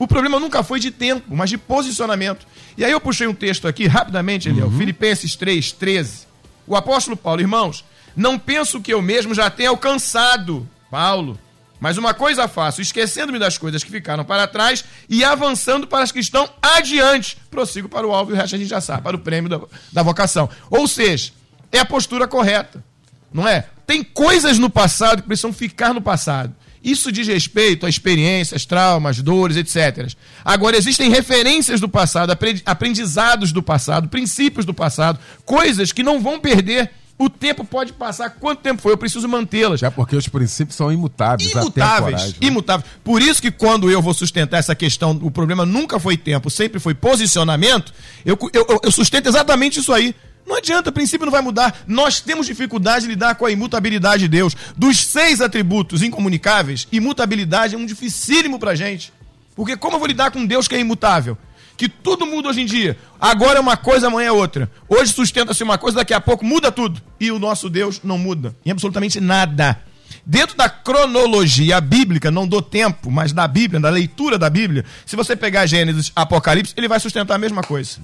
O 0.00 0.08
problema 0.08 0.40
nunca 0.40 0.62
foi 0.62 0.80
de 0.80 0.90
tempo, 0.90 1.36
mas 1.36 1.50
de 1.50 1.58
posicionamento. 1.58 2.46
E 2.74 2.82
aí 2.82 2.90
eu 2.90 2.98
puxei 2.98 3.26
um 3.26 3.34
texto 3.34 3.68
aqui, 3.68 3.86
rapidamente, 3.86 4.48
Eliel, 4.48 4.68
uhum. 4.68 4.78
Filipenses 4.78 5.36
3, 5.36 5.72
13. 5.72 6.26
O 6.66 6.74
apóstolo 6.74 7.18
Paulo, 7.18 7.42
irmãos, 7.42 7.84
não 8.16 8.38
penso 8.38 8.80
que 8.80 8.94
eu 8.94 9.02
mesmo 9.02 9.34
já 9.34 9.50
tenha 9.50 9.68
alcançado, 9.68 10.66
Paulo, 10.90 11.38
mas 11.78 11.98
uma 11.98 12.14
coisa 12.14 12.48
faço, 12.48 12.80
esquecendo-me 12.80 13.38
das 13.38 13.58
coisas 13.58 13.84
que 13.84 13.90
ficaram 13.90 14.24
para 14.24 14.46
trás 14.46 14.82
e 15.06 15.22
avançando 15.22 15.86
para 15.86 16.02
as 16.02 16.10
que 16.10 16.18
estão 16.18 16.48
adiante. 16.62 17.36
Prossigo 17.50 17.86
para 17.86 18.06
o 18.06 18.14
alvo 18.14 18.30
e 18.30 18.32
o 18.32 18.36
resto 18.38 18.54
a 18.54 18.58
gente 18.58 18.70
já 18.70 18.80
sabe, 18.80 19.02
para 19.02 19.16
o 19.16 19.20
prêmio 19.20 19.50
da, 19.50 19.60
da 19.92 20.02
vocação. 20.02 20.48
Ou 20.70 20.88
seja, 20.88 21.30
é 21.70 21.78
a 21.78 21.84
postura 21.84 22.26
correta, 22.26 22.82
não 23.30 23.46
é? 23.46 23.66
Tem 23.86 24.02
coisas 24.02 24.58
no 24.58 24.70
passado 24.70 25.20
que 25.20 25.28
precisam 25.28 25.52
ficar 25.52 25.92
no 25.92 26.00
passado. 26.00 26.54
Isso 26.82 27.12
diz 27.12 27.26
respeito 27.26 27.84
a 27.84 27.88
experiências, 27.88 28.64
traumas, 28.64 29.20
dores, 29.20 29.56
etc. 29.56 30.10
Agora, 30.44 30.76
existem 30.76 31.10
referências 31.10 31.80
do 31.80 31.88
passado, 31.88 32.32
aprendizados 32.64 33.52
do 33.52 33.62
passado, 33.62 34.08
princípios 34.08 34.64
do 34.64 34.72
passado, 34.72 35.18
coisas 35.44 35.92
que 35.92 36.02
não 36.02 36.20
vão 36.20 36.40
perder. 36.40 36.90
O 37.18 37.28
tempo 37.28 37.66
pode 37.66 37.92
passar. 37.92 38.30
Quanto 38.30 38.62
tempo 38.62 38.80
foi? 38.80 38.92
Eu 38.92 38.96
preciso 38.96 39.28
mantê-las. 39.28 39.82
É 39.82 39.90
porque 39.90 40.16
os 40.16 40.26
princípios 40.26 40.74
são 40.74 40.90
imutáveis. 40.90 41.50
Imutáveis. 41.50 42.32
Né? 42.32 42.34
Imutáveis. 42.40 42.90
Por 43.04 43.20
isso 43.20 43.42
que 43.42 43.50
quando 43.50 43.90
eu 43.90 44.00
vou 44.00 44.14
sustentar 44.14 44.56
essa 44.56 44.74
questão, 44.74 45.10
o 45.22 45.30
problema 45.30 45.66
nunca 45.66 46.00
foi 46.00 46.16
tempo, 46.16 46.48
sempre 46.48 46.80
foi 46.80 46.94
posicionamento, 46.94 47.92
eu, 48.24 48.38
eu, 48.54 48.80
eu 48.82 48.90
sustento 48.90 49.28
exatamente 49.28 49.80
isso 49.80 49.92
aí. 49.92 50.14
Não 50.46 50.56
adianta, 50.56 50.90
o 50.90 50.92
princípio 50.92 51.24
não 51.24 51.32
vai 51.32 51.42
mudar. 51.42 51.82
Nós 51.86 52.20
temos 52.20 52.46
dificuldade 52.46 53.04
de 53.04 53.10
lidar 53.10 53.34
com 53.36 53.46
a 53.46 53.50
imutabilidade 53.50 54.22
de 54.22 54.28
Deus. 54.28 54.56
Dos 54.76 55.04
seis 55.04 55.40
atributos 55.40 56.02
incomunicáveis, 56.02 56.88
imutabilidade 56.90 57.74
é 57.74 57.78
um 57.78 57.86
dificílimo 57.86 58.58
pra 58.58 58.74
gente. 58.74 59.12
Porque 59.54 59.76
como 59.76 59.96
eu 59.96 59.98
vou 59.98 60.08
lidar 60.08 60.30
com 60.30 60.44
Deus 60.44 60.66
que 60.66 60.74
é 60.74 60.80
imutável? 60.80 61.36
Que 61.76 61.88
tudo 61.88 62.26
muda 62.26 62.48
hoje 62.48 62.60
em 62.60 62.66
dia. 62.66 62.98
Agora 63.18 63.58
é 63.58 63.60
uma 63.60 63.76
coisa, 63.76 64.08
amanhã 64.08 64.28
é 64.28 64.32
outra. 64.32 64.70
Hoje 64.88 65.12
sustenta-se 65.12 65.62
uma 65.62 65.78
coisa, 65.78 65.98
daqui 65.98 66.12
a 66.12 66.20
pouco 66.20 66.44
muda 66.44 66.70
tudo. 66.70 67.00
E 67.18 67.30
o 67.30 67.38
nosso 67.38 67.70
Deus 67.70 68.00
não 68.02 68.18
muda 68.18 68.54
em 68.66 68.70
absolutamente 68.70 69.20
nada. 69.20 69.80
Dentro 70.26 70.56
da 70.56 70.68
cronologia 70.68 71.80
bíblica, 71.80 72.30
não 72.30 72.46
do 72.46 72.60
tempo, 72.60 73.10
mas 73.10 73.32
da 73.32 73.48
Bíblia, 73.48 73.80
da 73.80 73.88
leitura 73.88 74.38
da 74.38 74.50
Bíblia, 74.50 74.84
se 75.06 75.16
você 75.16 75.34
pegar 75.34 75.66
Gênesis, 75.66 76.12
Apocalipse, 76.14 76.74
ele 76.76 76.88
vai 76.88 77.00
sustentar 77.00 77.34
a 77.34 77.38
mesma 77.38 77.62
coisa. 77.62 77.98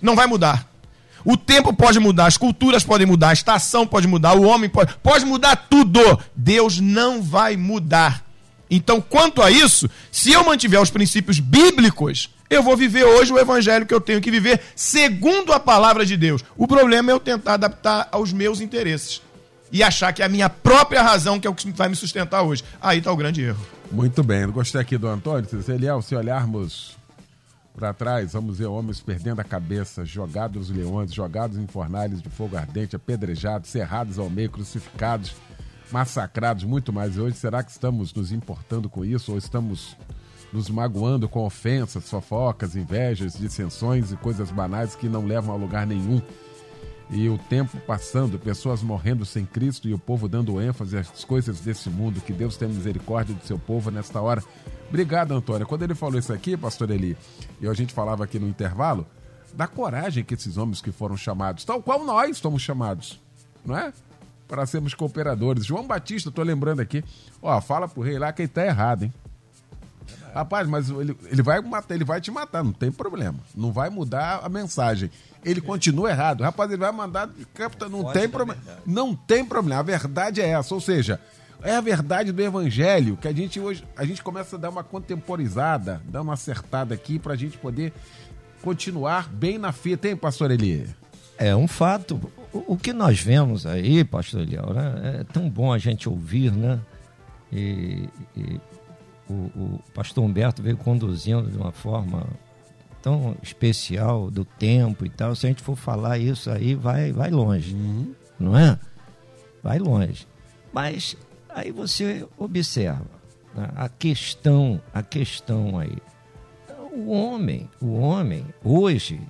Não 0.00 0.14
vai 0.14 0.26
mudar. 0.26 0.68
O 1.26 1.36
tempo 1.36 1.72
pode 1.72 1.98
mudar, 1.98 2.26
as 2.26 2.36
culturas 2.36 2.84
podem 2.84 3.04
mudar, 3.04 3.30
a 3.30 3.32
estação 3.32 3.84
pode 3.84 4.06
mudar, 4.06 4.34
o 4.34 4.44
homem 4.46 4.70
pode, 4.70 4.94
pode 5.02 5.24
mudar 5.24 5.56
tudo. 5.56 6.00
Deus 6.36 6.78
não 6.78 7.20
vai 7.20 7.56
mudar. 7.56 8.24
Então, 8.70 9.00
quanto 9.00 9.42
a 9.42 9.50
isso, 9.50 9.90
se 10.12 10.30
eu 10.30 10.44
mantiver 10.44 10.80
os 10.80 10.88
princípios 10.88 11.40
bíblicos, 11.40 12.30
eu 12.48 12.62
vou 12.62 12.76
viver 12.76 13.02
hoje 13.02 13.32
o 13.32 13.38
evangelho 13.40 13.84
que 13.84 13.92
eu 13.92 14.00
tenho 14.00 14.20
que 14.20 14.30
viver 14.30 14.60
segundo 14.76 15.52
a 15.52 15.58
palavra 15.58 16.06
de 16.06 16.16
Deus. 16.16 16.44
O 16.56 16.68
problema 16.68 17.10
é 17.10 17.14
eu 17.14 17.18
tentar 17.18 17.54
adaptar 17.54 18.06
aos 18.12 18.32
meus 18.32 18.60
interesses 18.60 19.20
e 19.72 19.82
achar 19.82 20.12
que 20.12 20.22
é 20.22 20.26
a 20.26 20.28
minha 20.28 20.48
própria 20.48 21.02
razão 21.02 21.40
que 21.40 21.46
é 21.48 21.50
o 21.50 21.54
que 21.54 21.72
vai 21.72 21.88
me 21.88 21.96
sustentar 21.96 22.42
hoje. 22.42 22.62
Aí 22.80 22.98
está 22.98 23.10
o 23.10 23.16
grande 23.16 23.42
erro. 23.42 23.66
Muito 23.90 24.22
bem, 24.22 24.46
gostei 24.46 24.80
aqui 24.80 24.96
do 24.96 25.08
Antônio. 25.08 25.48
Eliel, 25.68 26.00
se 26.02 26.14
olharmos 26.14 26.95
para 27.76 27.92
trás, 27.92 28.32
vamos 28.32 28.58
ver 28.58 28.66
homens 28.66 29.00
perdendo 29.00 29.40
a 29.40 29.44
cabeça, 29.44 30.04
jogados 30.04 30.70
nos 30.70 30.76
leões, 30.76 31.12
jogados 31.12 31.58
em 31.58 31.66
fornalhas 31.66 32.22
de 32.22 32.30
fogo 32.30 32.56
ardente, 32.56 32.96
apedrejados, 32.96 33.68
cerrados 33.68 34.18
ao 34.18 34.30
meio, 34.30 34.50
crucificados, 34.50 35.34
massacrados, 35.92 36.64
muito 36.64 36.90
mais. 36.90 37.16
E 37.16 37.20
hoje, 37.20 37.36
será 37.36 37.62
que 37.62 37.70
estamos 37.70 38.14
nos 38.14 38.32
importando 38.32 38.88
com 38.88 39.04
isso 39.04 39.32
ou 39.32 39.38
estamos 39.38 39.94
nos 40.52 40.70
magoando 40.70 41.28
com 41.28 41.44
ofensas, 41.44 42.08
fofocas, 42.08 42.74
invejas, 42.74 43.34
dissensões 43.34 44.10
e 44.10 44.16
coisas 44.16 44.50
banais 44.50 44.96
que 44.96 45.08
não 45.08 45.26
levam 45.26 45.54
a 45.54 45.58
lugar 45.58 45.86
nenhum? 45.86 46.22
E 47.08 47.28
o 47.28 47.38
tempo 47.38 47.78
passando, 47.86 48.38
pessoas 48.38 48.82
morrendo 48.82 49.24
sem 49.24 49.44
Cristo 49.44 49.88
e 49.88 49.94
o 49.94 49.98
povo 49.98 50.28
dando 50.28 50.60
ênfase 50.60 50.96
às 50.96 51.24
coisas 51.24 51.60
desse 51.60 51.88
mundo. 51.88 52.20
Que 52.20 52.32
Deus 52.32 52.56
tenha 52.56 52.72
misericórdia 52.72 53.34
do 53.34 53.44
seu 53.46 53.58
povo 53.58 53.90
nesta 53.90 54.20
hora. 54.20 54.42
Obrigado, 54.88 55.32
Antônia. 55.32 55.66
Quando 55.66 55.82
ele 55.82 55.94
falou 55.94 56.18
isso 56.18 56.32
aqui, 56.32 56.56
pastor 56.56 56.90
Eli, 56.90 57.16
e 57.60 57.68
a 57.68 57.74
gente 57.74 57.94
falava 57.94 58.24
aqui 58.24 58.38
no 58.38 58.48
intervalo, 58.48 59.06
da 59.54 59.66
coragem 59.66 60.24
que 60.24 60.34
esses 60.34 60.56
homens 60.56 60.82
que 60.82 60.92
foram 60.92 61.16
chamados, 61.16 61.64
tal 61.64 61.82
qual 61.82 62.04
nós 62.04 62.38
somos 62.38 62.62
chamados, 62.62 63.20
não 63.64 63.76
é? 63.76 63.92
Para 64.46 64.66
sermos 64.66 64.94
cooperadores. 64.94 65.64
João 65.64 65.86
Batista, 65.86 66.28
estou 66.28 66.44
lembrando 66.44 66.80
aqui, 66.80 67.02
ó, 67.40 67.60
fala 67.60 67.88
pro 67.88 68.02
rei 68.02 68.18
lá 68.18 68.32
que 68.32 68.42
ele 68.42 68.48
tá 68.48 68.64
errado, 68.64 69.04
hein? 69.04 69.14
Rapaz, 70.36 70.68
mas 70.68 70.90
ele, 70.90 71.16
ele 71.30 71.40
vai 71.40 71.62
matar, 71.62 71.94
ele 71.94 72.04
vai 72.04 72.20
te 72.20 72.30
matar, 72.30 72.62
não 72.62 72.72
tem 72.72 72.92
problema. 72.92 73.38
Não 73.54 73.72
vai 73.72 73.88
mudar 73.88 74.40
a 74.44 74.50
mensagem. 74.50 75.10
Ele 75.42 75.62
continua 75.62 76.10
errado. 76.10 76.42
Rapaz, 76.42 76.70
ele 76.70 76.80
vai 76.80 76.92
mandar 76.92 77.26
de 77.26 77.46
capta, 77.46 77.88
não 77.88 78.12
tem 78.12 78.28
problema. 78.28 78.60
Não 78.84 79.14
tem 79.14 79.42
problema. 79.42 79.80
A 79.80 79.82
verdade 79.82 80.42
é 80.42 80.48
essa, 80.48 80.74
ou 80.74 80.80
seja, 80.80 81.18
é 81.62 81.74
a 81.74 81.80
verdade 81.80 82.32
do 82.32 82.42
evangelho 82.42 83.16
que 83.16 83.26
a 83.26 83.32
gente 83.32 83.58
hoje 83.58 83.82
a 83.96 84.04
gente 84.04 84.22
começa 84.22 84.56
a 84.56 84.58
dar 84.58 84.68
uma 84.68 84.84
contemporizada, 84.84 86.02
dar 86.04 86.20
uma 86.20 86.34
acertada 86.34 86.94
aqui 86.94 87.18
para 87.18 87.32
a 87.32 87.36
gente 87.36 87.56
poder 87.56 87.94
continuar 88.60 89.30
bem 89.30 89.56
na 89.56 89.72
fita, 89.72 90.06
hein, 90.06 90.16
pastor 90.16 90.50
Eli? 90.50 90.86
É 91.38 91.56
um 91.56 91.66
fato. 91.66 92.20
O, 92.52 92.74
o 92.74 92.76
que 92.76 92.92
nós 92.92 93.20
vemos 93.20 93.64
aí, 93.64 94.04
pastor 94.04 94.42
Eliel, 94.42 94.74
né, 94.74 95.20
é 95.20 95.24
tão 95.24 95.48
bom 95.48 95.72
a 95.72 95.78
gente 95.78 96.10
ouvir, 96.10 96.52
né? 96.52 96.78
E, 97.50 98.06
e 98.36 98.60
o, 99.28 99.32
o, 99.32 99.80
pastor 99.94 100.24
Humberto 100.24 100.62
veio 100.62 100.76
conduzindo 100.76 101.50
de 101.50 101.56
uma 101.56 101.72
forma 101.72 102.26
tão 103.02 103.36
especial 103.42 104.30
do 104.30 104.44
tempo 104.44 105.04
e 105.04 105.08
tal. 105.08 105.34
Se 105.34 105.46
a 105.46 105.48
gente 105.48 105.62
for 105.62 105.76
falar 105.76 106.18
isso 106.18 106.50
aí, 106.50 106.74
vai, 106.74 107.12
vai 107.12 107.30
longe, 107.30 107.74
uhum. 107.74 108.14
não 108.38 108.56
é? 108.56 108.78
Vai 109.62 109.78
longe. 109.78 110.26
Mas 110.72 111.16
aí 111.48 111.70
você 111.70 112.26
observa 112.38 113.06
né, 113.54 113.70
a 113.76 113.88
questão, 113.88 114.80
a 114.92 115.02
questão 115.02 115.78
aí. 115.78 115.96
O 116.92 117.10
homem, 117.10 117.68
o 117.80 117.94
homem 117.94 118.46
hoje 118.64 119.20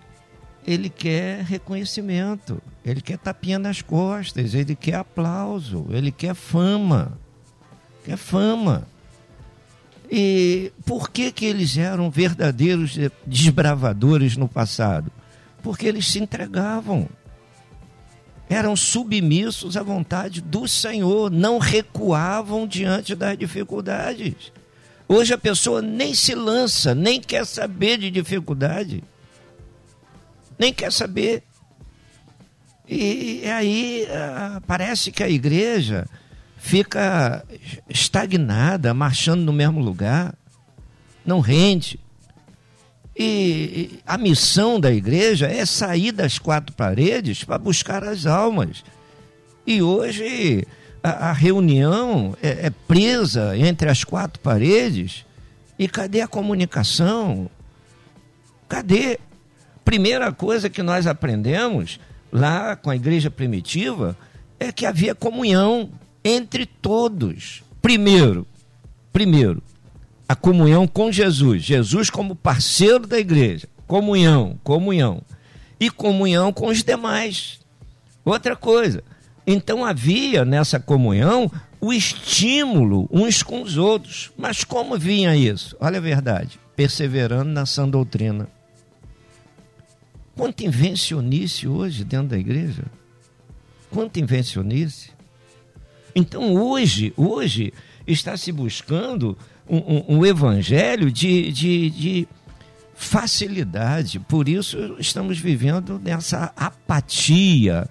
ele 0.67 0.89
quer 0.89 1.43
reconhecimento, 1.45 2.61
ele 2.85 3.01
quer 3.01 3.19
tapinha 3.19 3.59
nas 3.59 3.83
costas, 3.83 4.53
ele 4.53 4.75
quer 4.75 4.97
aplauso, 4.97 5.87
ele 5.91 6.11
quer 6.11 6.35
fama. 6.35 7.17
Quer 8.05 8.17
fama. 8.17 8.87
E 10.11 10.73
por 10.85 11.11
que, 11.11 11.33
que 11.33 11.45
eles 11.45 11.77
eram 11.77 12.11
verdadeiros 12.11 12.97
desbravadores 13.27 14.37
no 14.37 14.49
passado? 14.49 15.11
Porque 15.63 15.87
eles 15.87 16.07
se 16.07 16.19
entregavam. 16.19 17.09
Eram 18.49 18.77
submissos 18.77 19.77
à 19.77 19.83
vontade 19.83 20.41
do 20.41 20.69
Senhor, 20.69 21.31
não 21.31 21.59
recuavam 21.59 22.67
diante 22.67 23.15
das 23.15 23.37
dificuldades. 23.37 24.53
Hoje 25.09 25.35
a 25.35 25.39
pessoa 25.39 25.83
nem 25.83 26.15
se 26.15 26.35
lança, 26.35 26.95
nem 26.95 27.21
quer 27.21 27.45
saber 27.45 27.99
de 27.99 28.11
dificuldade 28.11 29.03
nem 30.59 30.73
quer 30.73 30.93
saber. 30.93 31.43
E, 32.89 33.43
aí 33.51 34.07
uh, 34.07 34.61
parece 34.67 35.11
que 35.11 35.23
a 35.23 35.29
igreja 35.29 36.07
fica 36.67 37.45
estagnada, 37.89 38.93
marchando 38.93 39.43
no 39.43 39.53
mesmo 39.53 39.81
lugar, 39.81 40.35
não 41.25 41.39
rende. 41.39 42.01
E, 43.17 44.01
a 44.05 44.19
missão 44.19 44.81
da 44.81 44.91
igreja 44.91 45.47
é 45.47 45.65
sair 45.65 46.11
das 46.11 46.41
quatro 46.41 46.75
paredes 46.75 47.45
para 47.45 47.57
buscar 47.57 48.03
as 48.03 48.27
almas. 48.27 48.83
E 49.65 49.81
hoje 49.81 50.67
a, 51.05 51.31
a 51.31 51.33
reunião 51.33 52.37
é, 52.43 52.67
é 52.67 52.71
presa 52.71 53.57
entre 53.57 53.89
as 53.89 54.03
quatro 54.03 54.41
paredes. 54.41 55.25
E 55.79 55.87
cadê 55.87 56.21
a 56.21 56.27
comunicação? 56.27 57.49
Cadê? 58.69 59.21
Primeira 59.85 60.33
coisa 60.33 60.69
que 60.69 60.83
nós 60.83 61.07
aprendemos 61.07 62.01
lá 62.33 62.75
com 62.75 62.91
a 62.91 62.97
igreja 62.97 63.31
primitiva 63.31 64.19
é 64.59 64.73
que 64.73 64.85
havia 64.85 65.15
comunhão 65.15 65.93
entre 66.27 66.67
todos. 66.67 67.63
Primeiro, 67.81 68.47
primeiro, 69.13 69.63
a 70.29 70.35
comunhão 70.35 70.87
com 70.87 71.13
Jesus, 71.13 71.63
Jesus 71.63 72.11
como 72.11 72.35
parceiro 72.35 73.07
da 73.07 73.19
igreja, 73.19 73.69
comunhão, 73.87 74.59
comunhão 74.65 75.23
e 75.79 75.89
comunhão 75.89 76.53
com 76.53 76.67
os 76.67 76.83
demais. 76.83 77.61
Outra 78.25 78.57
coisa, 78.57 79.05
então 79.47 79.85
havia 79.85 80.45
nessa 80.45 80.81
comunhão 80.81 81.51
o 81.81 81.93
estímulo 81.93 83.09
uns 83.13 83.43
com 83.43 83.63
os 83.63 83.77
outros. 83.77 84.33
Mas 84.37 84.65
como 84.65 84.99
vinha 84.99 85.37
isso? 85.37 85.77
Olha 85.81 85.99
a 85.99 86.03
verdade, 86.03 86.59
perseverando 86.75 87.51
na 87.51 87.65
sã 87.65 87.89
doutrina. 87.89 88.49
Quanta 90.35 90.65
invencionice 90.65 91.69
hoje 91.69 92.05
dentro 92.05 92.29
da 92.29 92.39
igreja. 92.39 92.85
Quanta 93.91 94.19
invencionice. 94.19 95.16
Então 96.17 96.55
hoje, 96.55 97.13
hoje 97.15 97.75
está 98.07 98.39
se 98.39 98.51
buscando 98.51 99.37
um, 99.69 99.77
um, 99.77 100.05
um 100.17 100.27
evangelho 100.27 101.13
de, 101.13 101.53
de, 101.53 101.91
de 101.91 102.29
facilidade. 102.95 104.19
Por 104.21 104.49
isso 104.49 104.97
estamos 104.99 105.39
vivendo 105.39 106.01
nessa 106.03 106.55
apatia 106.57 107.87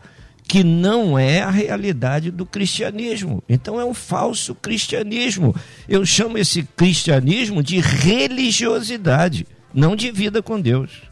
que 0.48 0.64
não 0.64 1.20
é 1.20 1.42
a 1.42 1.52
realidade 1.52 2.32
do 2.32 2.48
cristianismo. 2.48 3.44
Então 3.48 3.80
é 3.80 3.86
um 3.86 3.94
falso 3.94 4.56
cristianismo. 4.56 5.56
Eu 5.88 6.04
chamo 6.04 6.40
esse 6.40 6.64
cristianismo 6.64 7.62
de 7.62 7.80
religiosidade, 7.80 9.46
não 9.72 9.96
de 9.96 10.10
vida 10.10 10.42
com 10.42 10.60
Deus. 10.60 11.04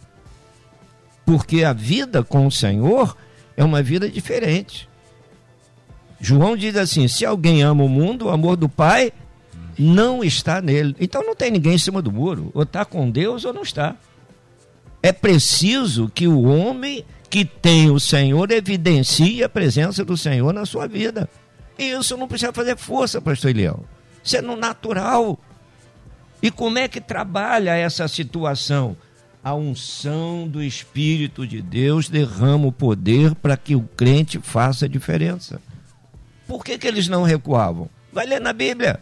Porque 1.24 1.64
a 1.64 1.74
vida 1.74 2.24
com 2.24 2.48
o 2.48 2.52
Senhor 2.52 3.16
é 3.56 3.64
uma 3.64 3.84
vida 3.84 4.10
diferente. 4.10 4.92
João 6.24 6.56
diz 6.56 6.78
assim: 6.78 7.06
se 7.10 7.26
alguém 7.26 7.62
ama 7.64 7.84
o 7.84 7.90
mundo, 7.90 8.28
o 8.28 8.30
amor 8.30 8.56
do 8.56 8.70
Pai 8.70 9.12
não 9.78 10.24
está 10.24 10.62
nele. 10.62 10.96
Então 10.98 11.22
não 11.22 11.36
tem 11.36 11.52
ninguém 11.52 11.74
em 11.74 11.78
cima 11.78 12.02
do 12.02 12.14
muro. 12.14 12.50
Ou 12.54 12.64
está 12.64 12.86
com 12.86 13.12
Deus 13.12 13.44
ou 13.44 13.52
não 13.52 13.62
está. 13.62 13.98
É 15.02 15.12
preciso 15.12 16.10
que 16.16 16.26
o 16.26 16.44
homem 16.44 17.04
que 17.30 17.44
tem 17.44 17.92
o 17.92 18.00
Senhor 18.00 18.50
evidencie 18.52 19.44
a 19.44 19.50
presença 19.50 20.06
do 20.06 20.16
Senhor 20.16 20.54
na 20.54 20.66
sua 20.66 20.88
vida. 20.88 21.30
E 21.78 21.90
isso 21.92 22.16
não 22.16 22.26
precisa 22.26 22.54
fazer 22.54 22.78
força, 22.78 23.22
pastor 23.22 23.52
Eliel. 23.52 23.84
Isso 24.24 24.38
é 24.38 24.42
no 24.42 24.56
natural. 24.56 25.38
E 26.42 26.50
como 26.50 26.80
é 26.80 26.88
que 26.88 27.02
trabalha 27.02 27.76
essa 27.76 28.08
situação? 28.08 28.96
a 29.44 29.54
unção 29.54 30.48
do 30.48 30.64
Espírito 30.64 31.46
de 31.46 31.62
Deus 31.62 32.08
derrama 32.08 32.68
o 32.68 32.72
poder 32.72 33.36
para 33.36 33.58
que 33.58 33.76
o 33.76 33.82
crente 33.82 34.40
faça 34.40 34.86
a 34.86 34.88
diferença. 34.88 35.60
Por 36.54 36.64
que, 36.64 36.78
que 36.78 36.88
eles 36.88 37.08
não 37.08 37.24
recuavam? 37.24 37.90
Vai 38.12 38.28
ler 38.28 38.40
na 38.40 38.54
Bíblia. 38.54 39.00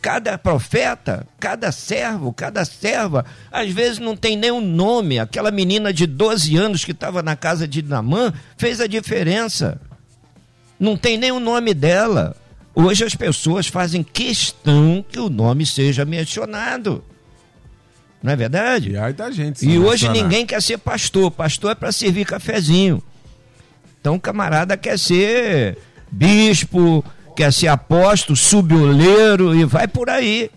Cada 0.00 0.38
profeta, 0.38 1.26
cada 1.38 1.70
servo, 1.70 2.32
cada 2.32 2.64
serva, 2.64 3.26
às 3.50 3.70
vezes 3.70 3.98
não 3.98 4.16
tem 4.16 4.38
nem 4.38 4.50
um 4.50 4.62
nome. 4.62 5.18
Aquela 5.18 5.50
menina 5.50 5.92
de 5.92 6.06
12 6.06 6.56
anos 6.56 6.82
que 6.82 6.92
estava 6.92 7.22
na 7.22 7.36
casa 7.36 7.68
de 7.68 7.82
Namã 7.82 8.32
fez 8.56 8.80
a 8.80 8.86
diferença. 8.86 9.78
Não 10.80 10.96
tem 10.96 11.18
nem 11.18 11.30
o 11.30 11.38
nome 11.38 11.74
dela. 11.74 12.34
Hoje 12.74 13.04
as 13.04 13.14
pessoas 13.14 13.66
fazem 13.66 14.02
questão 14.02 15.04
que 15.06 15.20
o 15.20 15.28
nome 15.28 15.66
seja 15.66 16.06
mencionado. 16.06 17.04
Não 18.22 18.32
é 18.32 18.36
verdade? 18.36 18.92
E 18.92 18.96
aí 18.96 19.12
da 19.12 19.30
gente. 19.30 19.68
E 19.68 19.78
hoje 19.78 20.08
ninguém 20.08 20.46
quer 20.46 20.62
ser 20.62 20.78
pastor. 20.78 21.30
Pastor 21.30 21.72
é 21.72 21.74
para 21.74 21.92
servir 21.92 22.24
cafezinho. 22.24 23.02
Então 24.00 24.14
o 24.14 24.20
camarada 24.20 24.74
quer 24.74 24.98
ser 24.98 25.76
bispo, 26.12 27.02
quer 27.34 27.52
ser 27.52 27.68
apóstolo, 27.68 28.36
suboleiro 28.36 29.54
e 29.54 29.64
vai 29.64 29.88
por 29.88 30.10
aí. 30.10 30.50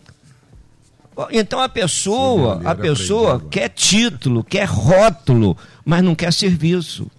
Então 1.32 1.62
a 1.62 1.70
pessoa, 1.70 2.62
a 2.66 2.76
pessoa 2.76 3.42
quer 3.50 3.70
título, 3.70 4.44
quer 4.44 4.66
rótulo, 4.66 5.58
mas 5.86 6.04
não 6.04 6.14
quer 6.14 6.34
serviço. 6.34 7.10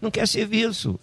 Não 0.00 0.10
quer 0.10 0.28
serviço. 0.28 0.98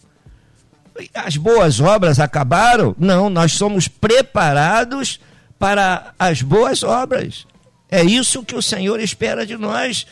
As 1.14 1.36
boas 1.36 1.80
obras 1.80 2.20
acabaram? 2.20 2.96
Não, 2.98 3.30
nós 3.30 3.54
somos 3.54 3.88
preparados 3.88 5.20
para 5.60 6.14
as 6.18 6.42
boas 6.42 6.82
obras. 6.82 7.46
É 7.90 8.04
isso 8.04 8.44
que 8.44 8.56
o 8.56 8.62
Senhor 8.62 9.00
espera 9.02 9.46
de 9.46 9.58
nós. 9.58 10.08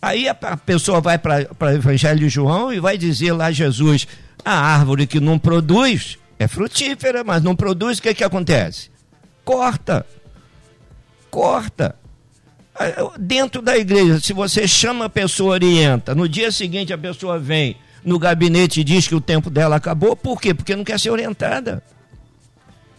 Aí 0.00 0.28
a, 0.28 0.34
pessoa 0.34 1.00
vai 1.00 1.16
para 1.16 1.48
o 1.58 1.68
Evangelho 1.70 2.18
de 2.18 2.28
João 2.28 2.70
e 2.70 2.78
vai 2.78 2.98
dizer 2.98 3.32
lá 3.32 3.50
Jesus: 3.50 4.06
a 4.44 4.52
árvore 4.52 5.06
que 5.06 5.20
não 5.20 5.38
produz 5.38 6.18
é 6.38 6.48
frutífera, 6.48 7.22
mas 7.22 7.42
não 7.42 7.54
produz, 7.54 7.98
o 7.98 8.02
que, 8.02 8.14
que 8.14 8.24
acontece? 8.24 8.90
Corta. 9.44 10.06
Corta. 11.30 11.96
Dentro 13.18 13.62
da 13.62 13.76
igreja, 13.76 14.18
se 14.20 14.32
você 14.32 14.66
chama 14.66 15.04
a 15.04 15.10
pessoa, 15.10 15.52
orienta, 15.52 16.14
no 16.14 16.28
dia 16.28 16.50
seguinte 16.50 16.92
a 16.92 16.98
pessoa 16.98 17.38
vem 17.38 17.76
no 18.04 18.18
gabinete 18.18 18.80
e 18.80 18.84
diz 18.84 19.06
que 19.06 19.14
o 19.14 19.20
tempo 19.20 19.48
dela 19.48 19.76
acabou, 19.76 20.16
por 20.16 20.40
quê? 20.40 20.52
Porque 20.52 20.74
não 20.74 20.84
quer 20.84 20.98
ser 20.98 21.10
orientada. 21.10 21.82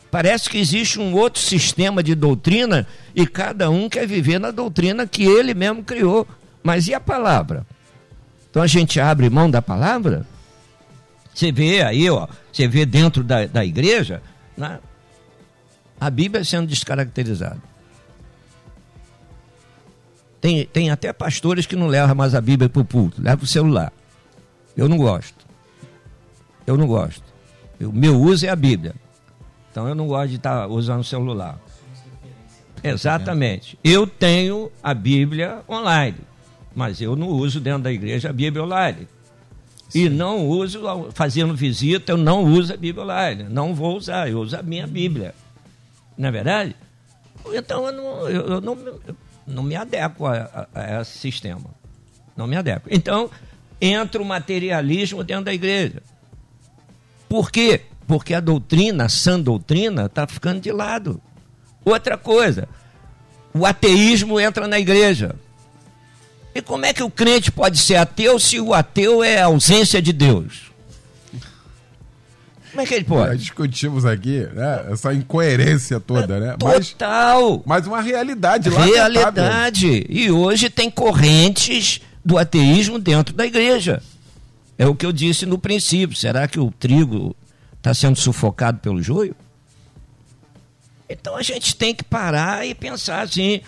Parece 0.09 0.49
que 0.49 0.57
existe 0.57 0.97
um 0.97 1.13
outro 1.13 1.41
sistema 1.41 2.01
de 2.01 2.15
doutrina 2.15 2.88
e 3.13 3.27
cada 3.27 3.69
um 3.69 3.89
quer 3.89 4.07
viver 4.07 4.39
na 4.39 4.49
doutrina 4.49 5.05
que 5.05 5.23
ele 5.23 5.53
mesmo 5.53 5.83
criou. 5.83 6.25
Mas 6.63 6.88
e 6.88 6.93
a 6.93 6.99
palavra? 6.99 7.65
Então 8.49 8.63
a 8.63 8.67
gente 8.67 8.99
abre 8.99 9.29
mão 9.29 9.51
da 9.51 9.61
palavra? 9.61 10.25
Você 11.36 11.51
vê 11.51 11.81
aí, 11.81 12.09
ó, 12.09 12.27
você 12.49 12.65
vê 12.65 12.86
dentro 12.86 13.21
da, 13.21 13.45
da 13.45 13.65
igreja, 13.65 14.23
né, 14.55 14.79
a 15.99 16.09
Bíblia 16.09 16.45
sendo 16.45 16.65
descaracterizada. 16.65 17.61
Tem, 20.39 20.65
tem 20.65 20.89
até 20.89 21.11
pastores 21.11 21.65
que 21.65 21.75
não 21.75 21.88
levam 21.88 22.15
mais 22.15 22.33
a 22.33 22.39
Bíblia 22.39 22.69
para 22.69 22.81
o 22.81 22.86
púlpito, 22.86 23.21
levam 23.21 23.43
o 23.43 23.47
celular. 23.47 23.91
Eu 24.77 24.88
não 24.88 24.97
gosto. 24.97 25.45
Eu 26.65 26.77
não 26.77 26.88
gosto. 26.88 27.23
O 27.81 27.91
meu 27.91 28.17
uso 28.17 28.45
é 28.45 28.49
a 28.49 28.55
Bíblia. 28.55 28.95
Então 29.71 29.89
eu 29.89 29.95
não 29.95 30.07
gosto 30.07 30.29
de 30.29 30.36
estar 30.38 30.61
tá 30.61 30.67
usando 30.67 31.01
o 31.01 31.03
celular. 31.03 31.59
Exatamente. 32.81 33.77
Eu 33.83 34.07
tenho 34.07 34.71
a 34.81 34.93
Bíblia 34.93 35.63
online, 35.67 36.19
mas 36.73 37.01
eu 37.01 37.13
não 37.17 37.27
uso 37.27 37.59
dentro 37.59 37.83
da 37.83 37.91
igreja 37.91 38.29
a 38.29 38.33
Bíblia 38.33 38.63
online. 38.63 39.05
E 39.95 40.09
não 40.09 40.45
uso, 40.45 40.81
fazendo 41.13 41.55
visita, 41.55 42.11
eu 42.11 42.17
não 42.17 42.43
uso 42.43 42.73
a 42.73 42.75
Bíblia 42.75 43.05
online. 43.05 43.43
Não 43.43 43.73
vou 43.73 43.95
usar, 43.95 44.29
eu 44.29 44.41
uso 44.41 44.57
a 44.57 44.61
minha 44.61 44.85
Bíblia. 44.85 45.33
Não 46.17 46.27
é 46.27 46.31
verdade? 46.33 46.75
Então 47.53 47.85
eu 47.85 47.93
não, 47.93 48.27
eu, 48.27 48.41
eu 48.45 48.61
não, 48.61 48.77
eu 48.77 49.15
não 49.47 49.63
me 49.63 49.73
adequo 49.73 50.25
a, 50.25 50.67
a, 50.73 50.97
a 50.97 51.01
esse 51.01 51.17
sistema. 51.17 51.69
Não 52.35 52.45
me 52.45 52.57
adequo. 52.57 52.89
Então, 52.91 53.31
entra 53.79 54.21
o 54.21 54.25
materialismo 54.25 55.23
dentro 55.23 55.45
da 55.45 55.53
igreja. 55.53 56.03
Por 57.29 57.49
quê? 57.49 57.83
Porque 58.05 58.33
a 58.33 58.41
doutrina, 58.41 59.05
a 59.05 59.09
sã 59.09 59.39
doutrina, 59.39 60.07
está 60.07 60.27
ficando 60.27 60.59
de 60.59 60.73
lado. 60.73 61.21
Outra 61.85 62.17
coisa, 62.17 62.67
o 63.53 63.65
ateísmo 63.65 64.41
entra 64.41 64.67
na 64.67 64.77
igreja. 64.77 65.37
E 66.55 66.61
como 66.61 66.85
é 66.85 66.93
que 66.93 67.03
o 67.03 67.09
crente 67.09 67.51
pode 67.51 67.77
ser 67.77 67.97
ateu 67.97 68.39
se 68.39 68.61
o 68.61 68.73
ateu 68.73 69.21
é 69.21 69.41
a 69.41 69.47
ausência 69.47 70.01
de 70.01 70.13
Deus? 70.13 70.71
Como 72.71 72.81
é 72.81 72.85
que 72.85 72.93
ele 72.93 73.03
pode? 73.03 73.31
Já 73.31 73.35
discutimos 73.35 74.05
aqui, 74.05 74.47
né? 74.53 74.85
Essa 74.89 75.13
incoerência 75.13 75.99
toda, 75.99 76.39
né? 76.39 76.55
Total. 76.57 77.57
Mas, 77.65 77.65
mas 77.65 77.87
uma 77.87 78.01
realidade 78.01 78.69
lá. 78.69 78.85
Realidade. 78.85 80.05
E 80.09 80.31
hoje 80.31 80.69
tem 80.69 80.89
correntes 80.89 81.99
do 82.23 82.37
ateísmo 82.37 82.99
dentro 82.99 83.35
da 83.35 83.45
igreja. 83.45 84.01
É 84.77 84.87
o 84.87 84.95
que 84.95 85.05
eu 85.05 85.11
disse 85.11 85.45
no 85.45 85.57
princípio. 85.57 86.15
Será 86.15 86.47
que 86.47 86.59
o 86.59 86.71
trigo 86.71 87.35
está 87.77 87.93
sendo 87.93 88.17
sufocado 88.17 88.79
pelo 88.79 89.01
joio? 89.03 89.35
Então 91.09 91.35
a 91.35 91.41
gente 91.41 91.75
tem 91.75 91.93
que 91.93 92.03
parar 92.03 92.65
e 92.65 92.73
pensar 92.73 93.21
assim: 93.21 93.61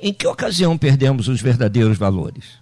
em 0.00 0.12
que 0.12 0.26
ocasião 0.26 0.78
perdemos 0.78 1.28
os 1.28 1.40
verdadeiros 1.40 1.98
valores? 1.98 2.60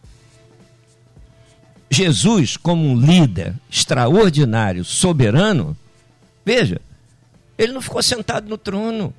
Jesus, 1.91 2.57
como 2.57 2.87
um 2.87 2.99
líder 2.99 3.55
extraordinário, 3.71 4.85
soberano, 4.85 5.77
veja, 6.45 6.81
ele 7.57 7.73
não 7.73 7.81
ficou 7.81 8.03
sentado 8.03 8.49
no 8.49 8.59
trono. 8.59 9.13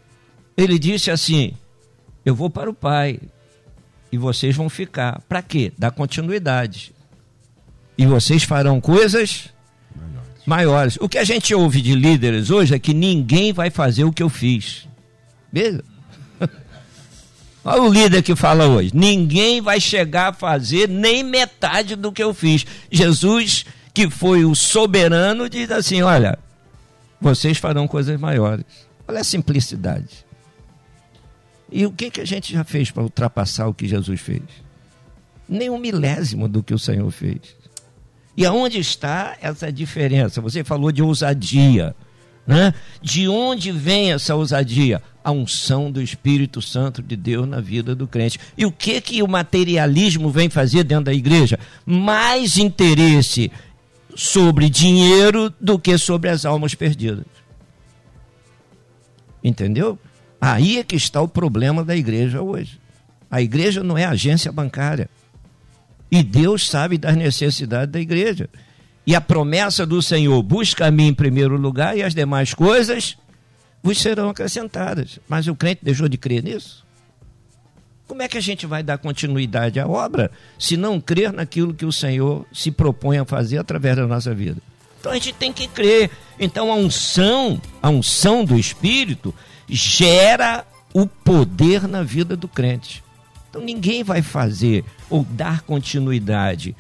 Ele 0.56 0.78
disse 0.78 1.10
assim: 1.10 1.54
Eu 2.24 2.36
vou 2.36 2.50
para 2.50 2.70
o 2.70 2.74
Pai 2.74 3.20
e 4.12 4.18
vocês 4.18 4.56
vão 4.56 4.70
ficar. 4.70 5.22
Para 5.28 5.42
quê? 5.42 5.74
Dar 5.78 5.92
continuidade. 5.92 6.94
E 7.98 8.06
vocês 8.06 8.44
farão 8.44 8.80
coisas 8.80 9.50
maiores. 9.96 10.46
maiores. 10.46 10.98
O 11.02 11.10
que 11.10 11.18
a 11.18 11.24
gente 11.24 11.54
ouve 11.54 11.82
de 11.82 11.96
líderes 11.96 12.50
hoje 12.50 12.76
é 12.76 12.80
que 12.80 12.94
ninguém 12.94 13.52
vai 13.52 13.70
fazer 13.70 14.04
o 14.04 14.14
que 14.14 14.24
eu 14.24 14.30
fiz. 14.30 14.88
Beleza? 15.52 15.84
Olha 17.64 17.82
o 17.82 17.92
líder 17.92 18.24
que 18.24 18.36
fala 18.36 18.68
hoje. 18.68 18.92
Ninguém 18.94 19.62
vai 19.62 19.80
chegar 19.80 20.30
a 20.30 20.34
fazer 20.34 20.88
nem 20.88 21.24
metade 21.24 21.96
do 21.96 22.12
que 22.12 22.24
eu 22.24 22.34
fiz. 22.34 22.66
Jesus, 22.92 23.66
que 23.94 24.10
foi 24.10 24.46
o 24.46 24.56
soberano, 24.56 25.50
diz 25.50 25.70
assim: 25.72 26.02
olha, 26.02 26.40
vocês 27.20 27.58
farão 27.58 27.88
coisas 27.88 28.20
maiores. 28.20 28.66
Olha 29.08 29.20
a 29.20 29.24
simplicidade. 29.24 30.26
E 31.72 31.86
o 31.86 31.92
que, 31.92 32.10
que 32.10 32.22
a 32.22 32.26
gente 32.26 32.54
já 32.54 32.64
fez 32.64 32.90
para 32.90 33.04
ultrapassar 33.04 33.68
o 33.68 33.74
que 33.74 33.88
Jesus 33.88 34.20
fez? 34.22 34.42
Nem 35.48 35.70
um 35.70 35.78
milésimo 35.78 36.48
do 36.48 36.64
que 36.64 36.74
o 36.74 36.80
Senhor 36.80 37.10
fez. 37.12 37.40
E 38.36 38.46
aonde 38.46 38.80
está 38.80 39.36
essa 39.42 39.72
diferença? 39.72 40.42
Você 40.42 40.64
falou 40.64 40.92
de 40.92 41.04
ousadia. 41.04 41.96
Né? 42.48 42.74
De 43.02 43.28
onde 43.28 43.72
vem 43.72 44.14
essa 44.14 44.34
ousadia? 44.34 45.02
A 45.24 45.32
unção 45.32 45.92
do 45.92 46.02
Espírito 46.02 46.62
Santo 46.62 47.02
de 47.02 47.16
Deus 47.16 47.48
na 47.48 47.60
vida 47.60 47.94
do 47.94 48.08
crente. 48.08 48.40
E 48.58 48.66
o 48.66 48.72
que 48.72 49.02
que 49.02 49.22
o 49.22 49.28
materialismo 49.28 50.30
vem 50.30 50.50
fazer 50.50 50.84
dentro 50.84 51.06
da 51.06 51.14
igreja? 51.14 51.60
Mais 51.86 52.58
interesse 52.58 53.52
sobre 54.16 54.70
dinheiro 54.70 55.54
do 55.60 55.78
que 55.78 55.98
sobre 55.98 56.30
as 56.30 56.46
almas 56.46 56.74
perdidas. 56.76 57.26
Entendeu? 59.44 59.98
Aí 60.42 60.78
é 60.78 60.84
que 60.84 60.96
está 60.96 61.22
o 61.22 61.28
problema 61.28 61.84
da 61.84 61.96
igreja 61.96 62.42
hoje. 62.42 62.80
A 63.30 63.42
igreja 63.42 63.84
não 63.84 63.98
é 63.98 64.06
agência 64.06 64.52
bancária. 64.52 65.10
E 66.12 66.24
Deus 66.24 66.68
sabe 66.68 66.98
das 66.98 67.16
necessidades 67.16 67.92
da 67.92 68.00
igreja. 68.00 68.50
E 69.06 69.16
a 69.16 69.22
promessa 69.22 69.86
do 69.86 70.02
Senhor, 70.02 70.42
busca 70.44 70.88
a 70.88 70.92
mim 70.92 71.08
em 71.08 71.14
primeiro 71.14 71.58
lugar 71.58 71.98
e 71.98 72.04
as 72.04 72.14
demais 72.14 72.54
coisas 72.54 73.18
vos 73.82 74.00
serão 74.00 74.30
acrescentadas. 74.30 75.20
Mas 75.28 75.48
o 75.48 75.56
crente 75.56 75.84
deixou 75.84 76.08
de 76.08 76.18
crer 76.18 76.44
nisso? 76.44 76.86
Como 78.08 78.24
é 78.24 78.28
que 78.28 78.38
a 78.38 78.42
gente 78.42 78.66
vai 78.66 78.82
dar 78.82 78.98
continuidade 78.98 79.80
à 79.80 79.88
obra 79.88 80.32
se 80.58 80.76
não 80.76 81.00
crer 81.00 81.32
naquilo 81.32 81.74
que 81.74 81.86
o 81.86 81.92
Senhor 81.92 82.46
se 82.52 82.72
propõe 82.72 83.20
a 83.20 83.26
fazer 83.26 83.60
através 83.60 83.96
da 83.96 84.08
nossa 84.08 84.34
vida? 84.34 84.62
Então 85.00 85.12
a 85.12 85.16
gente 85.16 85.34
tem 85.34 85.54
que 85.54 85.68
crer. 85.68 86.10
Então 86.40 86.72
a 86.72 86.76
unção, 86.76 87.62
a 87.82 87.90
unção 87.90 88.44
do 88.44 88.58
Espírito 88.58 89.34
gera 89.68 90.66
o 90.94 91.06
poder 91.06 91.88
na 91.88 92.02
vida 92.02 92.36
do 92.36 92.48
crente. 92.48 93.04
Então 93.50 93.62
ninguém 93.62 94.04
vai 94.04 94.22
fazer 94.22 94.84
ou 95.10 95.24
dar 95.24 95.62
continuidade 95.62 96.76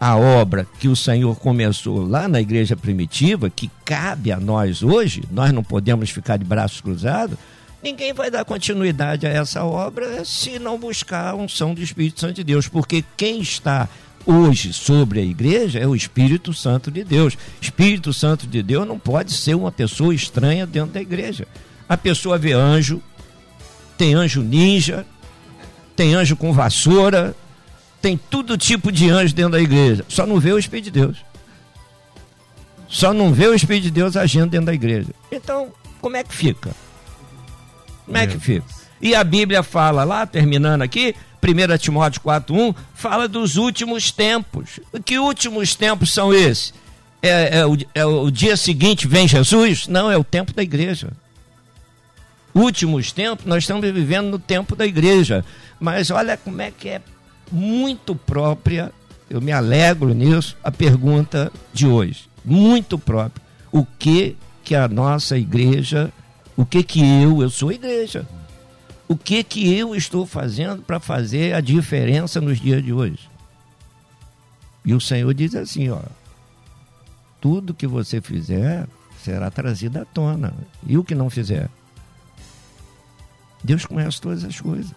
à 0.00 0.16
obra 0.16 0.66
que 0.78 0.88
o 0.88 0.96
Senhor 0.96 1.36
começou 1.36 2.06
lá 2.06 2.28
na 2.28 2.40
igreja 2.40 2.76
primitiva, 2.76 3.50
que 3.50 3.70
cabe 3.84 4.30
a 4.32 4.38
nós 4.38 4.82
hoje, 4.82 5.22
nós 5.30 5.52
não 5.52 5.62
podemos 5.62 6.10
ficar 6.10 6.36
de 6.36 6.44
braços 6.44 6.80
cruzados. 6.80 7.36
Ninguém 7.82 8.12
vai 8.12 8.30
dar 8.30 8.44
continuidade 8.44 9.26
a 9.26 9.30
essa 9.30 9.64
obra 9.64 10.24
se 10.24 10.58
não 10.58 10.78
buscar 10.78 11.30
a 11.30 11.34
unção 11.34 11.74
do 11.74 11.82
Espírito 11.82 12.20
Santo 12.20 12.34
de 12.34 12.44
Deus, 12.44 12.66
porque 12.68 13.04
quem 13.16 13.40
está 13.40 13.88
hoje 14.26 14.72
sobre 14.72 15.20
a 15.20 15.24
igreja 15.24 15.78
é 15.78 15.86
o 15.86 15.94
Espírito 15.94 16.52
Santo 16.52 16.90
de 16.90 17.04
Deus. 17.04 17.38
Espírito 17.60 18.12
Santo 18.12 18.46
de 18.46 18.62
Deus 18.62 18.86
não 18.86 18.98
pode 18.98 19.32
ser 19.32 19.54
uma 19.54 19.70
pessoa 19.70 20.14
estranha 20.14 20.66
dentro 20.66 20.92
da 20.92 21.00
igreja 21.00 21.46
a 21.88 21.96
pessoa 21.96 22.36
vê 22.36 22.52
anjo, 22.52 23.02
tem 23.96 24.14
anjo 24.14 24.42
ninja, 24.42 25.06
tem 25.96 26.14
anjo 26.14 26.36
com 26.36 26.52
vassoura, 26.52 27.34
tem 28.00 28.16
todo 28.16 28.56
tipo 28.56 28.92
de 28.92 29.08
anjo 29.08 29.34
dentro 29.34 29.52
da 29.52 29.60
igreja. 29.60 30.04
Só 30.08 30.26
não 30.26 30.38
vê 30.38 30.52
o 30.52 30.58
Espírito 30.58 30.86
de 30.86 31.00
Deus. 31.00 31.18
Só 32.88 33.12
não 33.12 33.32
vê 33.32 33.46
o 33.46 33.54
Espírito 33.54 33.84
de 33.84 33.90
Deus 33.90 34.16
agindo 34.16 34.48
dentro 34.48 34.66
da 34.66 34.74
igreja. 34.74 35.08
Então, 35.30 35.72
como 36.00 36.16
é 36.16 36.24
que 36.24 36.34
fica? 36.34 36.70
Como 38.04 38.16
é 38.16 38.26
que 38.26 38.38
fica? 38.38 38.66
E 39.00 39.14
a 39.14 39.22
Bíblia 39.22 39.62
fala 39.62 40.04
lá, 40.04 40.26
terminando 40.26 40.82
aqui, 40.82 41.14
1 41.42 41.78
Timóteo 41.78 42.20
4,1, 42.22 42.74
fala 42.94 43.28
dos 43.28 43.56
últimos 43.56 44.10
tempos. 44.10 44.80
Que 45.04 45.18
últimos 45.18 45.74
tempos 45.74 46.12
são 46.12 46.32
esses? 46.32 46.72
É, 47.20 47.58
é, 47.58 47.66
o, 47.66 47.76
é 47.94 48.04
o 48.04 48.30
dia 48.30 48.56
seguinte 48.56 49.06
vem 49.06 49.28
Jesus? 49.28 49.86
Não, 49.86 50.10
é 50.10 50.16
o 50.16 50.24
tempo 50.24 50.52
da 50.52 50.62
igreja 50.62 51.12
últimos 52.58 53.12
tempos, 53.12 53.46
nós 53.46 53.64
estamos 53.64 53.88
vivendo 53.90 54.30
no 54.30 54.38
tempo 54.38 54.74
da 54.74 54.84
igreja. 54.86 55.44
Mas 55.78 56.10
olha 56.10 56.36
como 56.36 56.60
é 56.60 56.70
que 56.70 56.88
é 56.88 57.00
muito 57.50 58.14
própria, 58.14 58.92
eu 59.28 59.40
me 59.40 59.52
alegro 59.52 60.14
nisso, 60.14 60.56
a 60.62 60.70
pergunta 60.70 61.52
de 61.72 61.86
hoje. 61.86 62.28
Muito 62.44 62.98
própria. 62.98 63.42
O 63.70 63.84
que 63.84 64.36
que 64.64 64.74
a 64.74 64.88
nossa 64.88 65.36
igreja, 65.36 66.12
o 66.56 66.64
que 66.64 66.82
que 66.82 67.00
eu, 67.00 67.42
eu 67.42 67.50
sou 67.50 67.72
igreja, 67.72 68.26
o 69.06 69.16
que 69.16 69.42
que 69.42 69.74
eu 69.74 69.94
estou 69.94 70.26
fazendo 70.26 70.82
para 70.82 71.00
fazer 71.00 71.54
a 71.54 71.60
diferença 71.60 72.40
nos 72.40 72.60
dias 72.60 72.82
de 72.84 72.92
hoje? 72.92 73.30
E 74.84 74.94
o 74.94 75.00
Senhor 75.00 75.32
diz 75.34 75.54
assim, 75.54 75.88
ó, 75.88 76.00
tudo 77.40 77.74
que 77.74 77.86
você 77.86 78.20
fizer 78.20 78.86
será 79.22 79.50
trazido 79.50 79.98
à 79.98 80.04
tona. 80.04 80.54
E 80.86 80.96
o 80.96 81.04
que 81.04 81.14
não 81.14 81.28
fizer? 81.28 81.68
Deus 83.62 83.84
conhece 83.84 84.20
todas 84.20 84.44
as 84.44 84.60
coisas. 84.60 84.94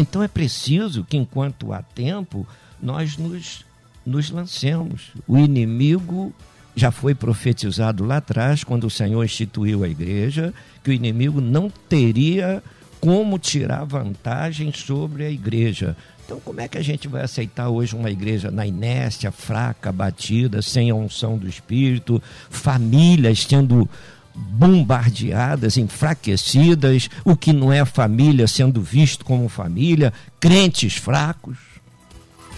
Então 0.00 0.22
é 0.22 0.28
preciso 0.28 1.04
que, 1.04 1.18
enquanto 1.18 1.74
há 1.74 1.82
tempo, 1.82 2.48
nós 2.82 3.18
nos, 3.18 3.66
nos 4.04 4.30
lancemos. 4.30 5.12
O 5.28 5.36
inimigo 5.36 6.32
já 6.74 6.90
foi 6.90 7.14
profetizado 7.14 8.02
lá 8.06 8.16
atrás, 8.16 8.64
quando 8.64 8.84
o 8.84 8.90
Senhor 8.90 9.22
instituiu 9.22 9.84
a 9.84 9.88
igreja, 9.88 10.54
que 10.82 10.88
o 10.88 10.92
inimigo 10.94 11.38
não 11.38 11.68
teria 11.68 12.62
como 12.98 13.38
tirar 13.38 13.84
vantagem 13.84 14.72
sobre 14.72 15.26
a 15.26 15.30
igreja. 15.30 15.94
Então, 16.24 16.40
como 16.40 16.62
é 16.62 16.68
que 16.68 16.78
a 16.78 16.82
gente 16.82 17.06
vai 17.06 17.22
aceitar 17.22 17.68
hoje 17.68 17.94
uma 17.94 18.10
igreja 18.10 18.50
na 18.50 18.66
inércia, 18.66 19.30
fraca, 19.30 19.92
batida, 19.92 20.62
sem 20.62 20.88
a 20.88 20.94
unção 20.94 21.36
do 21.36 21.46
Espírito, 21.46 22.22
famílias 22.48 23.44
tendo 23.44 23.86
bombardeadas, 24.34 25.76
enfraquecidas, 25.76 27.08
o 27.24 27.36
que 27.36 27.52
não 27.52 27.72
é 27.72 27.84
família 27.84 28.46
sendo 28.46 28.80
visto 28.80 29.24
como 29.24 29.48
família, 29.48 30.12
crentes 30.38 30.96
fracos. 30.96 31.58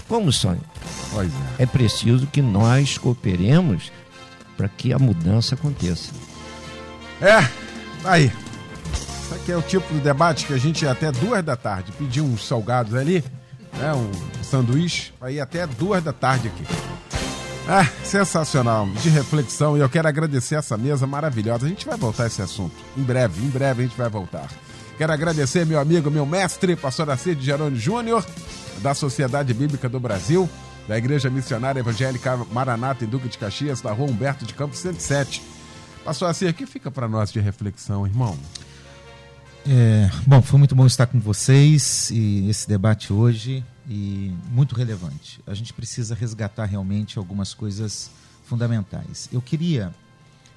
Como 0.09 0.33
sonho? 0.33 0.61
É. 1.59 1.63
é 1.63 1.67
preciso 1.67 2.27
que 2.27 2.43
nós 2.43 2.99
cooperemos 2.99 3.91
para 4.57 4.69
que 4.69 4.93
a 4.93 4.99
mudança 4.99 5.55
aconteça. 5.55 6.13
É, 7.21 7.49
aí. 8.05 8.33
Isso 8.93 9.35
aqui 9.35 9.53
é 9.53 9.57
o 9.57 9.63
tipo 9.63 9.95
de 9.95 10.01
debate 10.01 10.45
que 10.45 10.53
a 10.53 10.59
gente 10.59 10.87
até 10.87 11.11
duas 11.11 11.43
da 11.43 11.57
tarde 11.57 11.93
pediu 11.93 12.25
uns 12.25 12.47
salgados 12.47 12.95
ali, 12.95 13.25
né, 13.79 13.95
um 13.95 14.11
sanduíche, 14.45 15.13
aí 15.21 15.41
até 15.41 15.67
duas 15.67 16.03
da 16.03 16.13
tarde 16.13 16.49
aqui. 16.49 16.82
Ah, 17.69 17.87
sensacional, 18.05 18.89
de 18.89 19.09
reflexão. 19.09 19.77
E 19.77 19.81
eu 19.81 19.89
quero 19.89 20.09
agradecer 20.09 20.57
essa 20.57 20.77
mesa 20.77 21.07
maravilhosa. 21.07 21.67
A 21.67 21.69
gente 21.69 21.87
vai 21.87 21.97
voltar 21.97 22.25
a 22.25 22.27
esse 22.27 22.43
assunto. 22.43 22.75
Em 22.97 23.03
breve, 23.03 23.45
em 23.45 23.49
breve 23.49 23.83
a 23.83 23.87
gente 23.87 23.97
vai 23.97 24.09
voltar. 24.09 24.49
Quero 24.99 25.13
agradecer 25.13 25.65
meu 25.65 25.81
amigo, 25.81 26.11
meu 26.11 26.27
mestre, 26.27 26.77
pastor 26.77 27.09
Acide 27.11 27.45
Geroni 27.45 27.79
Júnior, 27.79 28.27
da 28.83 28.95
Sociedade 28.95 29.55
Bíblica 29.55 29.89
do 29.89 29.99
Brasil, 29.99 30.49
da 30.89 30.99
Igreja 30.99 31.31
Missionária 31.31 31.81
Evangélica 31.81 32.37
Maranata 32.53 33.05
em 33.05 33.09
Duque 33.09 33.29
de 33.29 33.39
Caxias, 33.39 33.81
da 33.81 33.93
rua 33.93 34.11
Humberto 34.11 34.45
de 34.45 34.55
Campos 34.55 34.79
107. 34.81 35.43
Pastor 36.05 36.29
Acir, 36.29 36.51
o 36.51 36.55
que 36.55 36.67
fica 36.67 36.91
para 36.91 37.09
nós 37.09 37.33
de 37.33 37.41
reflexão, 37.41 38.07
irmão? 38.07 38.37
É, 39.67 40.11
bom, 40.27 40.43
foi 40.43 40.59
muito 40.59 40.75
bom 40.75 40.85
estar 40.85 41.07
com 41.07 41.21
vocês 41.21 42.11
e 42.11 42.51
esse 42.51 42.69
debate 42.69 43.13
hoje 43.13 43.65
e 43.89 44.35
muito 44.51 44.75
relevante. 44.75 45.41
A 45.47 45.55
gente 45.55 45.73
precisa 45.73 46.15
resgatar 46.15 46.67
realmente 46.67 47.19
algumas 47.19 47.55
coisas 47.55 48.11
fundamentais. 48.45 49.29
Eu 49.33 49.43
queria 49.43 49.95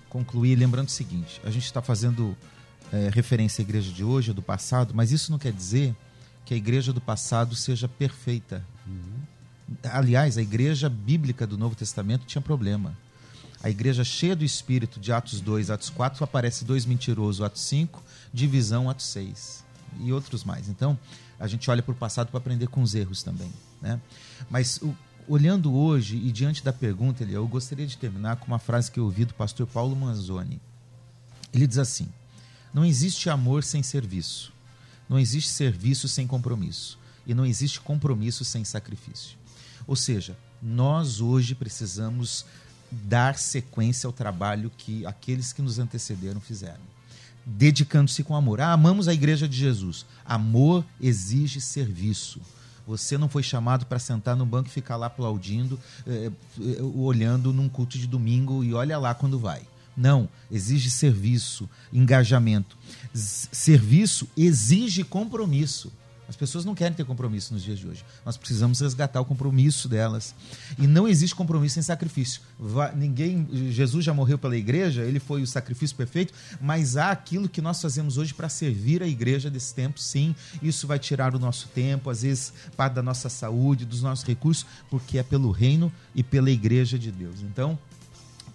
concluir 0.09 0.55
lembrando 0.55 0.87
o 0.87 0.91
seguinte: 0.91 1.41
a 1.43 1.49
gente 1.49 1.65
está 1.65 1.81
fazendo 1.81 2.35
é, 2.91 3.09
referência 3.13 3.61
à 3.61 3.63
igreja 3.63 3.91
de 3.91 4.03
hoje, 4.03 4.33
do 4.33 4.41
passado, 4.41 4.93
mas 4.93 5.11
isso 5.11 5.31
não 5.31 5.39
quer 5.39 5.51
dizer 5.51 5.95
que 6.45 6.53
a 6.53 6.57
igreja 6.57 6.93
do 6.93 7.01
passado 7.01 7.55
seja 7.55 7.87
perfeita. 7.87 8.63
Uhum. 8.85 9.77
Aliás, 9.91 10.37
a 10.37 10.41
igreja 10.41 10.87
bíblica 10.87 11.47
do 11.47 11.57
Novo 11.57 11.75
Testamento 11.75 12.25
tinha 12.25 12.41
problema. 12.41 12.95
A 13.63 13.69
igreja 13.69 14.03
cheia 14.03 14.35
do 14.35 14.45
Espírito 14.45 14.99
de 14.99 15.11
Atos 15.11 15.41
2, 15.41 15.71
Atos 15.71 15.89
4, 15.89 16.23
aparece 16.23 16.63
dois 16.63 16.85
mentirosos, 16.85 17.41
Atos 17.41 17.63
5, 17.63 18.03
divisão, 18.31 18.87
Atos 18.87 19.07
6 19.07 19.65
e 20.01 20.13
outros 20.13 20.43
mais. 20.43 20.69
Então, 20.69 20.97
a 21.39 21.47
gente 21.47 21.69
olha 21.69 21.83
para 21.83 21.91
o 21.91 21.95
passado 21.95 22.29
para 22.29 22.37
aprender 22.37 22.67
com 22.67 22.81
os 22.81 22.95
erros 22.95 23.23
também. 23.23 23.51
Né? 23.81 23.99
Mas 24.49 24.77
o, 24.81 24.95
olhando 25.27 25.73
hoje 25.73 26.17
e 26.17 26.31
diante 26.31 26.63
da 26.63 26.71
pergunta, 26.71 27.23
Eliel, 27.23 27.41
eu 27.41 27.47
gostaria 27.47 27.85
de 27.85 27.97
terminar 27.97 28.37
com 28.37 28.47
uma 28.47 28.59
frase 28.59 28.91
que 28.91 28.99
eu 28.99 29.05
ouvi 29.05 29.25
do 29.25 29.33
pastor 29.33 29.67
Paulo 29.67 29.95
Manzoni. 29.95 30.61
Ele 31.53 31.67
diz 31.67 31.77
assim: 31.77 32.07
Não 32.73 32.85
existe 32.85 33.29
amor 33.29 33.63
sem 33.63 33.81
serviço, 33.81 34.53
não 35.09 35.19
existe 35.19 35.49
serviço 35.49 36.07
sem 36.07 36.27
compromisso, 36.27 36.97
e 37.25 37.33
não 37.33 37.45
existe 37.45 37.79
compromisso 37.79 38.45
sem 38.45 38.63
sacrifício. 38.63 39.37
Ou 39.87 39.95
seja, 39.95 40.37
nós 40.61 41.21
hoje 41.21 41.53
precisamos 41.53 42.45
dar 42.91 43.37
sequência 43.37 44.07
ao 44.07 44.13
trabalho 44.13 44.71
que 44.77 45.05
aqueles 45.05 45.51
que 45.51 45.61
nos 45.61 45.79
antecederam 45.79 46.39
fizeram. 46.39 46.94
Dedicando-se 47.45 48.23
com 48.23 48.35
amor. 48.35 48.59
Ah, 48.59 48.73
amamos 48.73 49.07
a 49.07 49.13
igreja 49.13 49.47
de 49.47 49.55
Jesus. 49.55 50.05
Amor 50.25 50.83
exige 50.99 51.61
serviço. 51.61 52.41
Você 52.87 53.17
não 53.17 53.27
foi 53.27 53.43
chamado 53.43 53.85
para 53.85 53.99
sentar 53.99 54.35
no 54.35 54.45
banco 54.45 54.69
e 54.69 54.71
ficar 54.71 54.95
lá 54.95 55.07
aplaudindo, 55.07 55.79
eh, 56.05 56.31
eh, 56.59 56.81
olhando 56.95 57.51
num 57.51 57.67
culto 57.67 57.97
de 57.97 58.05
domingo 58.05 58.63
e 58.63 58.73
olha 58.73 58.97
lá 58.97 59.13
quando 59.13 59.39
vai. 59.39 59.63
Não, 59.97 60.29
exige 60.51 60.91
serviço, 60.91 61.69
engajamento. 61.91 62.77
Serviço 63.13 64.27
exige 64.35 65.03
compromisso. 65.03 65.91
As 66.27 66.35
pessoas 66.35 66.65
não 66.65 66.73
querem 66.73 66.93
ter 66.93 67.05
compromisso 67.05 67.53
nos 67.53 67.63
dias 67.63 67.79
de 67.79 67.87
hoje. 67.87 68.05
Nós 68.25 68.37
precisamos 68.37 68.79
resgatar 68.79 69.21
o 69.21 69.25
compromisso 69.25 69.87
delas. 69.87 70.33
E 70.77 70.87
não 70.87 71.07
existe 71.07 71.35
compromisso 71.35 71.75
sem 71.75 71.83
sacrifício. 71.83 72.41
ninguém, 72.95 73.47
Jesus 73.71 74.03
já 74.03 74.13
morreu 74.13 74.37
pela 74.37 74.57
igreja, 74.57 75.03
ele 75.03 75.19
foi 75.19 75.41
o 75.41 75.47
sacrifício 75.47 75.95
perfeito, 75.95 76.33
mas 76.59 76.97
há 76.97 77.11
aquilo 77.11 77.47
que 77.47 77.61
nós 77.61 77.81
fazemos 77.81 78.17
hoje 78.17 78.33
para 78.33 78.49
servir 78.49 79.03
a 79.03 79.07
igreja 79.07 79.49
desse 79.49 79.73
tempo, 79.73 79.99
sim. 79.99 80.35
Isso 80.61 80.87
vai 80.87 80.99
tirar 80.99 81.35
o 81.35 81.39
nosso 81.39 81.67
tempo, 81.69 82.09
às 82.09 82.21
vezes 82.21 82.53
parte 82.75 82.93
da 82.93 83.03
nossa 83.03 83.29
saúde, 83.29 83.85
dos 83.85 84.01
nossos 84.01 84.25
recursos, 84.25 84.65
porque 84.89 85.17
é 85.17 85.23
pelo 85.23 85.51
reino 85.51 85.91
e 86.13 86.23
pela 86.23 86.49
igreja 86.49 86.97
de 86.97 87.11
Deus. 87.11 87.41
Então, 87.41 87.77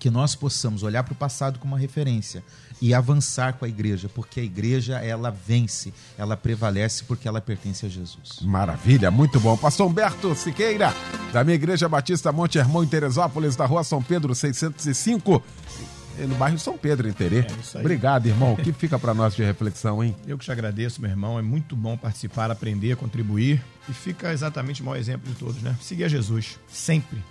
que 0.01 0.11
nós 0.11 0.34
possamos 0.34 0.82
olhar 0.82 1.05
para 1.05 1.12
o 1.12 1.16
passado 1.16 1.59
como 1.59 1.74
uma 1.74 1.78
referência 1.78 2.42
e 2.80 2.94
avançar 2.94 3.53
com 3.53 3.66
a 3.66 3.68
igreja, 3.68 4.09
porque 4.09 4.40
a 4.40 4.42
igreja 4.42 4.96
ela 4.98 5.30
vence, 5.30 5.92
ela 6.16 6.36
prevalece 6.36 7.05
porque 7.05 7.28
ela 7.28 7.40
pertence 7.40 7.84
a 7.84 7.88
Jesus. 7.88 8.40
Maravilha, 8.40 9.11
muito 9.11 9.38
bom. 9.38 9.57
Pastor 9.57 9.86
Humberto 9.86 10.34
Siqueira, 10.34 10.94
da 11.32 11.44
minha 11.44 11.55
igreja 11.55 11.86
Batista 11.88 12.32
Monte 12.32 12.57
Hermão 12.57 12.82
em 12.82 12.86
Teresópolis, 12.86 13.55
da 13.55 13.66
rua 13.66 13.84
São 13.84 14.03
Pedro 14.03 14.34
605 14.34 15.42
no 16.26 16.34
bairro 16.34 16.59
São 16.59 16.76
Pedro, 16.76 17.09
em 17.09 17.12
Terê. 17.12 17.40
É 17.74 17.78
Obrigado, 17.78 18.26
irmão. 18.26 18.55
O 18.55 18.57
que 18.57 18.72
fica 18.72 18.98
para 18.98 19.14
nós 19.14 19.34
de 19.34 19.42
reflexão, 19.42 20.03
hein? 20.03 20.14
Eu 20.26 20.36
que 20.36 20.44
te 20.44 20.53
agradeço, 20.53 21.01
meu 21.01 21.11
irmão. 21.11 21.38
É 21.38 21.42
muito 21.42 21.76
bom 21.76 21.96
participar, 21.96 22.51
aprender, 22.51 22.96
contribuir. 22.96 23.62
E 23.88 23.92
fica 23.92 24.32
exatamente 24.32 24.82
o 24.82 24.84
maior 24.84 24.98
exemplo 24.98 25.32
de 25.32 25.38
todos, 25.38 25.62
né? 25.62 25.76
Seguir 25.80 26.05
a 26.05 26.09
Jesus, 26.09 26.59
sempre. 26.68 27.22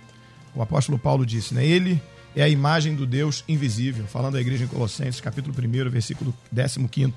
O 0.54 0.62
apóstolo 0.62 0.98
Paulo 0.98 1.24
disse, 1.24 1.54
né? 1.54 1.64
Ele 1.64 2.02
é 2.34 2.42
a 2.42 2.48
imagem 2.48 2.94
do 2.94 3.06
Deus 3.06 3.44
invisível, 3.48 4.04
falando 4.06 4.34
da 4.34 4.40
igreja 4.40 4.64
em 4.64 4.68
Colossenses, 4.68 5.20
capítulo 5.20 5.54
1, 5.56 5.90
versículo 5.90 6.34
15. 6.52 7.14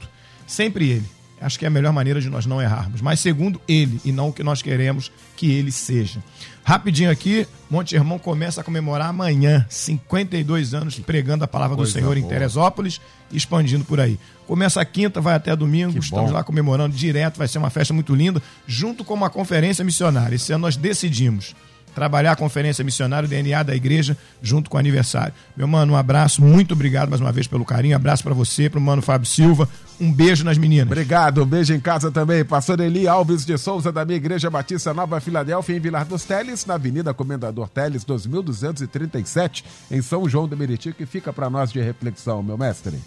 Sempre 0.47 0.89
ele. 0.89 1.05
Acho 1.43 1.59
que 1.59 1.65
é 1.65 1.67
a 1.67 1.71
melhor 1.71 1.91
maneira 1.91 2.21
de 2.21 2.29
nós 2.29 2.45
não 2.45 2.61
errarmos. 2.61 3.01
Mas 3.01 3.19
segundo 3.19 3.59
ele, 3.67 3.99
e 4.05 4.13
não 4.13 4.29
o 4.29 4.33
que 4.33 4.41
nós 4.43 4.61
queremos 4.61 5.11
que 5.35 5.51
ele 5.51 5.73
seja. 5.73 6.23
Rapidinho 6.63 7.11
aqui, 7.11 7.45
Monte 7.69 7.95
Irmão 7.95 8.17
começa 8.17 8.61
a 8.61 8.63
comemorar 8.63 9.09
amanhã, 9.09 9.65
52 9.69 10.73
anos 10.73 10.97
pregando 10.99 11.43
a 11.43 11.47
palavra 11.47 11.75
Coisa 11.75 11.91
do 11.91 11.93
Senhor 11.93 12.15
boa. 12.15 12.25
em 12.25 12.29
Teresópolis, 12.29 13.01
expandindo 13.29 13.83
por 13.83 13.99
aí. 13.99 14.17
Começa 14.47 14.79
a 14.79 14.85
quinta, 14.85 15.19
vai 15.19 15.35
até 15.35 15.53
domingo, 15.53 15.91
que 15.91 15.99
estamos 15.99 16.31
bom. 16.31 16.37
lá 16.37 16.43
comemorando 16.45 16.95
direto, 16.95 17.37
vai 17.37 17.47
ser 17.49 17.57
uma 17.57 17.69
festa 17.69 17.93
muito 17.93 18.15
linda, 18.15 18.41
junto 18.65 19.03
com 19.03 19.13
uma 19.13 19.29
conferência 19.29 19.83
missionária. 19.83 20.35
Esse 20.35 20.53
ano 20.53 20.61
nós 20.61 20.77
decidimos 20.77 21.53
trabalhar 21.93 22.33
a 22.33 22.35
Conferência 22.35 22.83
Missionária 22.83 23.27
DNA 23.27 23.63
da 23.63 23.75
Igreja 23.75 24.17
junto 24.41 24.69
com 24.69 24.77
o 24.77 24.79
aniversário. 24.79 25.33
Meu 25.55 25.67
mano, 25.67 25.93
um 25.93 25.95
abraço, 25.95 26.41
muito 26.41 26.73
obrigado 26.73 27.09
mais 27.09 27.21
uma 27.21 27.31
vez 27.31 27.47
pelo 27.47 27.65
carinho, 27.65 27.95
abraço 27.95 28.23
para 28.23 28.33
você, 28.33 28.69
pro 28.69 28.81
mano 28.81 29.01
Fábio 29.01 29.27
Silva, 29.27 29.69
um 29.99 30.11
beijo 30.11 30.43
nas 30.43 30.57
meninas. 30.57 30.87
Obrigado, 30.87 31.43
um 31.43 31.45
beijo 31.45 31.73
em 31.73 31.79
casa 31.79 32.11
também. 32.11 32.43
Pastor 32.43 32.79
Eli 32.79 33.07
Alves 33.07 33.45
de 33.45 33.57
Souza, 33.57 33.91
da 33.91 34.03
minha 34.03 34.17
Igreja 34.17 34.49
Batista 34.49 34.93
Nova 34.93 35.19
Filadélfia, 35.19 35.75
em 35.75 35.79
Vilar 35.79 36.05
dos 36.05 36.23
Teles, 36.23 36.65
na 36.65 36.75
Avenida 36.75 37.13
Comendador 37.13 37.69
Teles, 37.69 38.03
2237, 38.03 39.63
em 39.91 40.01
São 40.01 40.27
João 40.27 40.47
de 40.47 40.55
Meriti, 40.55 40.93
que 40.93 41.05
fica 41.05 41.31
para 41.31 41.49
nós 41.49 41.71
de 41.71 41.79
reflexão, 41.79 42.41
meu 42.41 42.57
mestre. 42.57 42.99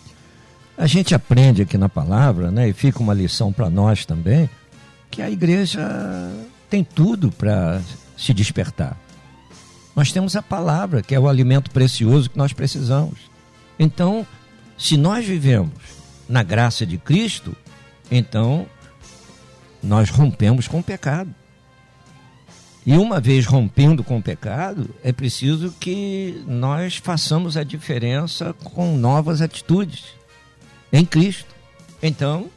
A 0.78 0.87
gente 0.87 1.14
aprende 1.14 1.62
aqui 1.62 1.78
na 1.78 1.89
palavra, 1.89 2.51
né, 2.51 2.68
e 2.68 2.72
fica 2.72 3.01
uma 3.01 3.14
lição 3.14 3.53
para 3.53 3.70
nós 3.70 4.05
também, 4.05 4.49
que 5.11 5.22
a 5.22 5.30
igreja 5.30 5.80
tem 6.68 6.84
tudo 6.84 7.30
para 7.30 7.80
se 8.17 8.33
despertar. 8.33 8.97
Nós 9.95 10.12
temos 10.12 10.37
a 10.37 10.43
palavra, 10.43 11.03
que 11.03 11.14
é 11.14 11.21
o 11.21 11.29
alimento 11.29 11.71
precioso 11.71 12.31
que 12.31 12.39
nós 12.39 12.53
precisamos. 12.53 13.19
Então, 13.79 14.27
se 14.77 14.97
nós 14.97 15.25
vivemos 15.25 15.73
na 16.29 16.43
graça 16.43 16.85
de 16.85 16.99
Cristo, 16.99 17.57
então 18.11 18.67
nós 19.83 20.11
rompemos 20.11 20.69
com 20.69 20.81
o 20.81 20.83
pecado. 20.83 21.35
E 22.85 22.97
uma 22.97 23.21
vez 23.21 23.47
rompendo 23.47 24.05
com 24.05 24.19
o 24.19 24.23
pecado, 24.23 24.95
é 25.03 25.12
preciso 25.12 25.75
que 25.81 26.45
nós 26.47 26.97
façamos 26.97 27.57
a 27.57 27.64
diferença 27.64 28.53
com 28.62 28.97
novas 28.97 29.43
atitudes 29.43 30.05
em 30.93 31.05
Cristo. 31.05 31.53
Então, 32.01 32.49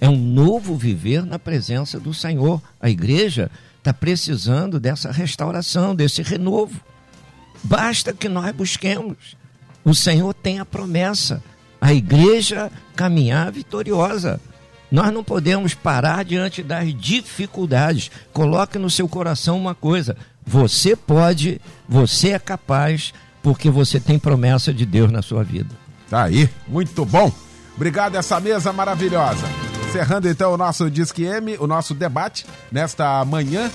é 0.00 0.08
um 0.08 0.16
novo 0.16 0.76
viver 0.76 1.24
na 1.24 1.38
presença 1.38 1.98
do 1.98 2.12
Senhor. 2.12 2.60
A 2.80 2.90
igreja 2.90 3.50
está 3.80 3.92
precisando 3.92 4.78
dessa 4.78 5.10
restauração, 5.10 5.94
desse 5.94 6.22
renovo. 6.22 6.80
Basta 7.62 8.12
que 8.12 8.28
nós 8.28 8.54
busquemos. 8.54 9.36
O 9.84 9.94
Senhor 9.94 10.32
tem 10.34 10.60
a 10.60 10.64
promessa, 10.64 11.42
a 11.80 11.92
igreja 11.92 12.70
caminhar 12.94 13.50
vitoriosa. 13.50 14.40
Nós 14.90 15.12
não 15.12 15.24
podemos 15.24 15.72
parar 15.72 16.24
diante 16.24 16.62
das 16.62 16.92
dificuldades. 16.94 18.10
Coloque 18.32 18.78
no 18.78 18.90
seu 18.90 19.08
coração 19.08 19.58
uma 19.58 19.74
coisa: 19.74 20.16
você 20.44 20.94
pode, 20.94 21.60
você 21.88 22.30
é 22.30 22.38
capaz, 22.38 23.14
porque 23.42 23.70
você 23.70 23.98
tem 23.98 24.18
promessa 24.18 24.72
de 24.74 24.84
Deus 24.84 25.10
na 25.10 25.22
sua 25.22 25.42
vida. 25.42 25.74
Tá 26.08 26.24
aí, 26.24 26.50
muito 26.66 27.04
bom. 27.04 27.32
Obrigado 27.76 28.16
essa 28.16 28.38
mesa 28.40 28.72
maravilhosa. 28.72 29.69
Encerrando 29.90 30.28
então 30.28 30.52
o 30.52 30.56
nosso 30.56 30.88
Disque 30.88 31.24
M, 31.24 31.56
o 31.58 31.66
nosso 31.66 31.94
debate 31.94 32.46
nesta 32.70 33.24
manhã. 33.24 33.68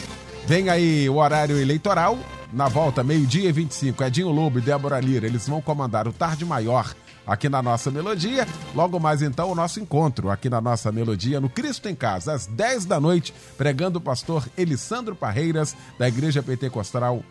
Vem 0.47 0.70
aí 0.70 1.09
o 1.09 1.18
horário 1.18 1.59
eleitoral. 1.59 2.18
Na 2.53 2.70
volta, 2.70 3.03
meio-dia 3.03 3.49
e 3.49 3.51
25, 3.51 4.01
Edinho 4.01 4.30
Lobo 4.30 4.59
e 4.59 4.61
Débora 4.61 4.97
Lira, 5.01 5.28
eles 5.28 5.45
vão 5.45 5.59
comandar 5.59 6.07
o 6.07 6.13
Tarde 6.13 6.45
Maior 6.45 6.95
aqui 7.28 7.49
na 7.49 7.61
nossa 7.61 7.91
melodia. 7.91 8.47
Logo 8.74 8.97
mais 8.97 9.22
então 9.22 9.51
o 9.51 9.55
nosso 9.55 9.82
encontro 9.82 10.30
aqui 10.30 10.49
na 10.49 10.61
nossa 10.61 10.89
melodia 10.89 11.41
no 11.41 11.49
Cristo 11.49 11.89
em 11.89 11.95
Casa, 11.95 12.32
às 12.32 12.45
10 12.45 12.86
da 12.86 12.97
noite, 12.97 13.34
pregando 13.57 13.99
o 13.99 14.01
pastor 14.01 14.47
Elisandro 14.57 15.18
Parreiras, 15.18 15.76
da 15.99 16.07
Igreja 16.07 16.41
Pentecostal 16.41 17.26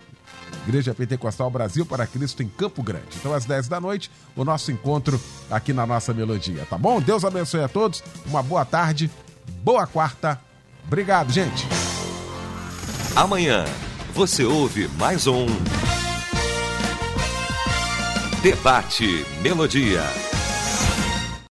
Igreja 0.66 0.94
Pentecostal 0.94 1.50
Brasil 1.50 1.84
para 1.84 2.06
Cristo 2.06 2.42
em 2.42 2.48
Campo 2.48 2.82
Grande. 2.82 3.16
Então, 3.16 3.34
às 3.34 3.44
10 3.44 3.68
da 3.68 3.80
noite, 3.80 4.10
o 4.34 4.44
nosso 4.44 4.72
encontro 4.72 5.20
aqui 5.50 5.72
na 5.72 5.86
nossa 5.86 6.14
melodia, 6.14 6.66
tá 6.68 6.78
bom? 6.78 7.00
Deus 7.00 7.24
abençoe 7.24 7.62
a 7.62 7.68
todos, 7.68 8.02
uma 8.26 8.42
boa 8.42 8.64
tarde, 8.64 9.10
boa 9.62 9.86
quarta. 9.86 10.40
Obrigado, 10.86 11.32
gente. 11.32 11.66
Amanhã 13.14 13.64
você 14.14 14.44
ouve 14.44 14.88
mais 14.98 15.26
um. 15.26 15.46
Debate 18.42 19.24
Melodia. 19.42 20.33